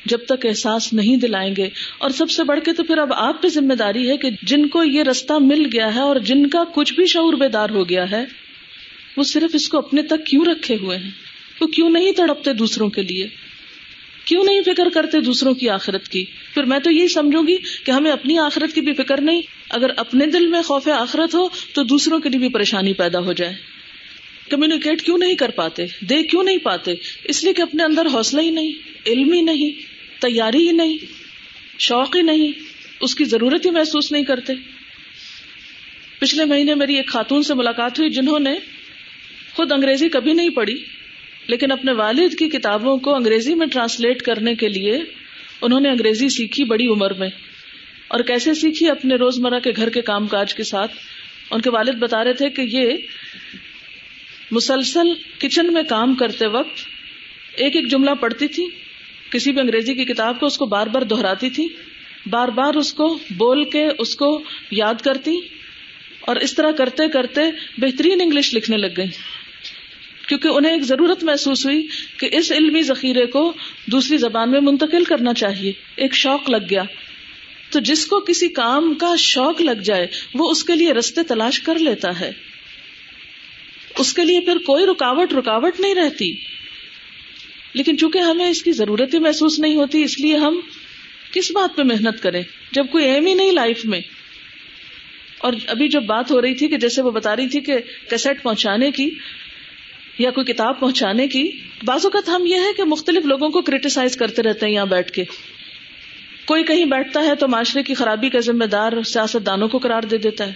جب 0.07 0.19
تک 0.29 0.47
احساس 0.47 0.93
نہیں 0.93 1.17
دلائیں 1.17 1.57
گے۔ 1.57 1.69
اور 1.99 2.11
سب 2.11 2.31
سے 2.31 2.45
بڑھ 2.45 2.61
کے 2.65 2.73
تو 2.73 2.85
پھر 2.85 2.99
اب 2.99 3.13
آپ 3.13 3.43
پہ 3.43 3.49
ذمہ 3.49 3.75
داری 3.75 4.11
ہے 4.11 4.17
کہ 4.17 4.31
جن 4.43 4.67
کو 4.67 4.85
یہ 4.85 5.03
رستہ 5.03 5.33
مل 5.41 5.67
گیا 5.73 5.95
ہے 5.95 6.01
اور 6.01 6.17
جن 6.17 6.47
کا 6.47 6.65
کچھ 6.75 6.95
بھی 6.95 7.07
شعور 7.07 7.35
بیدار 7.35 7.71
ہو 7.71 7.89
گیا 7.89 8.11
ہے، 8.11 8.25
وہ 9.17 9.23
صرف 9.23 9.51
اس 9.55 9.69
کو 9.69 9.79
اپنے 9.79 10.03
تک 10.03 10.27
کیوں 10.27 10.45
رکھے 10.45 10.77
ہوئے 10.77 10.99
ہیں؟ 10.99 11.11
وہ 11.61 11.67
کیوں 11.67 11.91
نہیں 11.91 12.13
تڑپتے 12.13 12.53
دوسروں 12.53 12.89
کے 12.89 13.03
لیے؟ 13.03 13.29
کیوں 14.25 14.45
نہیں 14.45 14.61
فکر 14.67 14.89
کرتے 14.95 15.21
دوسروں 15.21 15.55
کی 15.55 15.69
آخرت 15.69 16.09
کی؟ 16.09 16.25
پھر 16.55 16.63
میں 16.63 16.79
تو 16.79 16.91
یہی 16.91 17.09
سمجھوں 17.09 17.47
گی 17.47 17.57
کہ 17.85 17.91
ہمیں 17.91 18.11
اپنی 18.11 18.39
آخرت 18.39 18.75
کی 18.75 18.81
بھی 18.81 18.93
فکر 18.93 19.21
نہیں۔ 19.21 19.43
اگر 19.71 19.91
اپنے 19.97 20.27
دل 20.27 20.47
میں 20.47 20.63
خوف 20.63 20.89
آخرت 20.89 21.35
ہو 21.35 21.49
تو 21.75 21.83
دوسروں 21.83 22.19
کے 22.19 22.29
لیے 22.29 22.39
بھی 22.39 22.49
پریشانی 22.49 22.93
پیدا 22.93 23.19
ہو 23.19 23.33
جائے۔ 23.33 23.55
کمیونیکیٹ 24.51 25.03
کیوں 25.03 25.19
نہیں 25.19 25.35
کر 25.35 25.51
پاتے؟ 25.51 25.87
دے 26.01 26.23
کیوں 26.23 26.43
نہیں 26.43 26.59
پاتے؟ 26.59 26.95
اس 27.25 27.45
لیے 27.45 27.53
کہ 27.53 27.63
اپنے 27.63 27.83
اندر 27.83 28.07
حوصلہ 28.07 28.41
ہی 28.41 28.51
نہیں، 28.51 28.73
علم 29.07 29.33
ہی 29.33 29.41
نہیں۔ 29.41 29.94
تیاری 30.27 30.67
ہی 30.67 30.73
نہیں، 30.73 30.99
شوق 31.79 32.17
ہی 32.17 32.23
نہیں، 32.23 32.53
اس 33.01 33.15
کی 33.15 33.25
ضرورت 33.25 33.67
ہی 33.67 33.71
محسوس 33.71 34.13
نہیں 34.13 34.25
کرتے۔ 34.25 34.53
پچھلے 36.19 36.45
مہینے 36.45 36.75
میری 36.75 36.97
ایک 36.97 37.09
خاتون 37.09 37.43
سے 37.43 37.55
ملاقات 37.55 37.99
ہوئی 37.99 38.11
جنہوں 38.11 38.39
نے 38.39 38.55
خود 39.53 39.73
انگریزی 39.73 40.09
کبھی 40.09 40.33
نہیں 40.33 40.51
پڑھی، 40.51 40.85
لیکن 41.47 41.73
اپنے 41.73 41.93
والد 41.93 42.35
کی 42.39 42.49
کتابوں 42.49 42.97
کو 42.97 43.15
انگریزی 43.15 43.55
میں 43.55 43.67
ٹرانسلیٹ 43.67 44.23
کرنے 44.23 44.55
کے 44.55 44.69
لیے 44.69 45.01
انہوں 45.61 45.81
نے 45.81 45.89
انگریزی 45.89 46.29
سیکھی 46.29 46.65
بڑی 46.65 46.87
عمر 46.87 47.13
میں۔ 47.13 47.29
اور 48.09 48.21
کیسے 48.21 48.55
سیکھی؟ 48.55 48.89
اپنے 48.89 49.15
روزمرہ 49.15 49.61
کے 49.61 49.73
گھر 49.77 49.89
کے 49.89 50.01
کام 50.01 50.27
کاج 50.27 50.55
کے 50.55 50.63
ساتھ۔ 50.63 50.93
ان 51.51 51.61
کے 51.61 51.71
والد 51.71 51.95
بتا 51.99 52.25
رہے 52.25 52.33
تھے 52.33 52.51
کہ 52.51 52.63
یہ 52.63 52.91
مسلسل 54.51 55.13
کچن 55.39 55.73
میں 55.73 55.83
کام 55.83 56.15
کرتے 56.15 56.47
وقت 56.47 56.79
ایک 57.57 57.77
ایک 57.77 57.91
جملہ 57.91 58.11
پڑھتی 58.11 58.49
تھی 58.49 58.67
کسی 59.35 59.53
بھی 59.53 59.61
انگریزی 59.61 59.95
کی 59.95 60.05
کتاب 60.05 60.41
کو 60.41 60.47
اس 60.47 60.59
کو 60.59 60.67
بار 60.67 60.87
بار 60.87 61.03
دہراتی 61.03 61.51
تھی، 61.51 61.69
بار 62.27 62.49
بار 62.49 62.75
اس 62.75 62.95
کو 62.95 63.19
بول 63.37 63.65
کے 63.65 63.87
اس 63.99 64.17
کو 64.17 64.43
یاد 64.71 64.95
کرتی 64.95 65.41
اور 66.21 66.37
اس 66.37 66.55
طرح 66.55 66.71
کرتے 66.71 67.09
کرتے 67.09 67.41
بہترین 67.79 68.21
انگلش 68.21 68.55
لکھنے 68.55 68.77
لگ 68.77 68.87
گئی۔ 68.97 69.09
کیونکہ 70.29 70.49
انہیں 70.49 70.73
ایک 70.73 70.83
ضرورت 70.83 71.25
محسوس 71.25 71.67
ہوئی 71.67 71.87
کہ 72.19 72.29
اس 72.33 72.53
علمی 72.53 72.83
ذخیرے 72.83 73.27
کو 73.27 73.53
دوسری 73.93 74.17
زبان 74.17 74.51
میں 74.51 74.61
منتقل 74.61 75.05
کرنا 75.05 75.35
چاہیے۔ 75.35 75.73
ایک 75.97 76.15
شوق 76.15 76.51
لگ 76.51 76.67
گیا۔ 76.71 76.83
تو 77.71 77.81
جس 77.81 78.07
کو 78.07 78.21
کسی 78.21 78.49
کام 78.49 78.95
کا 78.95 79.17
شوق 79.19 79.61
لگ 79.61 79.81
جائے، 79.85 80.07
وہ 80.35 80.51
اس 80.51 80.65
کے 80.65 80.77
لیے 80.77 80.93
رستے 80.93 81.23
تلاش 81.23 81.61
کر 81.61 81.79
لیتا 81.79 82.21
ہے۔ 82.21 82.31
اس 83.99 84.15
کے 84.15 84.25
لیے 84.25 84.41
پھر 84.41 84.57
کوئی 84.57 84.87
رکاوٹ 84.87 85.33
رکاوٹ 85.33 85.81
نہیں 85.81 85.95
رہتی۔ 85.95 86.54
لیکن 87.75 87.99
چونکہ 87.99 88.19
ہمیں 88.19 88.51
اس 88.51 88.63
کی 88.63 88.73
ضرورت 88.73 89.15
ہی 89.15 89.19
محسوس 89.19 89.59
نہیں 89.59 89.75
ہوتی، 89.75 90.03
اس 90.03 90.21
لیے 90.21 90.37
ہم 90.37 90.61
کس 91.33 91.53
بات 91.53 91.77
پہ 91.77 91.83
محنت 91.83 92.23
کریں؟ 92.23 92.43
جب 92.73 92.87
کوئی 92.93 93.05
ایم 93.05 93.27
ہی 93.27 93.35
نہیں 93.35 93.53
لائف 93.53 93.85
میں۔ 93.85 94.01
اور 95.39 95.53
ابھی 95.67 95.89
جو 95.89 96.01
بات 96.01 96.31
ہو 96.31 96.43
رہی 96.43 96.55
تھی 96.55 96.69
کہ 96.69 96.77
جیسے 96.77 97.03
وہ 97.03 97.11
بتا 97.11 97.37
رہی 97.37 97.49
تھی 97.49 97.61
کہ 97.61 97.79
کیسٹ 98.11 98.43
پہنچانے 98.43 98.91
کی 98.91 99.11
یا 100.19 100.31
کوئی 100.31 100.53
کتاب 100.53 100.81
پہنچانے 100.81 101.29
کی، 101.29 101.51
بعض 101.85 102.01
اوقات 102.05 102.29
ہم 102.29 102.47
یہ 102.47 102.55
ہے 102.55 102.73
کہ 102.77 102.85
مختلف 102.85 103.25
لوگوں 103.25 103.49
کو 103.49 103.63
کریٹیسائز 103.63 104.17
کرتے 104.17 104.43
رہتے 104.43 104.67
ہیں 104.67 104.73
یہاں 104.73 104.87
بیٹھ 104.87 105.13
کے۔ 105.13 105.25
کوئی 106.45 106.65
کہیں 106.65 106.85
بیٹھتا 106.85 107.25
ہے 107.25 107.35
تو 107.35 107.49
معاشرے 107.49 107.83
کی 107.83 107.95
خرابی 107.95 108.29
کا 108.29 108.41
ذمہ 108.41 108.65
دار 108.65 109.03
سیاست 109.03 109.47
دانوں 109.47 109.69
کو 109.69 109.79
قرار 109.79 110.03
دے 110.03 110.19
دیتا 110.19 110.47
ہے۔ 110.47 110.53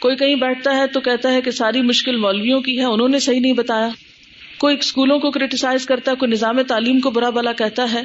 کوئی 0.00 0.16
کہیں 0.16 0.34
بیٹھتا 0.34 0.76
ہے 0.76 0.86
تو 0.86 1.00
کہتا 1.00 1.32
ہے 1.32 1.42
کہ 1.42 1.50
ساری 1.50 1.82
مشکل 1.82 2.16
مولویوں 2.16 2.60
کی 2.60 2.78
ہے، 2.78 2.84
انہوں 2.84 3.08
نے 3.08 3.18
صحیح 3.18 3.40
نہیں 3.40 3.52
بتایا۔ 3.52 3.88
کوئی 4.60 4.76
اسکولوں 4.80 5.18
کو 5.18 5.30
کریٹیسائز 5.30 5.86
کرتا 5.86 6.10
ہے، 6.10 6.16
کوئی 6.16 6.30
نظام 6.30 6.62
تعلیم 6.62 7.00
کو 7.00 7.10
برا 7.10 7.30
بلا 7.30 7.52
کہتا 7.52 7.92
ہے۔ 7.92 8.02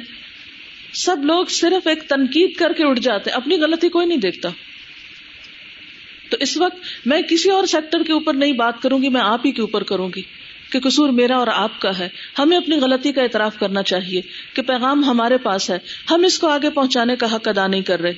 سب 0.92 1.16
لوگ 1.24 1.46
صرف 1.46 1.86
ایک 1.86 2.02
تنقید 2.02 2.56
کر 2.56 2.72
کے 2.72 2.84
اٹھ 2.84 3.00
جاتے 3.00 3.30
اپنی 3.30 3.56
غلطی 3.56 3.88
کوئی 3.88 4.06
نہیں 4.06 4.18
دیکھتا۔ 4.18 4.48
تو 6.30 6.36
اس 6.40 6.56
وقت 6.56 7.06
میں 7.06 7.22
کسی 7.22 7.50
اور 7.50 7.66
سیکٹر 7.66 8.02
کے 8.02 8.12
اوپر 8.12 8.34
نہیں 8.34 8.52
بات 8.52 8.82
کروں 8.82 9.02
گی، 9.02 9.08
میں 9.08 9.20
آپ 9.20 9.46
ہی 9.46 9.52
کے 9.52 9.60
اوپر 9.60 9.82
کروں 9.82 10.08
گی 10.16 10.22
کہ 10.72 10.80
قصور 10.80 11.08
میرا 11.08 11.36
اور 11.36 11.46
آپ 11.46 11.80
کا 11.80 11.98
ہے۔ 11.98 12.08
ہمیں 12.38 12.56
اپنی 12.56 12.76
غلطی 12.76 13.12
کا 13.12 13.22
اعتراف 13.22 13.58
کرنا 13.58 13.82
چاہیے 13.82 14.20
کہ 14.54 14.62
پیغام 14.62 15.04
ہمارے 15.04 15.38
پاس 15.38 15.70
ہے۔ 15.70 15.78
ہم 16.10 16.24
اس 16.24 16.38
کو 16.38 16.46
آگے 16.46 16.70
پہنچانے 16.70 17.16
کا 17.16 17.34
حق 17.34 17.48
ادا 17.48 17.66
نہیں 17.66 17.82
کر 17.82 18.00
رہے۔ 18.00 18.12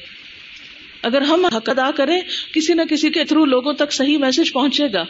اگر 1.02 1.20
ہم 1.20 1.44
حق 1.44 1.70
ادا 1.70 1.90
کریں، 1.90 2.20
کسی 2.54 2.74
نہ 2.74 2.82
کسی 2.90 3.10
کے 3.10 3.24
تھرو 3.24 3.44
لوگوں 3.44 3.72
تک 3.72 3.92
صحیح 3.92 4.18
میسج 4.18 4.52
پہنچے 4.52 4.84
گا۔ 4.92 5.04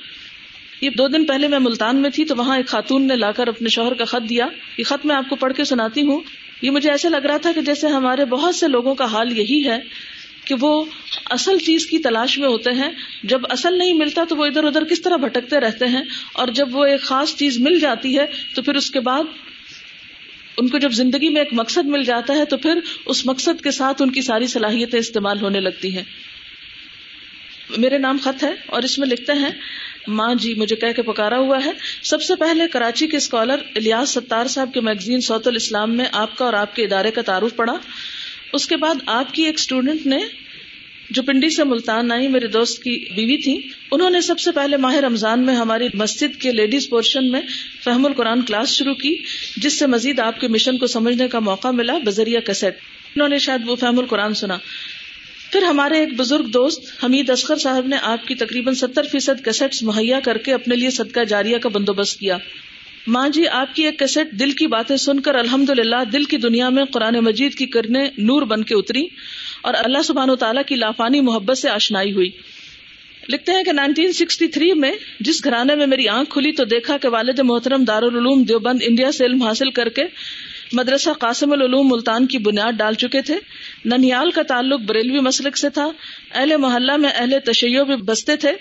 یہ 0.81 0.91
دو 0.91 1.09
دن 1.09 1.25
پہلے 1.25 1.49
میں 1.49 1.59
ملتان 1.59 1.97
میں 1.97 2.11
تھی 2.11 2.25
تو 2.25 2.37
وہاں 2.37 2.57
ایک 2.57 2.67
خاتون 2.67 3.07
نے 3.07 3.17
لا 3.17 3.33
کر 3.33 3.47
اپنے 3.47 3.69
شوہر 3.69 3.95
کا 3.95 4.05
خط 4.05 4.29
دیا۔ 4.29 4.47
یہ 4.79 4.85
خط 4.85 5.07
میں 5.07 5.17
آپ 5.17 5.29
کو 5.29 5.37
پڑھ 5.37 5.53
کے 5.55 5.65
سناتی 5.65 6.03
ہوں۔ 6.03 6.21
یہ 6.63 6.71
مجھے 6.71 6.91
ایسے 6.91 7.09
لگ 7.09 7.17
رہا 7.17 7.37
تھا 7.37 7.53
کہ 7.53 7.61
جیسے 7.61 7.87
ہمارے 7.87 8.25
بہت 8.25 8.55
سے 8.55 8.69
لوگوں 8.69 8.95
کا 8.95 9.05
حال 9.05 9.39
یہی 9.39 9.69
ہے 9.69 9.79
کہ 10.45 10.55
وہ 10.61 10.85
اصل 11.31 11.59
چیز 11.59 11.87
کی 11.87 11.99
تلاش 11.99 12.39
میں 12.39 12.49
ہوتے 12.49 12.71
ہیں۔ 12.71 12.89
جب 13.23 13.41
اصل 13.51 13.79
نہیں 13.79 13.93
ملتا 13.93 14.25
تو 14.29 14.37
وہ 14.37 14.47
ادھر 14.47 14.65
ادھر 14.65 14.85
کس 14.85 15.03
طرح 15.03 15.17
بھٹکتے 15.17 15.61
رہتے 15.61 15.87
ہیں 15.87 16.03
اور 16.33 16.49
جب 16.49 16.77
وہ 16.77 16.85
ایک 16.85 17.01
خاص 17.01 17.35
چیز 17.37 17.59
مل 17.59 17.81
جاتی 17.81 18.19
ہے 18.19 18.27
تو 18.55 18.63
پھر 18.63 18.75
اس 18.75 18.91
کے 18.91 19.01
بعد 19.01 19.25
ان 20.57 20.69
کو 20.69 20.79
جب 20.79 20.93
زندگی 20.93 21.29
میں 21.29 21.41
ایک 21.41 21.49
مقصد 21.53 21.87
مل 21.87 22.05
جاتا 22.05 22.35
ہے 22.35 22.45
تو 22.45 22.57
پھر 22.57 22.79
اس 23.07 23.27
مقصد 23.27 23.63
کے 23.63 23.71
ساتھ 23.71 24.03
ان 24.03 24.11
کی 24.11 24.23
ساری 24.23 24.47
صلاحیتیں 24.47 24.99
استعمال 24.99 25.41
ہونے 25.41 25.61
لگتی 25.61 25.97
ہیں۔ 25.97 26.03
میرے 27.79 27.99
نام 27.99 28.17
خط 28.23 28.45
ہے 28.45 28.53
اور 28.67 28.83
اس 28.83 28.99
میں 28.99 29.09
لکھتے 29.09 29.33
ہیں 29.33 29.51
ماں 30.09 30.35
جی 30.35 30.55
مجھے 30.55 30.77
کہہ 30.77 30.93
کے 30.97 31.03
پکارا 31.03 31.39
ہوا 31.39 31.59
ہے۔ 31.65 31.71
سب 32.03 32.23
سے 32.23 32.35
پہلے 32.35 32.69
کراچی 32.69 33.07
کے 33.07 33.17
اسکالر 33.17 33.57
الیاس 33.77 34.11
ستار 34.11 34.47
صاحب 34.47 34.71
کے 34.75 34.81
میگزین 34.81 35.21
سوت 35.21 35.47
الاسلام 35.47 35.97
میں 35.97 36.05
آپ 36.13 36.37
کا 36.39 36.45
اور 36.45 36.53
آپ 36.53 36.77
کے 36.77 36.85
ادارے 36.85 37.11
کا 37.11 37.23
تعارف 37.23 37.57
پڑا 37.57 37.75
اس 38.53 38.67
کے 38.67 38.77
بعد 38.77 38.95
آپ 39.07 39.35
کی 39.35 39.43
ایک 39.43 39.55
اسٹوڈینٹ 39.55 40.07
نے 40.07 40.19
جو 41.11 41.23
پنڈی 41.23 41.51
سے 41.51 41.65
ملتان 41.65 42.13
آئی، 42.13 42.29
میرے 42.29 42.47
دوست 42.47 42.83
کی 42.83 43.15
بیوی 43.17 43.37
تھی، 43.37 43.69
انہوں 43.93 44.11
نے 44.11 44.21
سب 44.21 44.39
سے 44.39 44.53
پہلے 44.53 44.77
ماہ 44.77 44.95
رمضان 44.95 45.47
میں 45.47 45.55
ہماری 45.55 45.89
مسجد 45.95 46.41
کے 46.41 46.53
لیڈیز 46.53 46.89
پورشن 46.89 47.31
میں 47.31 47.41
فہم 47.85 48.07
القرآن 48.07 48.43
کلاس 48.43 48.69
شروع 48.69 48.95
کی، 48.95 49.17
جس 49.57 49.79
سے 49.79 49.87
مزید 49.87 50.21
آپ 50.21 50.41
کے 50.41 50.49
مشن 50.49 50.79
کو 50.79 50.87
سمجھنے 50.87 51.29
کا 51.29 51.39
موقع 51.39 51.69
ملا، 51.69 51.99
بذریعہ 52.05 52.41
کیسٹ 52.41 52.65
انہوں 53.15 53.29
نے 53.29 53.39
شاید 53.39 53.69
وہ 53.69 53.77
فہم 53.77 53.99
القرآن 53.99 54.35
سنا۔ 54.35 54.59
پھر 55.53 55.63
ہمارے 55.63 55.99
ایک 55.99 56.17
بزرگ 56.17 56.45
دوست 56.45 57.05
حمید 57.05 57.31
اصغر 57.31 57.57
صاحب 57.57 57.87
نے 57.87 57.97
آپ 58.03 58.27
کی 58.27 58.35
تقریباً 58.35 58.75
ستر 58.75 59.03
فیصد 59.03 59.45
کیسٹ 59.45 59.83
مہیا 59.83 60.21
کر 60.21 60.39
کے 60.39 60.55
اپنے 60.55 60.77
لیے 60.77 60.91
صدقہ 60.91 61.25
جاریہ 61.25 61.59
کا 61.59 61.69
بندوبست 61.69 62.21
کیا۔ 62.21 62.37
ماں 63.07 63.29
جی 63.29 63.49
آپ 63.49 63.75
کی 63.75 63.85
ایک 63.85 63.99
کیسٹ 63.99 64.41
دل 64.41 64.51
کی 64.51 64.67
باتیں 64.67 64.97
سن 64.97 65.21
کر 65.21 65.35
الحمد 65.35 65.71
للہ 65.71 66.05
دل 66.13 66.25
کی 66.25 66.37
دنیا 66.37 66.69
میں 66.69 66.85
قرآن 66.85 67.15
مجید 67.15 67.55
کی 67.55 67.67
کرنے 67.67 68.05
نور 68.19 68.43
بن 68.43 68.63
کے 68.63 68.75
اتری 68.75 69.07
اور 69.63 69.75
اللہ 69.79 70.03
سبحان 70.05 70.31
و 70.31 70.37
تعالیٰ 70.37 70.63
کی 70.67 70.75
لافانی 70.75 71.21
محبت 71.21 71.59
سے 71.59 71.71
آشنائی 71.71 72.13
ہوئی۔ 72.13 72.31
لکھتے 73.29 73.53
ہیں 73.53 73.63
کہ 73.63 73.71
1963 73.71 74.75
میں 74.75 74.93
جس 75.21 75.45
گھرانے 75.45 75.75
میں 75.75 75.87
میری 75.87 76.09
آنکھ 76.09 76.31
کھلی 76.31 76.53
تو 76.53 76.65
دیکھا 76.65 76.97
کہ 76.97 77.09
والد 77.09 77.39
محترم 77.39 77.85
دارالعلوم 77.85 78.43
دیوبند 78.43 78.79
انڈیا 78.83 79.13
سے 79.13 79.25
علم 79.25 79.43
حاصل 79.43 79.71
کر 79.71 79.89
کے 79.89 80.03
مدرسہ 80.73 81.11
قاسم 81.11 81.53
العلوم 81.53 81.89
ملتان 81.91 82.27
کی 82.27 82.39
بنیاد 82.39 82.73
ڈال 82.73 82.95
چکے 82.95 83.23
تھے۔ 83.23 83.35
ننیال 83.85 84.31
کا 84.31 84.43
تعلق 84.43 84.81
بریلوی 84.81 85.21
مسلک 85.21 85.57
سے 85.57 85.71
تھا۔ 85.71 85.89
اہل 86.35 86.57
محلہ 86.57 86.97
میں 86.97 87.11
اہل 87.15 87.35
تشیع 87.45 87.83
بھی 87.83 87.97
بستے 87.97 88.37
تھے۔ 88.37 88.53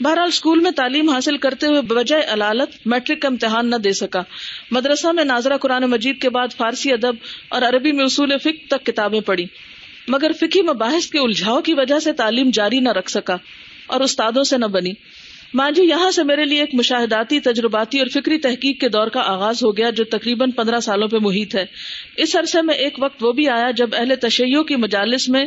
بہرحال 0.00 0.28
اسکول 0.28 0.60
میں 0.60 0.70
تعلیم 0.70 1.10
حاصل 1.10 1.36
کرتے 1.36 1.66
ہوئے 1.66 1.80
بجائے 1.80 2.22
علالت 2.22 2.86
میٹرک 2.86 3.22
کا 3.22 3.28
امتحان 3.28 3.70
نہ 3.70 3.76
دے 3.76 3.92
سکا۔ 3.92 4.22
مدرسہ 4.70 5.06
میں 5.06 5.24
ناظرہ 5.24 5.56
قرآن 5.56 5.82
مجید 5.82 6.20
کے 6.20 6.30
بعد 6.30 6.48
فارسی 6.56 6.92
ادب 6.92 7.14
اور 7.48 7.62
عربی 7.62 7.92
میں 7.92 8.04
اصول 8.04 8.38
فک 8.38 8.70
تک 8.70 8.86
کتابیں 8.86 9.20
پڑھی۔ 9.20 9.46
مگر 10.08 10.30
فکی 10.40 10.62
مباحث 10.62 11.06
کے 11.06 11.18
الجھاؤ 11.18 11.60
کی 11.60 11.74
وجہ 11.74 11.98
سے 11.98 12.12
تعلیم 12.12 12.50
جاری 12.52 12.80
نہ 12.80 12.88
رکھ 12.88 13.10
سکا 13.10 13.36
اور 13.86 14.00
استادوں 14.00 14.44
سے 14.44 14.58
نہ 14.58 14.66
بنی۔ 14.66 14.92
ماں 15.54 15.70
جی 15.70 15.82
یہاں 15.82 16.10
سے 16.10 16.22
میرے 16.22 16.44
لیے 16.44 16.60
ایک 16.60 16.74
مشاہداتی، 16.74 17.40
تجرباتی 17.40 17.98
اور 17.98 18.06
فکری 18.06 18.38
تحقیق 18.38 18.80
کے 18.80 18.88
دور 18.88 19.06
کا 19.06 19.20
آغاز 19.20 19.64
ہو 19.64 19.76
گیا 19.76 19.90
جو 19.90 20.04
تقریباً 20.04 20.50
پندرہ 20.50 20.80
سالوں 20.80 21.08
پہ 21.08 21.16
محیط 21.20 21.56
ہے۔ 21.56 21.64
اس 22.16 22.36
عرصے 22.36 22.62
میں 22.62 22.74
ایک 22.74 22.94
وقت 22.98 23.24
وہ 23.24 23.32
بھی 23.32 23.48
آیا 23.48 23.70
جب 23.70 23.90
اہل 23.92 24.12
تشیعوں 24.20 24.64
کی 24.64 24.76
مجالس 24.76 25.28
میں 25.28 25.44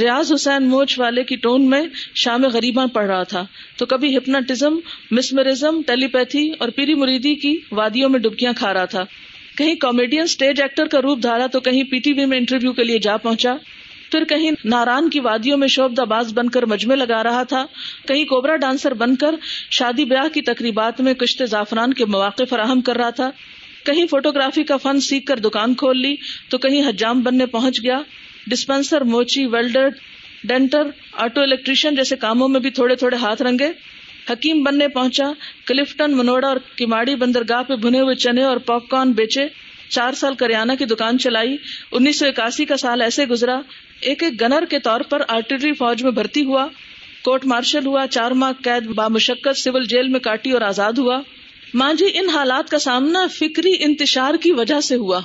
ریاض 0.00 0.32
حسین 0.32 0.68
موچ 0.68 0.98
والے 0.98 1.24
کی 1.24 1.36
ٹون 1.36 1.70
میں 1.70 1.82
شام 2.14 2.44
غریباں 2.44 2.86
پڑھ 2.86 3.06
رہا 3.06 3.22
تھا۔ 3.22 3.44
تو 3.76 3.86
کبھی 3.86 4.16
ہپناٹزم، 4.16 4.78
مسمرزم، 5.10 5.82
ٹیلی 5.86 6.06
پیتھی 6.06 6.50
اور 6.58 6.68
پیری 6.68 6.94
مریدی 6.94 7.34
کی 7.34 7.58
وادیوں 7.72 8.08
میں 8.08 8.20
ڈبکیاں 8.20 8.52
کھا 8.56 8.74
رہا 8.74 8.84
تھا۔ 8.84 9.04
کہیں 9.58 9.74
کامیڈین، 9.74 10.20
اسٹیج 10.20 10.62
ایکٹر 10.62 10.86
کا 10.86 11.02
روپ 11.02 11.22
دھارا 11.22 11.46
تو 11.46 11.60
کہیں 11.60 11.82
پی 11.82 11.98
ٹی 11.98 12.12
وی 12.12 12.24
میں 12.24 12.38
انٹرویو 12.38 12.72
کے 12.72 12.84
لیے 12.84 12.98
جا 12.98 13.16
پہنچا۔ 13.16 13.56
پھر 14.10 14.24
کہیں 14.24 14.50
ناران 14.64 15.10
کی 15.10 15.20
وادیوں 15.20 15.58
میں 15.58 15.68
شوبد 15.68 15.98
باز 15.98 16.32
بن 16.32 16.48
کر 16.48 16.66
مجمے 16.66 16.96
لگا 16.96 17.22
رہا 17.22 17.42
تھا، 17.42 17.66
کہیں 18.08 18.24
کوبرا 18.24 18.56
ڈانسر 18.56 18.94
بن 18.94 19.16
کر 19.16 19.34
شادی 19.70 20.04
بیاہ 20.04 20.28
کی 20.28 20.42
تقریبات 20.42 21.00
میں 21.00 21.14
کشتے 21.14 21.46
زعفران 21.46 21.94
کے 21.94 22.04
مواقع 22.04 22.42
فراہم 22.50 22.80
کر 22.80 22.96
رہا 22.96 23.10
تھا۔ 23.10 23.30
کہیں 23.86 24.06
فوٹوگرافی 24.06 24.62
کا 24.62 24.76
فن 24.76 25.00
سیکھ 25.00 25.26
کر 25.26 25.38
دکان 25.38 25.74
کھول 25.74 25.98
لی 25.98 26.16
تو 26.48 26.58
کہیں 26.58 26.88
حجام 26.88 27.20
بننے 27.20 27.46
پہنچ 27.46 27.82
گیا۔ 27.82 28.00
ڈسپینسر 28.46 29.00
موچی، 29.00 29.46
ویلڈر، 29.46 29.88
ڈینٹر، 30.44 30.82
آٹو 31.12 31.40
الیکٹریشین 31.40 31.94
جیسے 31.94 32.16
کاموں 32.16 32.48
میں 32.48 32.60
بھی 32.60 32.70
تھوڑے 32.70 32.94
تھوڑے 32.94 33.16
ہاتھ 33.16 33.42
رنگے۔ 33.42 33.72
حکیم 34.30 34.62
بننے 34.62 34.88
پہنچا، 34.88 35.32
کلفٹن، 35.66 36.16
منوڑا 36.16 36.48
اور 36.48 36.56
کماڑی 36.76 37.14
بندرگاہ 37.14 37.62
پہ 37.62 37.74
بھنے 37.74 38.00
ہوئے 38.00 38.14
چنے 38.14 38.42
اور 38.42 38.56
پاپ 38.56 38.88
کارن 38.88 39.12
بیچے۔ 39.12 39.46
چار 39.88 40.12
سال 40.12 40.34
کریانہ 40.34 40.72
کی 40.78 40.84
دکان 40.84 41.18
چلائی۔ 41.18 41.56
انیس 41.92 42.18
سو 42.18 42.26
اکاسی 42.26 42.64
کا 42.64 42.76
سال 42.76 43.02
ایسے 43.02 43.26
گزرا 43.26 43.60
ایک 44.00 44.22
ایک 44.22 44.40
گنر 44.40 44.64
کے 44.64 44.78
طور 44.78 45.00
پر 45.00 45.22
آرٹلری 45.28 45.72
فوج 45.72 46.02
میں 46.02 46.10
بھرتی 46.10 46.44
ہوا، 46.44 46.66
کورٹ 47.22 47.46
مارشل 47.46 47.86
ہوا 47.86 48.06
چار 48.10 48.30
ماہ 48.30 48.52
قید 48.64 48.86
بامشقت 48.86 49.58
سول 49.58 49.86
جیل 49.86 50.08
میں 50.08 50.20
کاٹی 50.20 50.50
اور 50.50 50.60
آزاد 50.60 50.92
ہوا۔ 50.92 51.20
ماں 51.74 51.94
جی 51.94 52.06
ان 52.14 52.28
حالات 52.28 52.70
کا 52.70 52.78
سامنا 52.78 53.26
فکری 53.26 53.76
انتشار 53.80 54.34
کی 54.34 54.52
وجہ 54.52 54.80
سے 54.80 54.96
ہوا۔ 54.96 55.20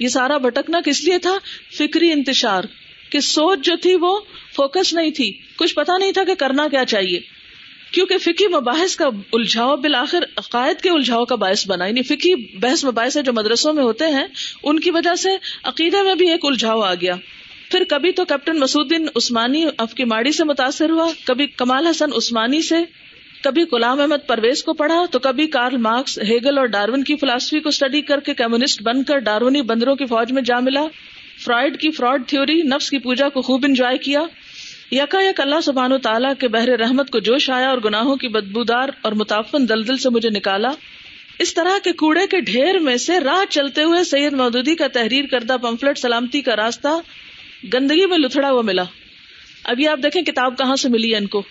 یہ 0.00 0.08
سارا 0.08 0.38
بھٹکنا 0.38 0.80
کس 0.84 1.04
لیے 1.04 1.18
تھا؟ 1.18 1.38
فکری 1.78 2.12
انتشار۔ 2.12 2.64
کہ 3.10 3.20
سوچ 3.20 3.58
جو 3.64 3.76
تھی 3.76 3.94
وہ 3.94 4.20
فوکس 4.56 4.94
نہیں 4.94 5.10
تھی۔ 5.10 5.32
کچھ 5.56 5.74
پتا 5.74 5.98
نہیں 5.98 6.12
تھا 6.12 6.24
کہ 6.24 6.34
کرنا 6.34 6.68
کیا 6.68 6.84
چاہیے۔ 6.84 7.20
کیونکہ 7.92 8.18
فکی 8.18 8.46
مباحث 8.46 8.96
کا 8.96 9.06
الجھاؤ 9.32 9.76
بالآخر 9.76 10.18
عقائد 10.36 10.82
کے 10.82 10.90
الجھاؤ 10.90 11.24
کا 11.24 11.34
باعث 11.34 11.68
بنا۔ 11.68 11.86
یعنی 11.86 12.02
فکی 12.02 12.58
بحث 12.58 12.84
مباحث 12.84 13.16
جو 13.26 13.32
مدرسوں 13.32 13.72
میں 13.72 13.82
ہوتے 13.82 14.04
ہیں، 14.04 14.26
ان 14.62 14.80
کی 14.80 14.90
وجہ 14.90 15.14
سے 15.14 15.28
عقیدے 15.62 16.02
میں 16.02 16.14
بھی 16.14 16.30
ایک 16.30 16.40
الجھاؤ 16.42 16.80
آ 16.80 16.94
گیا۔ 16.94 17.16
پھر 17.70 17.82
کبھی 17.88 18.12
تو 18.12 18.24
کیپٹن 18.24 18.58
مسعودین 18.60 19.06
عثمانی 19.16 19.64
افکی 19.78 20.04
ماڑی 20.04 20.32
سے 20.32 20.44
متاثر 20.44 20.90
ہوا، 20.90 21.12
کبھی 21.24 21.46
کمال 21.46 21.86
حسن 21.86 22.12
عثمانی 22.16 22.62
سے، 22.62 22.76
کبھی 23.44 23.62
غلام 23.72 24.00
احمد 24.00 24.26
پرویز 24.26 24.62
کو 24.62 24.72
پڑھا، 24.72 25.04
تو 25.10 25.18
کبھی 25.18 25.46
کارل 25.46 25.76
مارکس، 25.76 26.18
ہیگل 26.18 26.58
اور 26.58 26.66
ڈارون 26.66 27.04
کی 27.04 27.16
فلاسفی 27.16 27.60
کو 27.60 27.68
اسٹڈی 27.68 28.00
کر 28.00 28.20
کے 28.20 28.34
کمیونسٹ 28.34 28.82
بن 28.82 29.04
کر 29.04 29.18
ڈارونی 29.18 29.62
بندروں 29.62 29.96
کی 29.96 30.06
فوج 30.06 30.32
میں 30.32 30.42
جا 30.42 30.60
ملا۔ 30.60 30.86
فرائڈ 31.44 31.80
کی 31.80 31.90
فراڈ 31.90 32.22
تھیوری، 32.26 32.62
نفس 32.62 32.90
کی 32.90 32.98
پوجا 32.98 33.28
کو 33.28 33.42
خوب 33.42 33.64
انجوائے 33.64 33.98
کیا۔ 33.98 34.20
یکا 34.92 35.24
یک 35.24 35.40
اللہ 35.40 35.60
سبحان 35.60 35.92
و 35.92 35.98
تعالیٰ 35.98 36.32
کے 36.38 36.48
بحر 36.48 36.68
رحمت 36.68 37.10
کو 37.10 37.18
جوش 37.18 37.50
آیا 37.50 37.68
اور 37.68 37.78
گناہوں 37.84 38.16
کی 38.16 38.28
بدبودار 38.28 38.88
اور 39.02 39.12
متافن 39.12 39.68
دلدل 39.68 39.96
سے 39.96 40.10
مجھے 40.10 40.30
نکالا۔ 40.30 40.70
اس 41.38 41.54
طرح 41.54 41.78
کے 41.84 41.92
کوڑے 41.92 42.26
کے 42.26 42.40
ڈھیر 42.40 42.78
میں 42.78 42.96
سے 42.96 43.20
راہ 43.20 43.44
چلتے 43.50 43.82
ہوئے 43.82 44.04
سید 44.04 44.32
مودودی 44.32 44.74
کا 44.74 44.86
تحریر 44.86 45.24
کردہ 45.26 45.56
پمفلٹ 45.62 45.98
سلامتی 45.98 46.40
کا 46.40 46.56
راستہ 46.56 46.88
گندگی 47.74 48.06
میں 48.06 48.18
لتڑا 48.18 48.50
ہوا 48.50 48.62
ملا۔ 48.62 48.82
ابھی 49.64 49.88
آپ 49.88 49.98
دیکھیں 50.02 50.22
کتاب 50.22 50.58
کہاں 50.58 50.76
سے 50.76 50.88
ملی 50.88 51.12
ہے 51.12 51.18
ان 51.18 51.26
کو۔ 51.26 51.42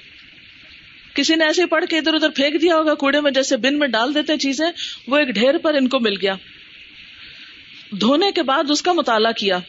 کسی 1.13 1.35
نے 1.35 1.45
ایسے 1.45 1.65
پڑھ 1.65 1.85
کے 1.85 1.97
ادھر 1.97 2.13
ادھر 2.13 2.29
پھینک 2.29 2.61
دیا 2.61 2.75
ہوگا 2.75 2.93
کوڑے 2.93 3.21
میں، 3.21 3.31
جیسے 3.31 3.57
بن 3.57 3.79
میں 3.79 3.87
ڈال 3.87 4.15
دیتے 4.15 4.37
چیزیں، 4.37 4.65
وہ 5.07 5.17
ایک 5.17 5.27
ڈھیر 5.27 5.57
پر 5.57 5.73
ان 5.73 5.87
کو 5.87 5.99
مل 5.99 6.13
گیا۔ 6.21 6.35
دھونے 7.91 8.31
کے 8.31 8.43
بعد 8.43 8.71
اس 8.71 8.81
کا 8.81 8.93
مطالعہ 8.93 9.31
کیا۔ 9.31 9.59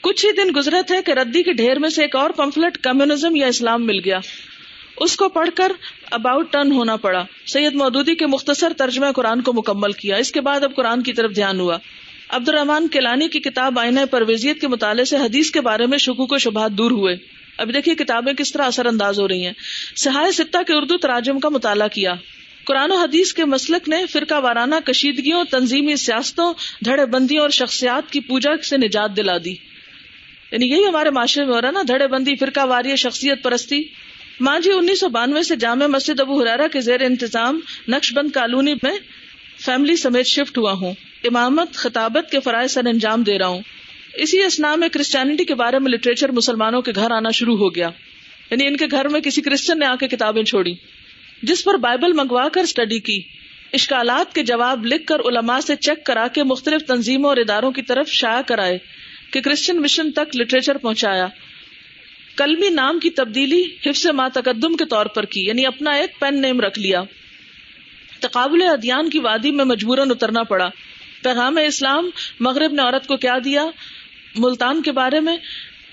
کچھ 0.00 0.26
ہی 0.26 0.32
دن 0.32 0.50
گزرے 0.56 0.76
تھے 0.86 1.02
کہ 1.06 1.12
ردی 1.12 1.42
کے 1.42 1.52
ڈھیر 1.52 1.78
میں 1.78 1.88
سے 1.88 2.02
ایک 2.02 2.16
اور 2.16 2.30
پمفلٹ 2.30 2.78
کمیونزم 2.78 3.36
یا 3.36 3.46
اسلام 3.46 3.86
مل 3.86 4.00
گیا۔ 4.04 4.18
اس 4.96 5.16
کو 5.16 5.28
پڑھ 5.28 5.50
کر 5.54 5.72
اباؤٹ 6.10 6.52
ٹرن 6.52 6.72
ہونا 6.72 6.96
پڑا۔ 6.96 7.24
سید 7.46 7.74
مودودی 7.74 8.14
کے 8.14 8.26
مختصر 8.26 8.72
ترجمہ 8.78 9.06
قرآن 9.12 9.40
کو 9.40 9.52
مکمل 9.52 9.92
کیا۔ 9.92 10.16
اس 10.16 10.32
کے 10.32 10.40
بعد 10.40 10.60
اب 10.60 10.74
قرآن 10.76 11.02
کی 11.02 11.12
طرف 11.12 11.34
دھیان 11.34 11.60
ہوا۔ 11.60 11.76
عبد 12.32 12.48
الرحمان 12.48 12.88
کیلانی 12.88 13.28
کی 13.28 13.40
کتاب 13.40 13.78
آئینہ 13.78 14.00
پرویزیت 14.10 14.60
کے 14.60 14.68
مطالعے 14.68 15.04
سے 15.04 15.16
حدیث 15.16 15.50
کے 15.50 15.60
بارے 15.60 15.86
میں 15.86 15.98
شکوک 15.98 16.32
و 16.32 16.38
شبہات 16.38 16.70
دور 16.72 16.90
ہوئے۔ 16.90 17.16
ابھی 17.58 17.72
دیکھیے 17.72 17.94
کتابیں 17.94 18.32
کس 18.32 18.52
طرح 18.52 18.62
اثر 18.62 18.86
انداز 18.86 19.20
ہو 19.20 19.28
رہی 19.28 19.46
ہیں۔ 19.46 19.52
سہائے 19.96 20.32
ستہ 20.32 20.58
کے 20.66 20.72
اردو 20.72 20.98
تراجم 20.98 21.40
کا 21.40 21.48
مطالعہ 21.48 21.88
کیا۔ 21.88 22.14
قرآن 22.64 22.92
و 22.92 22.94
حدیث 22.94 23.32
کے 23.32 23.44
مسلک 23.44 23.88
نے 23.88 24.06
فرقہ 24.06 24.34
وارانہ 24.34 24.74
کشیدگیوں، 24.84 25.44
تنظیمی 25.44 25.96
سیاستوں، 25.96 26.54
دھڑے 26.84 27.06
بندیوں 27.06 27.42
اور 27.42 27.50
شخصیات 27.50 28.12
کی 28.12 28.20
پوجا 28.20 28.50
سے 28.68 28.76
نجات 28.76 29.16
دلا 29.16 29.38
دی۔ 29.44 29.52
یعنی 30.52 30.70
یہی 30.70 30.86
ہمارے 30.86 31.10
معاشرے 31.10 31.44
میں 31.44 31.54
ہو 31.54 31.60
رہا 31.60 31.70
نا، 31.70 31.82
دھڑے 31.88 32.06
بندی، 32.06 32.36
فرقہ 32.36 32.60
واری، 32.60 32.96
شخصیت 32.96 33.42
پرستی۔ 33.42 33.82
ماں 34.40 34.60
جی 34.60 34.72
انیس 34.72 35.00
سو 35.00 35.08
بانوے 35.08 35.42
سے 35.42 35.56
جامع 35.56 35.86
مسجد 35.86 36.20
ابو 36.20 36.42
حرارا 36.42 36.66
کے 36.72 36.80
زیر 36.80 37.00
انتظام 37.00 37.60
نقش 37.88 38.12
بند 38.14 38.30
کالونی 38.30 38.74
میں 38.74 38.92
فیملی 39.64 39.96
سمیت 39.96 40.26
شفٹ 40.26 40.58
ہوا 40.58 40.72
ہوں۔ 40.72 40.94
امامت 41.24 41.72
خطابت 41.72 42.30
کے 42.30 42.40
فرائض 42.40 42.72
سر 42.72 42.80
انجام 42.86 43.22
دے 43.22 43.38
رہا 43.38 43.46
ہوں۔ 43.46 43.60
اسی 44.14 44.42
اسنا 44.42 44.74
میں 44.74 44.88
کرسچینٹی 44.88 45.44
کے 45.44 45.54
بارے 45.54 45.78
میں 45.78 45.92
لٹریچر 45.92 46.30
مسلمانوں 46.30 46.82
کے 46.82 46.92
گھر 46.94 47.10
آنا 47.10 47.30
شروع 47.30 47.56
ہو 47.56 47.74
گیا۔ 47.74 47.88
یعنی 48.50 48.66
ان 48.66 48.76
کے 48.76 48.84
گھر 48.90 49.08
میں 49.08 49.20
کسی 49.20 49.42
کرسچن 49.42 49.78
نے 49.78 49.86
آ 49.86 49.94
کے 49.94 50.08
کتابیں 50.08 50.42
چھوڑی 50.42 50.74
جس 51.42 51.64
پر 51.64 51.74
بائبل 51.74 52.12
منگوا 52.12 52.48
کر 52.48 52.60
اسٹڈی 52.60 52.98
کی۔ 52.98 53.22
اشکالات 53.72 54.34
کے 54.34 54.42
جواب 54.42 54.86
لکھ 54.86 55.06
کر 55.06 55.20
علماء 55.20 55.60
سے 55.60 55.76
چیک 55.76 56.06
کرا 56.06 56.26
کے 56.28 56.42
مختلف 56.42 56.82
تنظیموں 56.86 57.30
اور 57.30 57.36
اداروں 57.36 57.72
کی 57.72 57.82
طرف 57.82 58.08
شائع 58.08 58.40
کرائے 58.40 58.78
کہ 59.32 59.40
کرسچن 59.40 59.82
مشن 59.82 60.12
تک 60.12 60.36
لٹریچر 60.36 60.76
پہنچایا۔ 60.78 61.26
کلمی 62.36 62.68
نام 62.68 62.98
کی 62.98 63.10
تبدیلی 63.10 63.62
حفظ 63.86 64.06
ما 64.06 64.28
تقدم 64.28 64.76
کے 64.76 64.84
طور 64.84 65.06
پر 65.06 65.24
کی 65.24 65.46
یعنی 65.46 65.66
اپنا 65.66 65.90
ایک 65.90 66.20
پین 66.20 66.42
نیم 66.42 66.60
رکھ 66.60 66.78
لیا۔ 66.78 67.02
تقابل 68.20 68.62
ادیان 68.62 69.10
کی 69.10 69.18
وادی 69.18 69.50
میں 69.50 69.64
مجبوراً 69.64 70.10
اترنا 70.10 70.42
پڑا۔ 70.42 70.68
پیغام 71.22 71.58
اسلام، 71.66 72.10
مغرب 72.40 72.72
نے 72.72 72.82
عورت 72.82 73.06
کو 73.06 73.16
کیا 73.16 73.38
دیا؟ 73.44 73.64
ملتان 74.36 74.82
کے 74.82 74.92
بارے 74.92 75.20
میں 75.20 75.36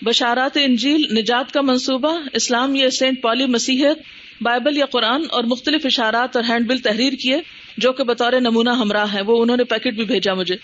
بشارات 0.01 0.57
انجیل، 0.61 1.17
نجات 1.17 1.51
کا 1.51 1.61
منصوبہ، 1.61 2.17
اسلام 2.33 2.75
یہ 2.75 2.89
سینٹ 2.89 3.21
پالی 3.21 3.45
مسیحت 3.45 3.97
بائبل 4.41 4.77
یا 4.77 4.85
قرآن، 4.85 5.23
اور 5.29 5.43
مختلف 5.43 5.85
اشارات 5.85 6.35
اور 6.35 6.43
ہینڈ 6.49 6.67
بل 6.67 6.77
تحریر 6.77 7.13
کیے، 7.13 7.37
جو 7.77 7.93
کہ 7.93 8.03
بطور 8.03 8.33
نمونہ 8.33 8.69
ہمراہ 8.69 9.13
ہے 9.13 9.21
وہ 9.21 9.41
انہوں 9.41 9.57
نے 9.57 9.63
پیکٹ 9.63 9.93
بھی 9.93 10.05
بھیجا 10.05 10.33
مجھے۔ 10.33 10.55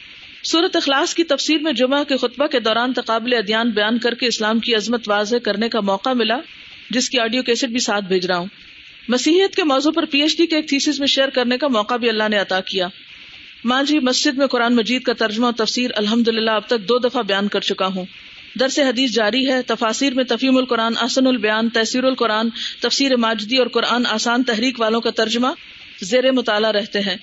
صورت 0.43 0.75
اخلاص 0.75 1.13
کی 1.13 1.23
تفسیر 1.23 1.61
میں 1.61 1.73
جمعہ 1.73 2.03
کے 2.03 2.17
خطبہ 2.17 2.47
کے 2.47 2.59
دوران 2.59 2.93
تقابل 2.93 3.33
ادیان 3.33 3.69
بیان 3.69 3.97
کر 3.99 4.13
کے 4.13 4.27
اسلام 4.27 4.59
کی 4.59 4.75
عظمت 4.75 5.09
واضح 5.09 5.35
کرنے 5.43 5.69
کا 5.69 5.79
موقع 5.79 6.09
ملا، 6.09 6.37
جس 6.89 7.09
کی 7.09 7.19
آڈیو 7.19 7.43
کیسٹ 7.43 7.65
بھی 7.65 7.79
ساتھ 7.79 8.05
بھیج 8.05 8.25
رہا 8.25 8.37
ہوں۔ 8.37 8.47
مسیحیت 9.09 9.55
کے 9.55 9.63
موضوع 9.63 9.91
پر 9.91 10.05
پی 10.05 10.21
ایچ 10.21 10.37
ڈی 10.37 10.45
کے 10.45 10.55
ایک 10.55 10.69
تھیسس 10.69 10.99
میں 10.99 11.07
شیئر 11.07 11.29
کرنے 11.29 11.57
کا 11.57 11.67
موقع 11.67 11.95
بھی 11.95 12.09
اللہ 12.09 12.29
نے 12.29 12.37
عطا 12.37 12.59
کیا۔ 12.61 12.87
ماں 13.65 13.83
جی 13.83 13.99
مسجد 13.99 14.37
میں 14.37 14.47
قرآن 14.47 14.75
مجید 14.75 15.03
کا 15.03 15.13
ترجمہ 15.13 15.45
اور 15.45 15.53
تفسیر 15.53 15.91
الحمد 15.95 16.27
للہ 16.27 16.51
اب 16.51 16.67
تک 16.67 16.89
دو 16.89 16.99
دفعہ 16.99 17.23
بیان 17.23 17.47
کر 17.47 17.59
چکا 17.59 17.87
ہوں۔ 17.87 18.05
درس 18.59 18.79
حدیث 18.79 19.11
جاری 19.11 19.51
ہے 19.51 19.61
تفاصیر 19.61 20.13
میں 20.13 20.23
تفیم 20.23 20.57
القرآن 20.57 20.93
آسن 20.97 21.27
البیان 21.27 21.69
تحصیر 21.69 22.03
القرآن، 22.03 22.49
تفسیر 22.81 23.15
ماجدی 23.15 23.57
اور 23.57 23.67
قرآن 23.67 24.05
آسان 24.05 24.43
تحریک 24.43 24.79
والوں 24.79 25.01
کا 25.01 25.09
ترجمہ 25.09 25.47
زیر 26.01 26.31
مطالعہ 26.31 26.71
رہتے 26.71 26.99
ہیں۔ 26.99 27.15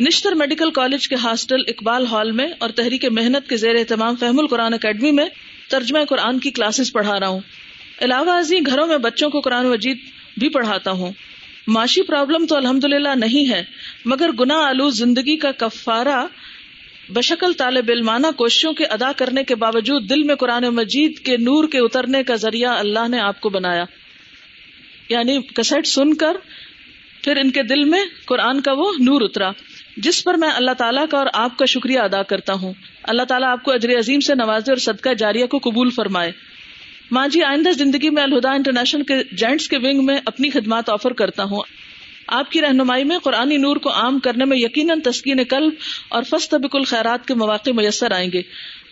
نشتر 0.00 0.32
میڈیکل 0.32 0.70
کالج 0.70 1.08
کے 1.08 1.14
ہاسٹل 1.14 1.60
اقبال 1.68 2.06
ہال 2.06 2.32
میں 2.32 2.48
اور 2.58 2.70
تحریک 2.70 3.04
محنت 3.04 3.48
کے 3.48 3.56
زیر 3.56 3.74
اہتمام 3.74 4.16
فہم 4.16 4.38
القرآن 4.38 4.74
اکیڈمی 4.74 5.10
میں 5.10 5.26
ترجمہ 5.68 5.98
قرآن 6.08 6.38
کی 6.38 6.50
کلاسز 6.50 6.92
پڑھا 6.92 7.20
رہا 7.20 7.28
ہوں۔ 7.28 7.40
علاوہ 8.00 8.30
ازیں 8.30 8.60
گھروں 8.66 8.86
میں 8.86 8.98
بچوں 8.98 9.30
کو 9.30 9.40
قرآن 9.40 9.66
مجید 9.66 9.98
بھی 10.36 10.48
پڑھاتا 10.48 10.90
ہوں۔ 10.90 11.12
معاشی 11.66 12.02
پرابلم 12.02 12.46
تو 12.46 12.56
الحمد 12.56 12.84
للہ 12.84 13.08
نہیں 13.08 13.50
ہے، 13.50 13.64
مگر 14.04 14.30
گنا 14.40 14.54
آلو 14.54 14.90
زندگی 14.90 15.36
کا 15.36 15.52
کفارہ 15.52 16.26
بشکل 17.08 17.52
طالب 17.52 17.84
علمانہ 17.88 18.26
کوششوں 18.36 18.72
کے 18.72 18.84
ادا 18.84 19.12
کرنے 19.16 19.44
کے 19.44 19.54
باوجود 19.54 20.10
دل 20.10 20.22
میں 20.22 20.34
قرآن 20.34 20.64
مجید 20.64 21.18
کے 21.18 21.36
نور 21.36 21.68
کے 21.68 21.78
اترنے 21.78 22.22
کا 22.22 22.34
ذریعہ 22.34 22.70
اللہ 22.70 23.08
نے 23.08 23.20
آپ 23.20 23.40
کو 23.40 23.48
بنایا۔ 23.48 23.84
یعنی 25.08 25.40
کسٹ 25.42 25.86
سن 25.86 26.14
کر 26.14 26.36
پھر 27.22 27.36
ان 27.36 27.50
کے 27.50 27.62
دل 27.62 27.84
میں 27.84 28.04
قرآن 28.26 28.60
کا 28.60 28.72
وہ 28.72 28.92
نور 29.00 29.22
اترا، 29.22 29.50
جس 29.96 30.24
پر 30.24 30.34
میں 30.34 30.48
اللہ 30.48 30.70
تعالیٰ 30.70 31.04
کا 31.10 31.18
اور 31.18 31.26
آپ 31.32 31.58
کا 31.58 31.64
شکریہ 31.64 31.98
ادا 31.98 32.22
کرتا 32.22 32.52
ہوں۔ 32.52 32.72
اللہ 33.02 33.22
تعالیٰ 33.22 33.48
آپ 33.48 33.62
کو 33.62 33.72
اجر 33.72 33.98
عظیم 33.98 34.20
سے 34.20 34.34
نوازے 34.34 34.70
اور 34.70 34.78
صدقہ 34.78 35.14
جاریہ 35.14 35.46
کو 35.46 35.58
قبول 35.58 35.90
فرمائے۔ 35.90 36.32
ماں 37.10 37.28
جی 37.28 37.42
آئندہ 37.42 37.70
زندگی 37.70 38.10
میں 38.10 38.22
الہدا 38.22 38.52
انٹرنیشنل 38.52 39.02
کے 39.02 39.14
جینٹس 39.32 39.68
کے 39.68 39.78
ونگ 39.78 40.04
میں 40.04 40.16
اپنی 40.24 40.50
خدمات 40.50 40.90
آفر 40.90 41.12
کرتا 41.12 41.44
ہوں۔ 41.44 41.62
آپ 42.26 42.52
کی 42.52 42.60
رہنمائی 42.60 43.04
میں 43.04 43.18
قرآن 43.18 43.62
نور 43.62 43.76
کو 43.76 43.92
عام 43.92 44.18
کرنے 44.18 44.44
میں 44.44 44.56
یقیناً 44.56 45.00
تسکین 45.00 45.40
قلب 45.48 45.72
اور 46.08 46.22
فسط 46.22 46.54
الخیرات 46.72 47.28
کے 47.28 47.34
مواقع 47.34 47.70
میسر 47.70 48.12
آئیں 48.12 48.30
گے۔ 48.32 48.42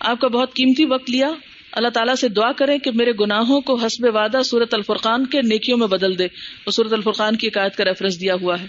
آپ 0.01 0.21
کا 0.21 0.29
بہت 0.29 0.55
قیمتی 0.55 0.85
وقت 0.85 1.11
لیا۔ 1.11 1.31
اللہ 1.73 1.89
تعالیٰ 1.89 2.15
سے 2.15 2.29
دعا 2.29 2.53
کریں 2.53 2.79
کہ 2.79 2.91
میرے 2.91 3.13
گناہوں 3.21 3.61
کو 3.61 3.75
حسب 3.75 4.17
وعدہ 4.17 4.43
سورت 4.45 4.75
الفرقان 4.75 5.27
کے 5.27 5.43
نیکیوں 5.43 5.79
میں 5.79 5.87
بدل 5.87 6.19
دے۔ 6.19 6.27
وہ 6.67 6.71
سورت 6.71 6.93
الفرقان 6.93 7.37
کی 7.37 7.49
عکایت 7.49 7.77
کا 7.77 7.85
ریفرنس 7.85 8.21
دیا 8.21 8.35
ہوا 8.35 8.61
ہے۔ 8.61 8.67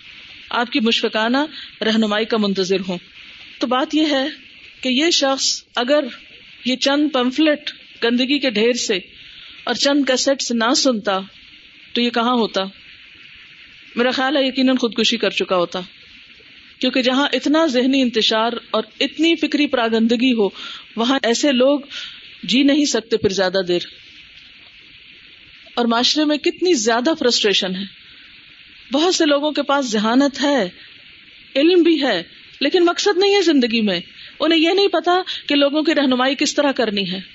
آپ 0.49 0.71
کی 0.71 0.79
مشفقانہ 0.79 1.37
رہنمائی 1.83 2.25
کا 2.25 2.37
منتظر 2.37 2.79
ہوں۔ 2.89 2.97
تو 3.59 3.67
بات 3.67 3.95
یہ 3.95 4.05
ہے 4.11 4.25
کہ 4.81 4.89
یہ 4.89 5.09
شخص 5.09 5.63
اگر 5.75 6.03
یہ 6.65 6.75
چند 6.75 7.09
پمفلٹ 7.13 7.71
گندگی 8.03 8.39
کے 8.39 8.49
ڈھیر 8.49 8.73
سے 8.73 9.14
اور 9.65 9.73
چند 9.73 10.05
کیسٹ 10.05 10.51
نہ 10.51 10.73
سنتا 10.73 11.19
تو 11.93 12.01
یہ 12.01 12.09
کہاں 12.09 12.33
ہوتا؟ 12.33 12.63
میرا 13.95 14.11
خیال 14.11 14.37
ہے 14.37 14.43
یقیناً 14.43 14.75
خودکشی 14.75 15.17
کر 15.17 15.29
چکا 15.29 15.55
ہوتا۔ 15.55 15.79
کیونکہ 16.79 17.01
جہاں 17.01 17.27
اتنا 17.33 17.65
ذہنی 17.65 18.01
انتشار 18.01 18.51
اور 18.71 18.83
اتنی 18.99 19.35
فکری 19.35 19.67
پراگندگی 19.67 20.33
ہو، 20.33 20.49
وہاں 20.95 21.19
ایسے 21.23 21.51
لوگ 21.51 21.79
جی 22.43 22.63
نہیں 22.63 22.85
سکتے 22.85 23.17
پھر 23.17 23.29
زیادہ 23.29 23.57
دیر۔ 23.67 23.79
اور 25.75 25.85
معاشرے 25.85 26.25
میں 26.25 26.37
کتنی 26.37 26.73
زیادہ 26.73 27.09
فرسٹریشن 27.19 27.75
ہے۔ 27.75 27.83
بہت 28.91 29.15
سے 29.15 29.25
لوگوں 29.25 29.51
کے 29.51 29.63
پاس 29.63 29.85
ذہانت 29.85 30.41
ہے، 30.41 30.69
علم 31.55 31.81
بھی 31.81 32.03
ہے، 32.03 32.23
لیکن 32.59 32.85
مقصد 32.85 33.17
نہیں 33.17 33.35
ہے 33.35 33.41
زندگی 33.41 33.81
میں۔ 33.81 33.99
انہیں 34.39 34.59
یہ 34.59 34.69
نہیں 34.69 34.87
پتا 34.87 35.11
کہ 35.47 35.55
لوگوں 35.55 35.83
کی 35.83 35.95
رہنمائی 35.95 36.35
کس 36.35 36.55
طرح 36.55 36.71
کرنی 36.71 37.11
ہے۔ 37.11 37.34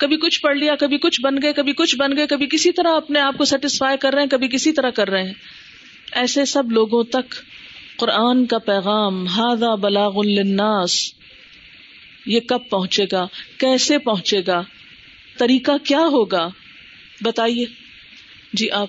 کبھی 0.00 0.16
کچھ 0.16 0.40
پڑھ 0.40 0.56
لیا، 0.56 0.74
کبھی 0.74 0.98
کچھ 0.98 1.20
بن 1.20 1.34
گئے، 1.42 1.52
کبھی 1.52 1.72
کچھ 1.72 1.96
بن 1.96 2.16
گئے، 2.16 2.26
کبھی 2.26 2.46
کسی 2.46 2.72
طرح 2.72 2.96
اپنے 2.96 3.20
آپ 3.20 3.38
کو 3.38 3.44
سیٹسفائی 3.44 3.98
کر 3.98 4.12
رہے 4.12 4.22
ہیں، 4.22 4.28
کبھی 4.28 4.48
کسی 4.48 4.72
طرح 4.72 4.90
کر 4.90 5.10
رہے 5.10 5.22
ہیں۔ 5.22 5.34
ایسے 6.12 6.44
سب 6.44 6.72
لوگوں 6.72 7.04
تک 7.04 7.34
قرآن 7.96 8.46
کا 8.46 8.58
پیغام 8.58 9.26
ہاضا 9.26 9.74
بلاغ 9.74 10.18
الناس 10.18 11.14
یہ 12.26 12.40
کب 12.40 12.58
پہنچے 12.70 13.04
گا؟ 13.12 13.26
کیسے 13.58 13.98
پہنچے 13.98 14.40
گا؟ 14.46 14.62
طریقہ 15.38 15.72
کیا 15.84 16.00
ہوگا؟ 16.00 16.48
بتائیے۔ 17.22 17.64
جی 18.52 18.70
آپ۔ 18.70 18.88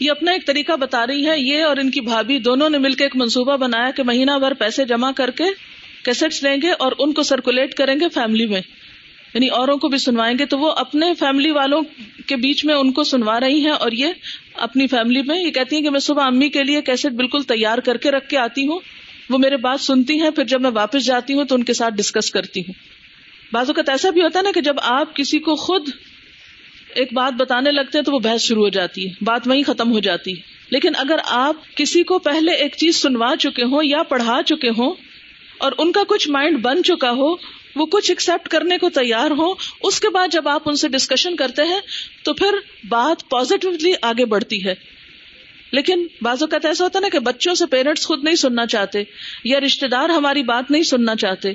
یہ 0.00 0.10
اپنا 0.10 0.32
ایک 0.32 0.46
طریقہ 0.46 0.72
بتا 0.72 1.06
رہی 1.06 1.26
ہے 1.26 1.40
یہ 1.40 1.64
اور 1.64 1.76
ان 1.76 1.90
کی 1.90 2.00
بھابھی 2.00 2.38
دونوں 2.38 2.70
نے 2.70 2.78
مل 2.78 2.92
کے 2.92 3.04
ایک 3.04 3.16
منصوبہ 3.16 3.56
بنایا 3.56 3.90
کہ 3.90 4.02
مہینہ 4.02 4.30
بھر 4.40 4.54
پیسے 4.54 4.84
جمع 4.84 5.12
کر 5.12 5.30
کے 5.30 5.44
کیسٹس 6.04 6.42
لیں 6.42 6.56
گے 6.62 6.70
اور 6.70 6.92
ان 6.98 7.12
کو 7.12 7.22
سرکولیٹ 7.22 7.74
کریں 7.74 7.94
گے 7.94 8.08
فیملی 8.08 8.46
میں۔ 8.46 8.60
یعنی 9.34 9.48
اوروں 9.48 9.76
کو 9.76 9.88
بھی 9.88 9.98
سنوائیں 9.98 10.38
گے 10.38 10.46
تو 10.46 10.58
وہ 10.58 10.72
اپنے 10.72 11.14
فیملی 11.14 11.50
والوں 11.50 11.82
کے 12.26 12.36
بیچ 12.36 12.64
میں 12.64 12.74
ان 12.74 12.92
کو 12.92 13.04
سنوا 13.04 13.40
رہی 13.40 13.60
ہیں 13.60 13.70
اور 13.70 13.92
یہ 13.92 14.06
اپنی 14.54 14.86
فیملی 14.86 15.22
میں 15.22 15.42
یہ 15.42 15.50
کہتی 15.50 15.76
ہیں 15.76 15.82
کہ 15.82 15.90
میں 15.90 16.00
صبح 16.00 16.24
امی 16.24 16.48
کے 16.48 16.64
لیے 16.64 16.82
کیسٹ 16.82 17.06
بالکل 17.06 17.42
تیار 17.42 17.78
کر 17.78 17.96
کے 17.96 18.10
رکھ 18.10 18.28
کے 18.28 18.38
آتی 18.38 18.66
ہوں۔ 18.66 18.80
وہ 19.30 19.38
میرے 19.38 19.56
بات 19.56 19.80
سنتی 19.80 20.20
ہیں، 20.20 20.30
پھر 20.30 20.44
جب 20.44 20.60
میں 20.60 20.70
واپس 20.70 21.04
جاتی 21.04 21.34
ہوں 21.34 21.44
تو 21.44 21.54
ان 21.54 21.64
کے 21.64 21.72
ساتھ 21.72 21.94
ڈسکس 21.94 22.30
کرتی 22.30 22.60
ہوں۔ 22.60 22.72
بعض 23.52 23.68
اوقات 23.68 23.88
ایسا 23.88 24.10
بھی 24.10 24.22
ہوتا 24.22 24.38
ہے 24.38 24.44
نا 24.44 24.50
کہ 24.54 24.60
جب 24.60 24.76
آپ 24.78 25.16
کسی 25.16 25.38
کو 25.38 25.56
خود 25.56 25.88
ایک 26.94 27.12
بات 27.12 27.32
بتانے 27.32 27.70
لگتے 27.70 27.98
ہیں 27.98 28.04
تو 28.04 28.12
وہ 28.12 28.18
بحث 28.18 28.42
شروع 28.42 28.62
ہو 28.62 28.68
جاتی 28.68 29.08
ہے، 29.08 29.24
بات 29.24 29.48
وہیں 29.48 29.62
ختم 29.62 29.92
ہو 29.92 29.98
جاتی 29.98 30.30
ہے۔ 30.30 30.52
لیکن 30.70 30.92
اگر 30.96 31.16
آپ 31.24 31.56
کسی 31.76 32.02
کو 32.02 32.18
پہلے 32.18 32.52
ایک 32.52 32.74
چیز 32.76 32.96
سنوا 32.96 33.34
چکے 33.40 33.64
ہوں 33.64 33.84
یا 33.84 34.02
پڑھا 34.02 34.40
چکے 34.46 34.68
ہوں 34.68 34.94
اور 35.58 35.72
ان 35.78 35.92
کا 35.92 36.00
کچھ 36.08 36.28
مائنڈ 36.28 36.58
بن 36.58 36.82
چکا 36.82 37.10
ہو 37.10 37.34
وہ 37.76 37.86
کچھ 37.86 38.10
ایکسپٹ 38.10 38.48
کرنے 38.48 38.78
کو 38.78 38.90
تیار 38.90 39.30
ہو 39.30 39.52
اس 39.82 40.00
کے 40.00 40.08
بعد 40.08 40.28
جب 40.32 40.48
آپ 40.48 40.62
ان 40.66 40.76
سے 40.76 40.88
ڈسکشن 40.88 41.36
کرتے 41.36 41.62
ہیں، 41.62 41.80
تو 42.24 42.34
پھر 42.34 42.54
بات 42.88 43.28
پازیٹیولی 43.28 43.92
آگے 44.02 44.24
بڑھتی 44.24 44.64
ہے۔ 44.64 44.74
لیکن 45.72 46.06
بعض 46.22 46.42
اوقات 46.42 46.66
ایسا 46.66 46.84
ہوتا 46.84 47.00
نا 47.00 47.08
کہ 47.08 47.18
بچوں 47.18 47.54
سے 47.54 47.66
پیرنٹس 47.66 48.06
خود 48.06 48.24
نہیں 48.24 48.34
سننا 48.34 48.66
چاہتے، 48.66 49.02
یا 49.44 49.60
رشتے 49.60 49.88
دار 49.88 50.08
ہماری 50.08 50.42
بات 50.42 50.70
نہیں 50.70 50.82
سننا 50.82 51.16
چاہتے۔ 51.16 51.52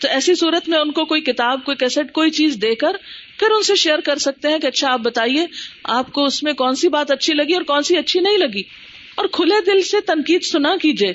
تو 0.00 0.08
ایسی 0.08 0.34
صورت 0.34 0.68
میں 0.68 0.78
ان 0.78 0.92
کو 0.92 1.04
کوئی 1.04 1.20
کتاب، 1.20 1.64
کوئی 1.64 1.76
کیسٹ 1.76 2.12
کوئی 2.12 2.30
چیز 2.30 2.58
دے 2.62 2.74
کر، 2.74 2.96
پھر 3.38 3.50
ان 3.50 3.62
سے 3.62 3.74
شیئر 3.74 3.98
کر 3.98 4.16
سکتے 4.16 4.48
ہیں 4.48 4.58
کہ 4.58 4.66
اچھا 4.66 4.92
آپ 4.92 5.00
بتائیے، 5.00 5.46
آپ 5.84 6.12
کو 6.12 6.24
اس 6.24 6.42
میں 6.42 6.52
کون 6.52 6.74
سی 6.74 6.88
بات 6.88 7.10
اچھی 7.10 7.34
لگی 7.34 7.54
اور 7.54 7.62
کون 7.62 7.82
سی 7.82 7.96
اچھی 7.96 8.20
نہیں 8.20 8.38
لگی؟ 8.38 8.62
اور 9.14 9.24
کھلے 9.32 9.54
دل 9.66 9.82
سے 9.82 10.00
تنقید 10.00 10.42
سنا 10.42 10.76
کیجیے 10.82 11.12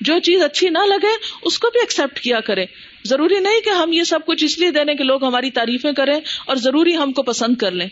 جو 0.00 0.18
چیز 0.18 0.42
اچھی 0.42 0.68
نہ 0.68 0.78
لگے، 0.78 1.16
اس 1.42 1.58
کو 1.58 1.68
بھی 1.68 1.80
ایکسپٹ 1.80 2.20
کیا 2.20 2.40
کرے 2.40 2.64
ضروری 3.04 3.40
نہیں 3.40 3.60
کہ 3.60 3.70
ہم 3.70 3.92
یہ 3.92 4.02
سب 4.02 4.20
کچھ 4.26 4.44
اس 4.44 4.58
لیے 4.58 4.70
دینے 4.70 4.94
کہ 4.94 5.04
لوگ 5.04 5.24
ہماری 5.24 5.50
تعریفیں 5.50 5.92
کریں 5.92 6.20
اور 6.46 6.56
ضروری 6.56 6.96
ہم 6.96 7.12
کو 7.12 7.22
پسند 7.22 7.56
کر 7.56 7.70
لیں۔ 7.70 7.88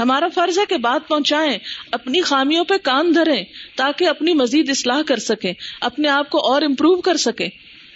ہمارا 0.00 0.28
فرض 0.34 0.58
ہے 0.58 0.64
کہ 0.68 0.76
بات 0.76 1.08
پہنچائیں، 1.08 1.58
اپنی 1.90 2.20
خامیوں 2.20 2.64
پہ 2.64 2.74
کان 2.82 3.14
دھریں 3.14 3.44
تاکہ 3.76 4.08
اپنی 4.08 4.34
مزید 4.34 4.70
اصلاح 4.70 5.02
کر 5.02 5.16
سکیں، 5.16 5.52
اپنے 5.80 6.08
آپ 6.08 6.30
کو 6.30 6.52
اور 6.52 6.62
امپروو 6.62 7.00
کر 7.00 7.16
سکیں۔ 7.16 7.48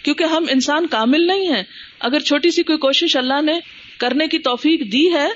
کیونکہ 0.03 0.23
ہم 0.23 0.45
انسان 0.49 0.87
کامل 0.87 1.27
نہیں 1.27 1.55
ہیں۔ 1.55 1.63
اگر 1.99 2.19
چھوٹی 2.19 2.51
سی 2.51 2.63
کوئی 2.63 2.77
کوشش 2.77 3.17
اللہ 3.17 3.41
نے 3.41 3.59
کرنے 3.97 4.27
کی 4.27 4.39
توفیق 4.39 4.91
دی 4.91 5.13
ہے، 5.13 5.27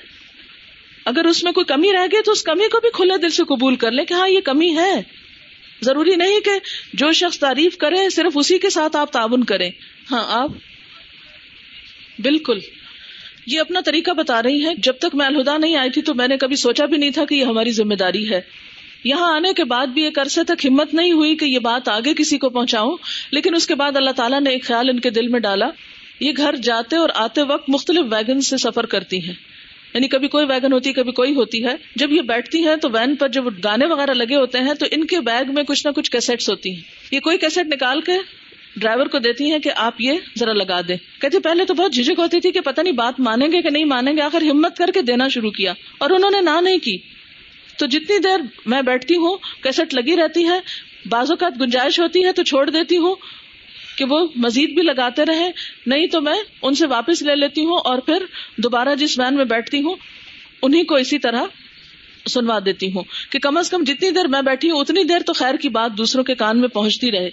اگر 1.05 1.25
اس 1.25 1.43
میں 1.43 1.51
کوئی 1.51 1.65
کمی 1.65 1.91
رہ 1.93 2.07
گئی 2.11 2.21
تو 2.21 2.31
اس 2.31 2.43
کمی 2.43 2.69
کو 2.69 2.79
بھی 2.79 2.89
کھلے 2.93 3.17
دل 3.17 3.29
سے 3.29 3.43
قبول 3.43 3.75
کر 3.75 3.91
لیں 3.91 4.05
کہ 4.05 4.13
ہاں 4.13 4.29
یہ 4.29 4.39
کمی 4.39 4.75
ہے۔ 4.75 5.01
ضروری 5.81 6.15
نہیں 6.15 6.39
کہ 6.39 6.51
جو 6.93 7.11
شخص 7.11 7.39
تعریف 7.39 7.77
کرے، 7.77 8.09
صرف 8.09 8.31
اسی 8.35 8.57
کے 8.57 8.69
ساتھ 8.69 8.95
آپ 8.95 9.11
تعاون 9.11 9.43
کریں۔ 9.43 9.71
ہاں 10.11 10.25
آپ 10.27 10.49
بالکل۔ 12.21 12.59
یہ 13.47 13.59
اپنا 13.59 13.79
طریقہ 13.85 14.11
بتا 14.11 14.43
رہی 14.43 14.65
ہیں، 14.65 14.73
جب 14.77 14.93
تک 14.99 15.15
میں 15.15 15.25
الہدا 15.25 15.57
نہیں 15.57 15.75
آئی 15.75 15.89
تھی 15.89 16.01
تو 16.01 16.13
میں 16.13 16.27
نے 16.27 16.37
کبھی 16.37 16.55
سوچا 16.55 16.85
بھی 16.85 16.97
نہیں 16.97 17.09
تھا 17.09 17.25
کہ 17.25 17.35
یہ 17.35 17.43
ہماری 17.43 17.71
ذمہ 17.71 17.93
داری 17.93 18.29
ہے۔ 18.29 18.41
یہاں 19.03 19.35
آنے 19.35 19.53
کے 19.53 19.63
بعد 19.63 19.87
بھی 19.87 20.03
ایک 20.03 20.19
عرصے 20.19 20.43
تک 20.43 20.65
ہمت 20.65 20.93
نہیں 20.93 21.11
ہوئی 21.11 21.35
کہ 21.35 21.45
یہ 21.45 21.59
بات 21.59 21.89
آگے 21.89 22.13
کسی 22.13 22.37
کو 22.37 22.49
پہنچاؤں، 22.49 22.97
لیکن 23.31 23.55
اس 23.55 23.67
کے 23.67 23.75
بعد 23.75 23.95
اللہ 23.95 24.11
تعالیٰ 24.11 24.41
نے 24.41 24.49
ایک 24.49 24.63
خیال 24.63 24.89
ان 24.89 24.99
کے 24.99 25.09
دل 25.09 25.27
میں 25.27 25.39
ڈالا۔ 25.39 25.69
یہ 26.19 26.31
گھر 26.37 26.55
جاتے 26.55 26.95
اور 26.95 27.09
آتے 27.15 27.41
وقت 27.41 27.69
مختلف 27.69 27.99
ویگن 28.11 28.41
سے 28.41 28.57
سفر 28.57 28.85
کرتی 28.85 29.27
ہیں۔ 29.27 29.33
یعنی 29.93 30.07
کبھی 30.07 30.27
کوئی 30.27 30.45
ویگن 30.45 30.73
ہوتی 30.73 30.89
ہے، 30.89 30.93
کبھی 30.93 31.11
کوئی 31.11 31.35
ہوتی 31.35 31.63
ہے۔ 31.63 31.75
جب 31.95 32.11
یہ 32.11 32.21
بیٹھتی 32.21 32.67
ہیں 32.67 32.75
تو 32.75 32.89
وین 32.89 33.15
پر 33.15 33.27
جب 33.27 33.43
گانے 33.63 33.85
وغیرہ 33.85 34.11
لگے 34.11 34.35
ہوتے 34.35 34.57
ہیں 34.57 34.73
تو 34.73 34.85
ان 34.91 35.05
کے 35.05 35.19
بیگ 35.19 35.53
میں 35.53 35.63
کچھ 35.63 35.87
نہ 35.87 35.91
کچھ 35.91 36.11
کیسٹس 36.11 36.49
ہوتی 36.49 36.73
ہیں۔ 36.73 36.81
یہ 37.11 37.19
کوئی 37.19 37.37
کیسٹ 37.37 37.57
نکال 37.57 38.01
کے 38.01 38.11
ڈرائیور 38.75 39.05
کو 39.05 39.19
دیتی 39.19 39.51
ہیں 39.51 39.59
کہ 39.59 39.71
آپ 39.75 40.01
یہ 40.01 40.13
ذرا 40.39 40.53
لگا 40.53 40.81
دیں۔ 40.87 40.97
کہتے 41.21 41.39
پہلے 41.39 41.65
تو 41.65 41.73
بہت 41.73 41.93
جھجک 41.93 42.19
ہوتی 42.19 42.39
تھی 42.39 42.51
کہ 42.51 42.59
پتہ 42.59 42.81
نہیں 42.81 42.93
بات 42.93 43.19
مانیں 43.19 43.47
گے 43.51 43.61
کہ 43.61 43.69
نہیں 43.69 43.85
مانیں 43.85 44.13
گے، 44.13 44.21
آخر 44.21 44.41
ہمت 44.41 44.77
کر 44.77 44.89
کے 44.93 45.01
دینا 45.01 45.27
شروع 45.27 45.51
کیا۔ 45.51 45.73
اور 45.97 46.09
انہوں 46.09 46.31
نے 46.31 46.41
نہ 46.41 46.61
نہیں 46.61 46.77
کی۔ 46.77 46.97
تو 47.79 47.85
جتنی 47.85 48.19
دیر 48.19 48.39
میں 48.65 48.81
بیٹھتی 48.81 49.15
ہوں، 49.15 49.37
کیسٹ 49.63 49.93
لگی 49.93 50.15
رہتی 50.15 50.47
ہے، 50.47 50.59
بعض 51.09 51.31
اوقات 51.31 51.61
گنجائش 51.61 51.99
ہوتی 51.99 52.23
ہے 52.25 52.31
تو 52.31 52.43
چھوڑ 52.43 52.69
دیتی 52.69 52.97
ہوں 52.97 53.15
کہ 53.97 54.05
وہ 54.05 54.27
مزید 54.35 54.73
بھی 54.73 54.81
لگاتے 54.81 55.25
رہے۔ 55.25 55.51
نہیں 55.85 56.07
تو 56.07 56.21
میں 56.21 56.39
ان 56.61 56.73
سے 56.73 56.85
واپس 56.85 57.21
لے 57.21 57.35
لیتی 57.35 57.65
ہوں 57.65 57.77
اور 57.77 57.97
پھر 57.97 58.23
دوبارہ 58.57 58.95
جس 58.95 59.19
وین 59.19 59.35
میں 59.35 59.45
بیٹھتی 59.45 59.81
ہوں 59.81 59.95
انہیں 60.63 60.83
کو 60.83 60.95
اسی 60.95 61.19
طرح 61.19 61.43
سنوا 62.29 62.59
دیتی 62.65 62.91
ہوں 62.91 63.03
کہ 63.29 63.39
کم 63.39 63.57
از 63.57 63.69
کم 63.69 63.83
جتنی 63.83 64.11
دیر 64.11 64.27
میں 64.27 64.41
بیٹھی 64.41 64.71
ہوں، 64.71 64.79
اتنی 64.79 65.03
دیر 65.03 65.19
تو 65.25 65.33
خیر 65.33 65.55
کی 65.55 65.69
بات 65.69 65.97
دوسروں 65.97 66.23
کے 66.23 66.35
کان 66.35 66.59
میں 66.59 66.67
پہنچتی 66.67 67.11
رہے۔ 67.11 67.29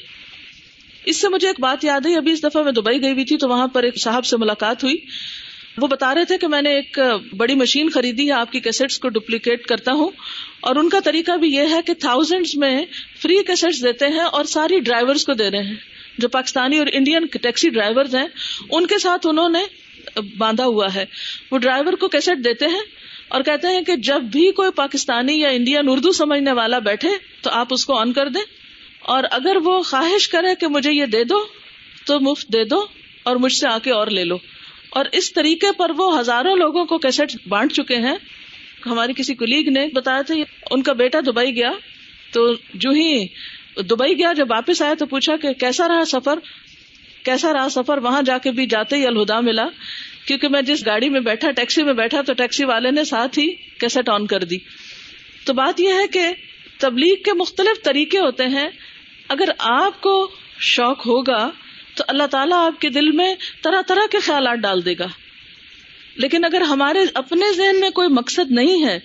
اس 1.04 1.16
سے 1.16 1.28
مجھے 1.28 1.48
ایک 1.48 1.60
بات 1.60 1.84
یاد 1.84 2.06
ہے، 2.06 2.16
ابھی 2.16 2.32
اس 2.32 2.42
دفعہ 2.42 2.62
میں 2.62 2.72
دبئی 2.72 3.02
گئی 3.02 3.12
ہوئی 3.12 3.24
تھی 3.24 3.36
تو 3.36 3.48
وہاں 3.48 3.66
پر 3.66 3.82
ایک 3.82 4.02
صاحب 4.02 4.24
سے 4.24 4.36
ملاقات 4.36 4.84
ہوئی۔ 4.84 4.96
وہ 5.76 5.86
بتا 5.86 6.14
رہے 6.14 6.24
تھے 6.24 6.38
کہ 6.38 6.48
میں 6.48 6.62
نے 6.62 6.70
ایک 6.70 6.98
بڑی 7.36 7.54
مشین 7.54 7.90
خریدی 7.90 8.26
ہے، 8.26 8.32
آپ 8.32 8.52
کی 8.52 8.60
کیسٹس 8.60 8.98
کو 8.98 9.08
ڈپلیکیٹ 9.08 9.66
کرتا 9.66 9.92
ہوں۔ 9.92 10.10
اور 10.60 10.76
ان 10.76 10.88
کا 10.88 11.00
طریقہ 11.04 11.36
بھی 11.36 11.48
یہ 11.54 11.62
ہے 11.70 11.80
کہ 11.86 11.94
تھاؤزینڈ 11.94 12.46
میں 12.54 12.84
فری 13.22 13.36
کیسٹس 13.46 13.84
دیتے 13.84 14.06
ہیں 14.06 14.20
اور 14.20 14.44
ساری 14.44 14.80
ڈرائیورس 14.80 15.24
کو 15.24 15.34
دے 15.34 15.50
رہے 15.50 15.62
ہیں۔ 15.62 15.74
جو 16.18 16.28
پاکستانی 16.28 16.78
اور 16.78 16.86
انڈین 16.92 17.26
ٹیکسی 17.26 17.70
ڈرائیور 17.70 18.04
ہیں، 18.04 18.26
ان 18.70 18.86
کے 18.86 18.98
ساتھ 18.98 19.26
انہوں 19.26 19.48
نے 19.48 19.58
باندھا 20.38 20.64
ہوا 20.64 20.94
ہے۔ 20.94 21.04
وہ 21.50 21.58
ڈرائیور 21.58 21.92
کو 21.92 22.08
کیسٹ 22.08 22.44
دیتے 22.44 22.66
ہیں 22.66 22.80
اور 23.28 23.42
کہتے 23.42 23.68
ہیں 23.68 23.82
کہ 23.82 23.96
جب 23.96 24.22
بھی 24.22 24.52
کوئی 24.52 24.70
پاکستانی 24.70 25.40
یا 25.40 25.48
انڈین 25.48 25.88
اردو 25.88 26.12
سمجھنے 26.12 26.52
والا 26.52 26.78
بیٹھے 26.78 27.08
تو 27.42 27.50
آپ 27.50 27.66
اس 27.70 27.86
کو 27.86 27.98
آن 27.98 28.12
کر 28.12 28.28
دیں۔ 28.28 28.57
اور 29.08 29.24
اگر 29.30 29.56
وہ 29.64 29.82
خواہش 29.82 30.28
کرے 30.28 30.54
کہ 30.54 30.66
مجھے 30.66 30.92
یہ 30.92 31.06
دے 31.06 31.24
دو، 31.24 31.46
تو 32.06 32.20
مفت 32.20 32.48
دے 32.48 32.64
دو 32.64 32.86
اور 33.22 33.36
مجھ 33.36 33.52
سے 33.52 33.68
آ 33.68 33.78
کے 33.78 33.90
اور 33.90 34.06
لے 34.06 34.24
لو۔ 34.24 34.36
اور 34.90 35.04
اس 35.12 35.32
طریقے 35.32 35.66
پر 35.78 35.90
وہ 35.96 36.20
ہزاروں 36.20 36.56
لوگوں 36.56 36.84
کو 36.84 36.98
کیسٹ 36.98 37.48
بانٹ 37.48 37.72
چکے 37.72 37.96
ہیں۔ 37.96 38.14
ہماری 38.86 39.12
کسی 39.12 39.34
کلیگ 39.34 39.68
نے 39.68 39.86
بتایا 39.94 40.22
تھا، 40.22 40.34
ان 40.70 40.82
کا 40.82 40.92
بیٹا 40.92 41.20
دبئی 41.20 41.56
گیا۔ 41.56 41.70
تو 42.32 42.52
جو 42.74 42.90
ہی 42.90 43.26
دبئی 43.76 44.18
گیا، 44.18 44.32
جب 44.32 44.46
واپس 44.50 44.82
آیا 44.82 44.94
تو 44.98 45.06
پوچھا 45.06 45.36
کہ 45.36 45.52
کیسا 45.52 45.88
رہا 45.88 46.04
سفر؟ 46.04 46.38
کیسا 47.24 47.52
رہا 47.52 47.68
سفر؟ 47.68 47.98
وہاں 47.98 48.22
جا 48.22 48.38
کے 48.38 48.50
بھی 48.50 48.66
جاتے 48.66 48.96
ہی 48.96 49.06
الہدا 49.06 49.40
ملا۔ 49.40 49.66
کیونکہ 50.26 50.48
میں 50.48 50.62
جس 50.62 50.86
گاڑی 50.86 51.08
میں 51.08 51.20
بیٹھا، 51.20 51.50
ٹیکسی 51.50 51.82
میں 51.82 51.92
بیٹھا، 51.92 52.22
تو 52.22 52.32
ٹیکسی 52.32 52.64
والے 52.64 52.90
نے 52.90 53.04
ساتھ 53.04 53.38
ہی 53.38 53.54
کیسٹ 53.54 54.08
آن 54.08 54.26
کر 54.26 54.44
دی۔ 54.44 54.56
تو 55.44 55.52
بات 55.52 55.80
یہ 55.80 55.92
ہے 55.92 56.06
کہ 56.06 56.26
تبلیغ 56.78 57.14
کے 57.24 57.32
مختلف 57.32 57.84
طریقے 57.84 58.18
ہوتے 58.18 58.44
ہیں۔ 58.44 58.68
اگر 59.28 59.48
آپ 59.58 60.00
کو 60.00 60.30
شوق 60.58 61.06
ہوگا 61.06 61.50
تو 61.94 62.04
اللہ 62.08 62.26
تعالیٰ 62.26 62.66
آپ 62.66 62.80
کے 62.80 62.88
دل 62.88 63.10
میں 63.10 63.34
طرح 63.62 63.82
طرح 63.86 64.06
کے 64.10 64.18
خیالات 64.18 64.58
ڈال 64.58 64.84
دے 64.84 64.94
گا۔ 64.98 65.06
لیکن 66.16 66.44
اگر 66.44 66.60
ہمارے 66.60 66.98
اپنے 67.14 67.52
ذہن 67.52 67.80
میں 67.80 67.90
کوئی 67.90 68.08
مقصد 68.08 68.50
نہیں 68.50 68.84
ہے 68.86 68.98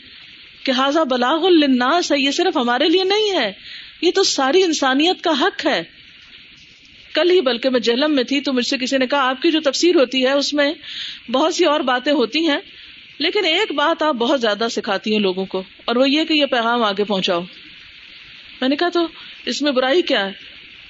کہ 0.64 0.72
حاضہ 0.72 1.00
بلاغ 1.00 1.46
الناس 1.46 2.12
ہے 2.12 2.20
یہ 2.20 2.32
صرف 2.32 2.58
ہمارے 2.58 2.90
لیے 2.90 3.04
نہیں 3.04 3.32
ہے، 3.32 3.52
یہ 4.02 4.12
تو 4.16 4.24
ساری 4.24 4.64
انسانیت 4.64 5.22
کا 5.22 5.32
حق 5.42 5.66
ہے۔ 5.66 5.84
کل 7.14 7.32
ہی 7.32 7.42
بلکہ 7.42 7.70
میں 7.70 7.80
جہلم 7.80 8.16
میں 8.16 8.24
تھی 8.24 8.42
تو 8.42 8.54
مجھ 8.54 8.68
سے 8.68 8.78
کسی 8.78 8.98
نے 8.98 9.08
کہا، 9.08 9.30
آپ 9.30 9.42
کی 9.42 9.52
جو 9.52 9.60
تفسیر 9.60 9.96
ہوتی 9.96 10.26
ہے، 10.26 10.32
اس 10.32 10.54
میں 10.54 10.74
بہت 11.32 11.56
سی 11.56 11.66
اور 11.66 11.80
باتیں 11.80 12.14
ہوتی 12.14 12.48
ہیں، 12.48 12.58
لیکن 13.18 13.46
ایک 13.46 13.72
بات 13.72 14.04
آپ 14.04 14.16
بہت 14.16 14.42
زیادہ 14.42 14.68
سکھاتی 14.72 15.14
ہیں 15.14 15.20
لوگوں 15.20 15.46
کو، 15.46 15.64
اور 15.86 15.96
وہ 15.96 16.10
یہ 16.10 16.24
کہ 16.24 16.34
یہ 16.34 16.46
پیغام 16.46 16.84
آگے 16.84 17.04
پہنچاؤ۔ 17.04 17.42
میں 18.62 18.70
نے 18.70 18.76
کہا، 18.76 18.90
تو 18.90 19.08
اس 19.46 19.62
میں 19.62 19.72
برائی 19.72 20.02
کیا 20.02 20.26
ہے؟ 20.26 20.32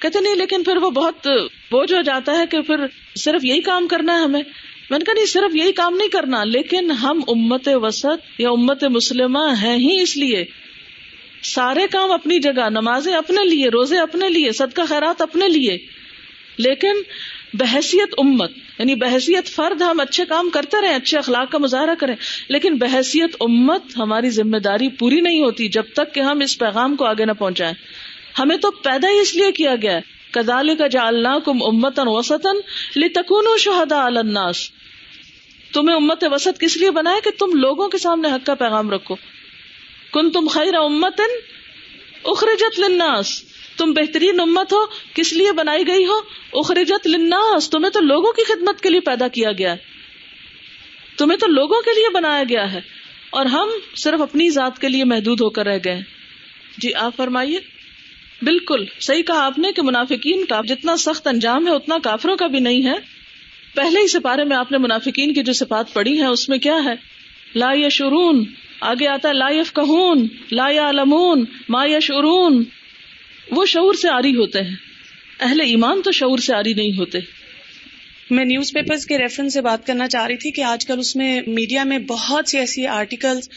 کہتے 0.00 0.20
نہیں، 0.20 0.34
لیکن 0.34 0.62
پھر 0.62 0.76
وہ 0.76 0.90
بہت 0.90 1.26
بوجھ 1.70 1.92
ہو 1.92 2.00
جاتا 2.00 2.38
ہے 2.38 2.44
کہ 2.50 2.60
پھر 2.60 2.76
صرف 3.16 3.44
یہی 3.44 3.60
کام 3.60 3.88
کرنا 3.88 4.18
ہے 4.18 4.22
ہمیں۔ 4.22 4.42
میں 4.90 4.98
نے 4.98 5.04
کہا، 5.04 5.14
نہیں، 5.14 5.26
صرف 5.26 5.56
یہی 5.56 5.72
کام 5.72 5.96
نہیں 5.96 6.08
کرنا، 6.08 6.44
لیکن 6.44 6.90
ہم 6.90 7.20
امت 7.28 7.68
وسط 7.74 8.40
یا 8.40 8.50
امت 8.50 8.84
مسلمہ 8.84 9.52
ہیں 9.62 9.76
ہی 9.76 10.02
اس 10.02 10.16
لیے۔ 10.16 10.44
سارے 11.42 11.80
کام 11.90 12.12
اپنی 12.12 12.38
جگہ، 12.38 12.70
نمازیں 12.70 13.12
اپنے 13.12 13.48
لیے، 13.48 13.68
روزے 13.68 13.98
اپنے 13.98 14.28
لیے، 14.28 14.52
صدقہ 14.52 14.82
خیرات 14.88 15.22
اپنے 15.22 15.48
لیے۔ 15.48 15.78
لیکن 16.56 16.92
بحثیت 17.54 18.14
امت 18.18 18.50
یعنی 18.78 18.94
بحثیت 18.94 19.46
فرد، 19.46 19.82
ہم 19.82 20.00
اچھے 20.00 20.24
کام 20.24 20.50
کرتے 20.50 20.76
رہے 20.82 20.94
اچھے 20.94 21.18
اخلاق 21.18 21.52
کا 21.52 21.58
مظاہرہ 21.58 21.94
کریں۔ 21.98 22.16
لیکن 22.48 22.76
بحثیت 22.76 23.36
امت 23.40 23.82
ہماری 23.96 24.30
ذمہ 24.30 24.56
داری 24.56 24.88
پوری 24.88 25.20
نہیں 25.20 25.40
ہوتی 25.40 25.68
جب 25.68 25.84
تک 25.94 26.14
کہ 26.14 26.20
ہم 26.20 26.40
اس 26.40 26.58
پیغام 26.58 26.96
کو 26.96 27.04
آگے 27.04 27.24
نہ 27.24 27.32
پہنچائیں۔ 27.32 27.74
ہمیں 28.38 28.56
تو 28.56 28.70
پیدا 28.70 29.08
ہی 29.08 29.20
اس 29.20 29.34
لیے 29.34 29.52
کیا 29.52 29.74
گیا 29.82 30.00
کدال 30.30 30.76
کا 30.76 30.86
جا 30.86 31.06
اللہ 31.06 31.38
کم 31.44 31.62
امتن 31.62 32.02
وسطن 32.06 32.56
لتکون 32.96 33.58
شہدا 33.58 34.06
الناس۔ 34.06 34.70
تمہیں 35.72 35.96
امت 35.96 36.24
وسط 36.30 36.60
کس 36.60 36.76
لیے 36.76 36.90
بنایا 36.90 37.16
کہ 37.24 37.30
تم 37.38 37.58
لوگوں 37.58 37.88
کے 37.88 37.98
سامنے 37.98 38.28
حق 38.28 38.46
کا 38.46 38.54
پیغام 38.54 38.90
رکھو؟ 38.90 39.14
کن 40.12 40.30
تم 40.30 40.48
خیر 40.48 40.74
امتن 40.74 41.32
اخرجت 42.24 42.80
للناس۔ 42.80 43.44
تم 43.76 43.92
بہترین 43.92 44.40
امت 44.40 44.72
ہو، 44.72 44.86
کس 45.14 45.32
لیے 45.32 45.52
بنائی 45.52 45.86
گئی 45.86 46.06
ہو؟ 46.06 46.20
اخرجت 46.52 47.06
للناس۔ 47.06 47.70
تمہیں 47.70 47.90
تو 47.90 48.00
لوگوں 48.00 48.32
کی 48.32 48.44
خدمت 48.44 48.80
کے 48.80 48.90
لیے 48.90 49.00
پیدا 49.00 49.28
کیا 49.28 49.52
گیا 49.52 49.72
ہے۔ 49.72 49.76
تمہیں 51.16 51.38
تو 51.38 51.46
لوگوں 51.46 51.80
کے 51.80 51.94
لیے 51.94 52.10
بنایا 52.10 52.42
گیا 52.48 52.72
ہے۔ 52.72 52.80
اور 53.30 53.46
ہم 53.46 53.68
صرف 53.96 54.20
اپنی 54.20 54.50
ذات 54.50 54.78
کے 54.78 54.88
لیے 54.88 55.04
محدود 55.04 55.40
ہو 55.40 55.50
کر 55.50 55.66
رہ 55.66 55.78
گئے۔ 55.84 56.00
جی 56.78 56.94
آپ 56.94 57.16
فرمائیے۔ 57.16 57.73
بالکل، 58.42 58.84
صحیح 59.00 59.22
کہا 59.22 59.44
آپ 59.44 59.58
نے 59.58 59.72
کہ 59.72 59.82
منافقین 59.82 60.44
کا 60.44 60.60
جتنا 60.68 60.96
سخت 60.96 61.26
انجام 61.26 61.66
ہے، 61.66 61.72
اتنا 61.72 61.98
کافروں 62.02 62.36
کا 62.36 62.46
بھی 62.46 62.58
نہیں 62.58 62.86
ہے۔ 62.86 62.94
پہلے 63.74 64.00
ہی 64.00 64.08
سپارے 64.08 64.44
میں 64.44 64.56
آپ 64.56 64.72
نے 64.72 64.78
منافقین 64.78 65.34
کی 65.34 65.42
جو 65.42 65.52
سفات 65.52 65.94
پڑھی 65.94 66.20
ہے 66.20 66.26
اس 66.26 66.48
میں 66.48 66.58
کیا 66.58 66.76
ہے؟ 66.84 66.94
لا 67.54 67.70
یا 67.74 67.88
شرون 67.88 68.44
آگے 68.80 69.08
آتا 69.08 69.28
ہے 69.28 69.34
لا 69.34 69.48
یف 69.50 69.72
کہون 69.72 70.26
لا 70.52 70.68
یا 70.70 70.90
لمون 70.92 71.44
ما 71.68 71.84
یا 71.86 71.98
شرون 71.98 72.64
وہ 73.50 73.66
شعور 73.66 73.94
سے 73.94 74.08
آری 74.08 74.36
ہوتے 74.36 74.62
ہیں۔ 74.62 74.76
اہل 75.40 75.60
ایمان 75.60 76.02
تو 76.02 76.12
شعور 76.12 76.38
سے 76.38 76.54
آری 76.54 76.74
نہیں 76.74 76.98
ہوتے۔ 76.98 77.18
میں 78.30 78.44
نیوز 78.44 78.72
پیپرز 78.72 79.06
کے 79.06 79.18
ریفرنس 79.18 79.52
سے 79.52 79.60
بات 79.60 79.86
کرنا 79.86 80.08
چاہ 80.08 80.26
رہی 80.26 80.36
تھی 80.36 80.50
کہ 80.50 80.60
آج 80.60 80.86
کل 80.86 80.98
اس 80.98 81.16
میں 81.16 81.40
میڈیا 81.46 81.84
میں 81.84 81.98
بہت 81.98 82.48
سی 82.48 82.58
ایسی 82.58 82.86
آرٹیکلز 82.86 83.48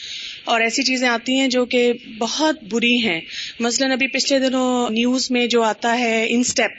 اور 0.48 0.62
ایسی 0.62 0.84
چیزیں 0.84 1.08
آتی 1.08 1.40
ہیں 1.40 1.48
جو 1.48 1.66
کہ 1.66 1.94
بہت 2.20 2.64
بری 2.70 2.98
ہیں۔ 2.98 3.22
مثلاً 3.60 3.92
ابھی 3.92 4.08
پچھلے 4.08 4.40
دنوں 4.40 4.90
نیوز 4.90 5.32
میں 5.32 5.48
جو 5.48 5.62
آتا 5.64 6.00
ہے 6.00 6.26
انسٹیپ، 6.30 6.72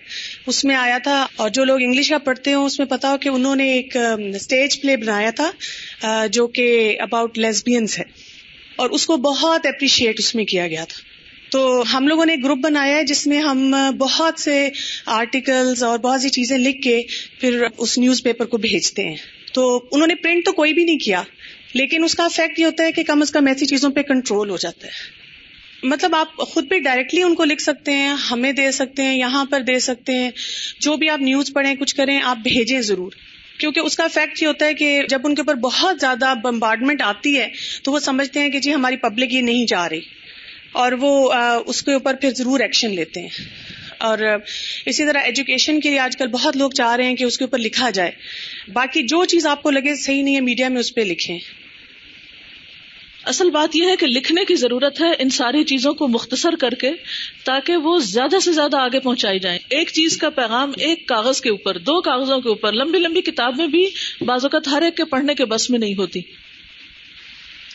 اس 0.46 0.64
میں 0.64 0.76
آیا 0.76 0.98
تھا 0.98 1.26
اور 1.36 1.50
جو 1.50 1.64
لوگ 1.64 1.78
انگلش 1.82 2.08
کا 2.08 2.18
پڑھتے 2.18 2.54
ہوں 2.54 2.66
اس 2.66 2.78
میں 2.78 2.86
پتا 2.86 3.12
ہو 3.12 3.18
کہ 3.18 3.28
انہوں 3.28 3.56
نے 3.56 3.72
ایک 3.72 3.96
اسٹیج 4.34 4.80
پلے 4.80 4.96
بنایا 4.96 5.30
تھا 5.30 6.26
جو 6.26 6.46
کہ 6.46 6.96
اباؤٹ 7.00 7.38
لیسبینس 7.38 7.98
ہے۔ 7.98 8.04
اور 8.76 8.90
اس 8.90 9.06
کو 9.06 9.16
بہت 9.16 9.66
اپریشیٹ 9.66 10.18
اس 10.18 10.34
میں 10.34 10.44
کیا 10.44 10.68
گیا 10.68 10.84
تھا۔ 10.84 11.00
تو 11.50 11.84
ہم 11.94 12.08
لوگوں 12.08 12.26
نے 12.26 12.32
ایک 12.32 12.44
گروپ 12.44 12.58
بنایا 12.58 12.96
ہے 12.96 13.04
جس 13.04 13.26
میں 13.26 13.38
ہم 13.38 13.74
بہت 13.98 14.40
سے 14.40 14.68
آرٹیکلز 15.06 15.82
اور 15.82 15.98
بہت 15.98 16.20
سی 16.22 16.28
چیزیں 16.28 16.58
لکھ 16.58 16.82
کے 16.82 17.02
پھر 17.40 17.64
اس 17.78 17.98
نیوز 17.98 18.22
پیپر 18.22 18.44
کو 18.44 18.56
بھیجتے 18.56 19.04
ہیں۔ 19.04 19.16
تو 19.54 19.88
انہوں 19.92 20.06
نے 20.06 20.14
پرنٹ 20.14 20.44
تو 20.44 20.52
کوئی 20.52 20.72
بھی 20.72 20.84
نہیں 20.84 20.98
کیا۔ 20.98 21.22
لیکن 21.74 22.04
اس 22.04 22.14
کا 22.14 22.24
افیکٹ 22.24 22.58
یہ 22.58 22.64
ہوتا 22.64 22.84
ہے 22.84 22.92
کہ 22.92 23.02
کم 23.02 23.22
از 23.22 23.30
کم 23.30 23.46
ایسی 23.46 23.66
چیزوں 23.66 23.90
پہ 23.90 24.02
کنٹرول 24.02 24.50
ہو 24.50 24.56
جاتا 24.56 24.86
ہے۔ 24.86 25.18
مطلب 25.82 26.14
آپ 26.14 26.36
خود 26.36 26.64
بھی 26.68 26.80
ڈائریکٹلی 26.80 27.22
ان 27.22 27.34
کو 27.34 27.44
لکھ 27.44 27.62
سکتے 27.62 27.92
ہیں، 27.92 28.08
ہمیں 28.08 28.52
دے 28.52 28.72
سکتے 28.72 29.02
ہیں، 29.02 29.18
یہاں 29.18 29.44
پر 29.44 29.60
دے 29.60 29.78
سکتے 29.78 30.14
ہیں۔ 30.14 30.30
جو 30.80 30.96
بھی 30.96 31.10
آپ 31.10 31.20
نیوز 31.20 31.52
پڑھیں، 31.52 31.74
کچھ 31.74 31.94
کریں، 31.94 32.20
آپ 32.24 32.36
بھیجیں 32.36 32.80
ضرور۔ 32.80 33.12
کیونکہ 33.58 33.80
اس 33.80 33.96
کا 33.96 34.08
فیکٹ 34.08 34.42
یہ 34.42 34.46
ہوتا 34.46 34.66
ہے 34.66 34.74
کہ 34.74 35.02
جب 35.10 35.20
ان 35.24 35.34
کے 35.34 35.42
اوپر 35.42 35.54
بہت 35.54 36.00
زیادہ 36.00 36.34
بمبارڈمنٹ 36.42 37.02
آتی 37.02 37.38
ہے، 37.38 37.48
تو 37.82 37.92
وہ 37.92 37.98
سمجھتے 37.98 38.40
ہیں 38.40 38.48
کہ 38.48 38.60
جی 38.60 38.74
ہماری 38.74 38.96
پبلک 38.96 39.32
یہ 39.32 39.40
نہیں 39.40 39.66
جا 39.66 39.88
رہی۔ 39.88 40.00
اور 40.72 40.92
وہ 40.92 41.32
اس 41.66 41.82
کے 41.82 41.92
اوپر 41.92 42.14
پھر 42.14 42.30
ضرور 42.30 42.60
ایکشن 42.60 42.94
لیتے 42.94 43.20
ہیں۔ 43.20 43.28
اور 43.98 44.18
اسی 44.86 45.06
طرح 45.06 45.18
ایجوکیشن 45.18 45.80
کے 45.80 45.90
لیے 45.90 45.98
آج 45.98 46.16
کل 46.16 46.26
بہت 46.26 46.56
لوگ 46.56 46.70
چاہ 46.70 46.96
رہے 46.96 47.04
ہیں 47.04 47.16
کہ 47.16 47.24
اس 47.24 47.38
کے 47.38 47.44
اوپر 47.44 47.58
لکھا 47.58 47.90
جائے۔ 47.90 48.10
باقی 48.72 49.02
جو 49.02 49.24
چیز 49.24 49.46
آپ 49.46 49.62
کو 49.62 49.70
لگے 49.70 49.96
صحیح 49.96 50.22
نہیں 50.22 50.36
ہے 50.36 50.40
میڈیا 50.40 50.68
میں 50.68 50.80
اس 50.80 50.94
پہ 50.94 51.00
لکھیں۔ 51.00 51.38
اصل 53.24 53.50
بات 53.50 53.76
یہ 53.76 53.86
ہے 53.86 53.96
کہ 53.96 54.06
لکھنے 54.06 54.44
کی 54.44 54.54
ضرورت 54.54 55.00
ہے 55.00 55.06
ان 55.18 55.30
ساری 55.30 55.64
چیزوں 55.64 55.94
کو 55.94 56.08
مختصر 56.08 56.56
کر 56.60 56.70
کے 56.70 56.90
تاکہ 57.44 57.76
وہ 57.76 57.98
زیادہ 57.98 58.38
سے 58.38 58.52
زیادہ 58.52 58.76
آگے 58.76 59.00
پہنچائی 59.00 59.38
جائیں۔ 59.38 59.58
ایک 59.68 59.88
چیز 59.88 60.16
کا 60.16 60.30
پیغام 60.30 60.72
ایک 60.76 61.06
کاغذ 61.06 61.40
کے 61.40 61.50
اوپر، 61.50 61.78
دو 61.78 62.00
کاغذوں 62.00 62.40
کے 62.40 62.48
اوپر، 62.48 62.72
لمبی 62.72 62.98
لمبی 62.98 63.20
کتاب 63.20 63.56
میں 63.56 63.66
بھی 63.66 63.90
بعض 64.20 64.44
اوقات 64.44 64.68
ہر 64.68 64.82
ایک 64.82 64.96
کے 64.96 65.04
پڑھنے 65.04 65.34
کے 65.34 65.44
بس 65.44 65.70
میں 65.70 65.78
نہیں 65.78 65.94
ہوتی۔ 65.94 66.20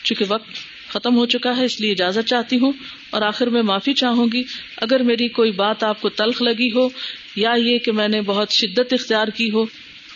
چونکہ 0.04 0.24
وقت 0.28 0.48
ختم 0.94 1.16
ہو 1.16 1.26
چکا 1.26 1.56
ہے، 1.56 1.64
اس 1.64 1.80
لیے 1.80 1.92
اجازت 1.92 2.28
چاہتی 2.28 2.58
ہوں 2.58 2.72
اور 3.10 3.22
آخر 3.22 3.46
میں 3.46 3.62
معافی 3.62 3.92
چاہوں 3.92 4.26
گی۔ 4.32 4.42
اگر 4.76 5.00
میری 5.02 5.28
کوئی 5.28 5.50
بات 5.50 5.82
آپ 5.82 6.00
کو 6.00 6.08
تلخ 6.08 6.42
لگی 6.42 6.72
ہو 6.72 6.88
یا 7.36 7.52
یہ 7.56 7.78
کہ 7.78 7.92
میں 7.92 8.08
نے 8.08 8.20
بہت 8.20 8.52
شدت 8.52 8.92
اختیار 8.92 9.28
کی 9.28 9.50
ہو، 9.50 9.64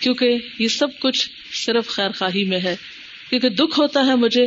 کیونکہ 0.00 0.36
یہ 0.58 0.68
سب 0.68 0.88
کچھ 1.00 1.28
صرف 1.52 1.88
خیر 1.88 2.10
خواہی 2.10 2.44
میں 2.44 2.60
ہے۔ 2.60 2.76
کیونکہ 3.30 3.48
دکھ 3.48 3.80
ہوتا 3.80 4.06
ہے 4.06 4.14
مجھے 4.14 4.44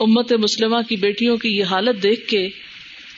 امت 0.00 0.32
مسلمہ 0.32 0.76
کی 0.88 0.96
بیٹیوں 0.96 1.36
کی 1.36 1.48
یہ 1.48 1.64
حالت 1.64 2.02
دیکھ 2.02 2.28
کے 2.28 2.48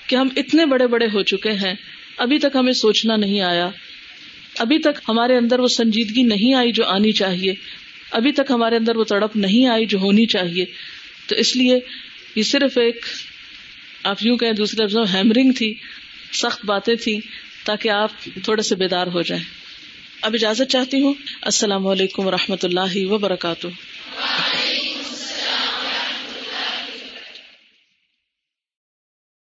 کہ 0.07 0.17
ہم 0.17 0.29
اتنے 0.37 0.67
بڑے 0.67 0.87
بڑے 0.87 1.07
ہو 1.07 1.23
چکے 1.23 1.51
ہیں۔ 1.51 1.75
ابھی 2.19 2.39
تک 2.39 2.57
ہمیں 2.57 2.73
سوچنا 2.73 3.17
نہیں 3.17 3.41
آیا۔ 3.41 3.69
ابھی 4.59 4.79
تک 4.79 5.01
ہمارے 5.09 5.37
اندر 5.37 5.59
وہ 5.59 5.69
سنجیدگی 5.69 6.23
نہیں 6.23 6.55
آئی 6.55 6.73
جو 6.73 6.85
آنی 6.87 7.13
چاہیے۔ 7.13 7.55
ابھی 8.11 8.33
تک 8.33 8.51
ہمارے 8.51 8.77
اندر 8.77 8.97
وہ 8.97 9.05
تڑپ 9.05 9.37
نہیں 9.37 9.67
آئی 9.67 9.87
جو 9.87 9.99
ہونی 9.99 10.27
چاہیے۔ 10.27 10.65
تو 11.29 11.37
اس 11.37 11.57
لیے 11.57 11.79
یہ 12.35 12.43
صرف 12.43 12.79
ایک 12.79 13.07
آپ 14.05 14.17
یوں 14.21 14.37
کہیں 14.37 14.53
دوسرے 14.53 14.85
ہیمرنگ 15.15 15.53
تھی، 15.53 15.75
سخت 16.33 16.65
باتیں 16.65 16.95
تھیں 16.95 17.21
تاکہ 17.65 17.89
آپ 17.89 18.11
تھوڑے 18.45 18.63
سے 18.63 18.75
بیدار 18.75 19.07
ہو 19.07 19.23
جائیں۔ 19.23 19.45
اب 20.23 20.35
اجازت 20.35 20.71
چاہتی 20.71 21.01
ہوں۔ 21.01 21.15
السلام 21.43 21.87
علیکم 21.87 22.27
و 22.27 22.31
رحمۃ 22.31 22.57
اللہ 22.63 22.97
وبرکاتہ۔ 22.97 23.67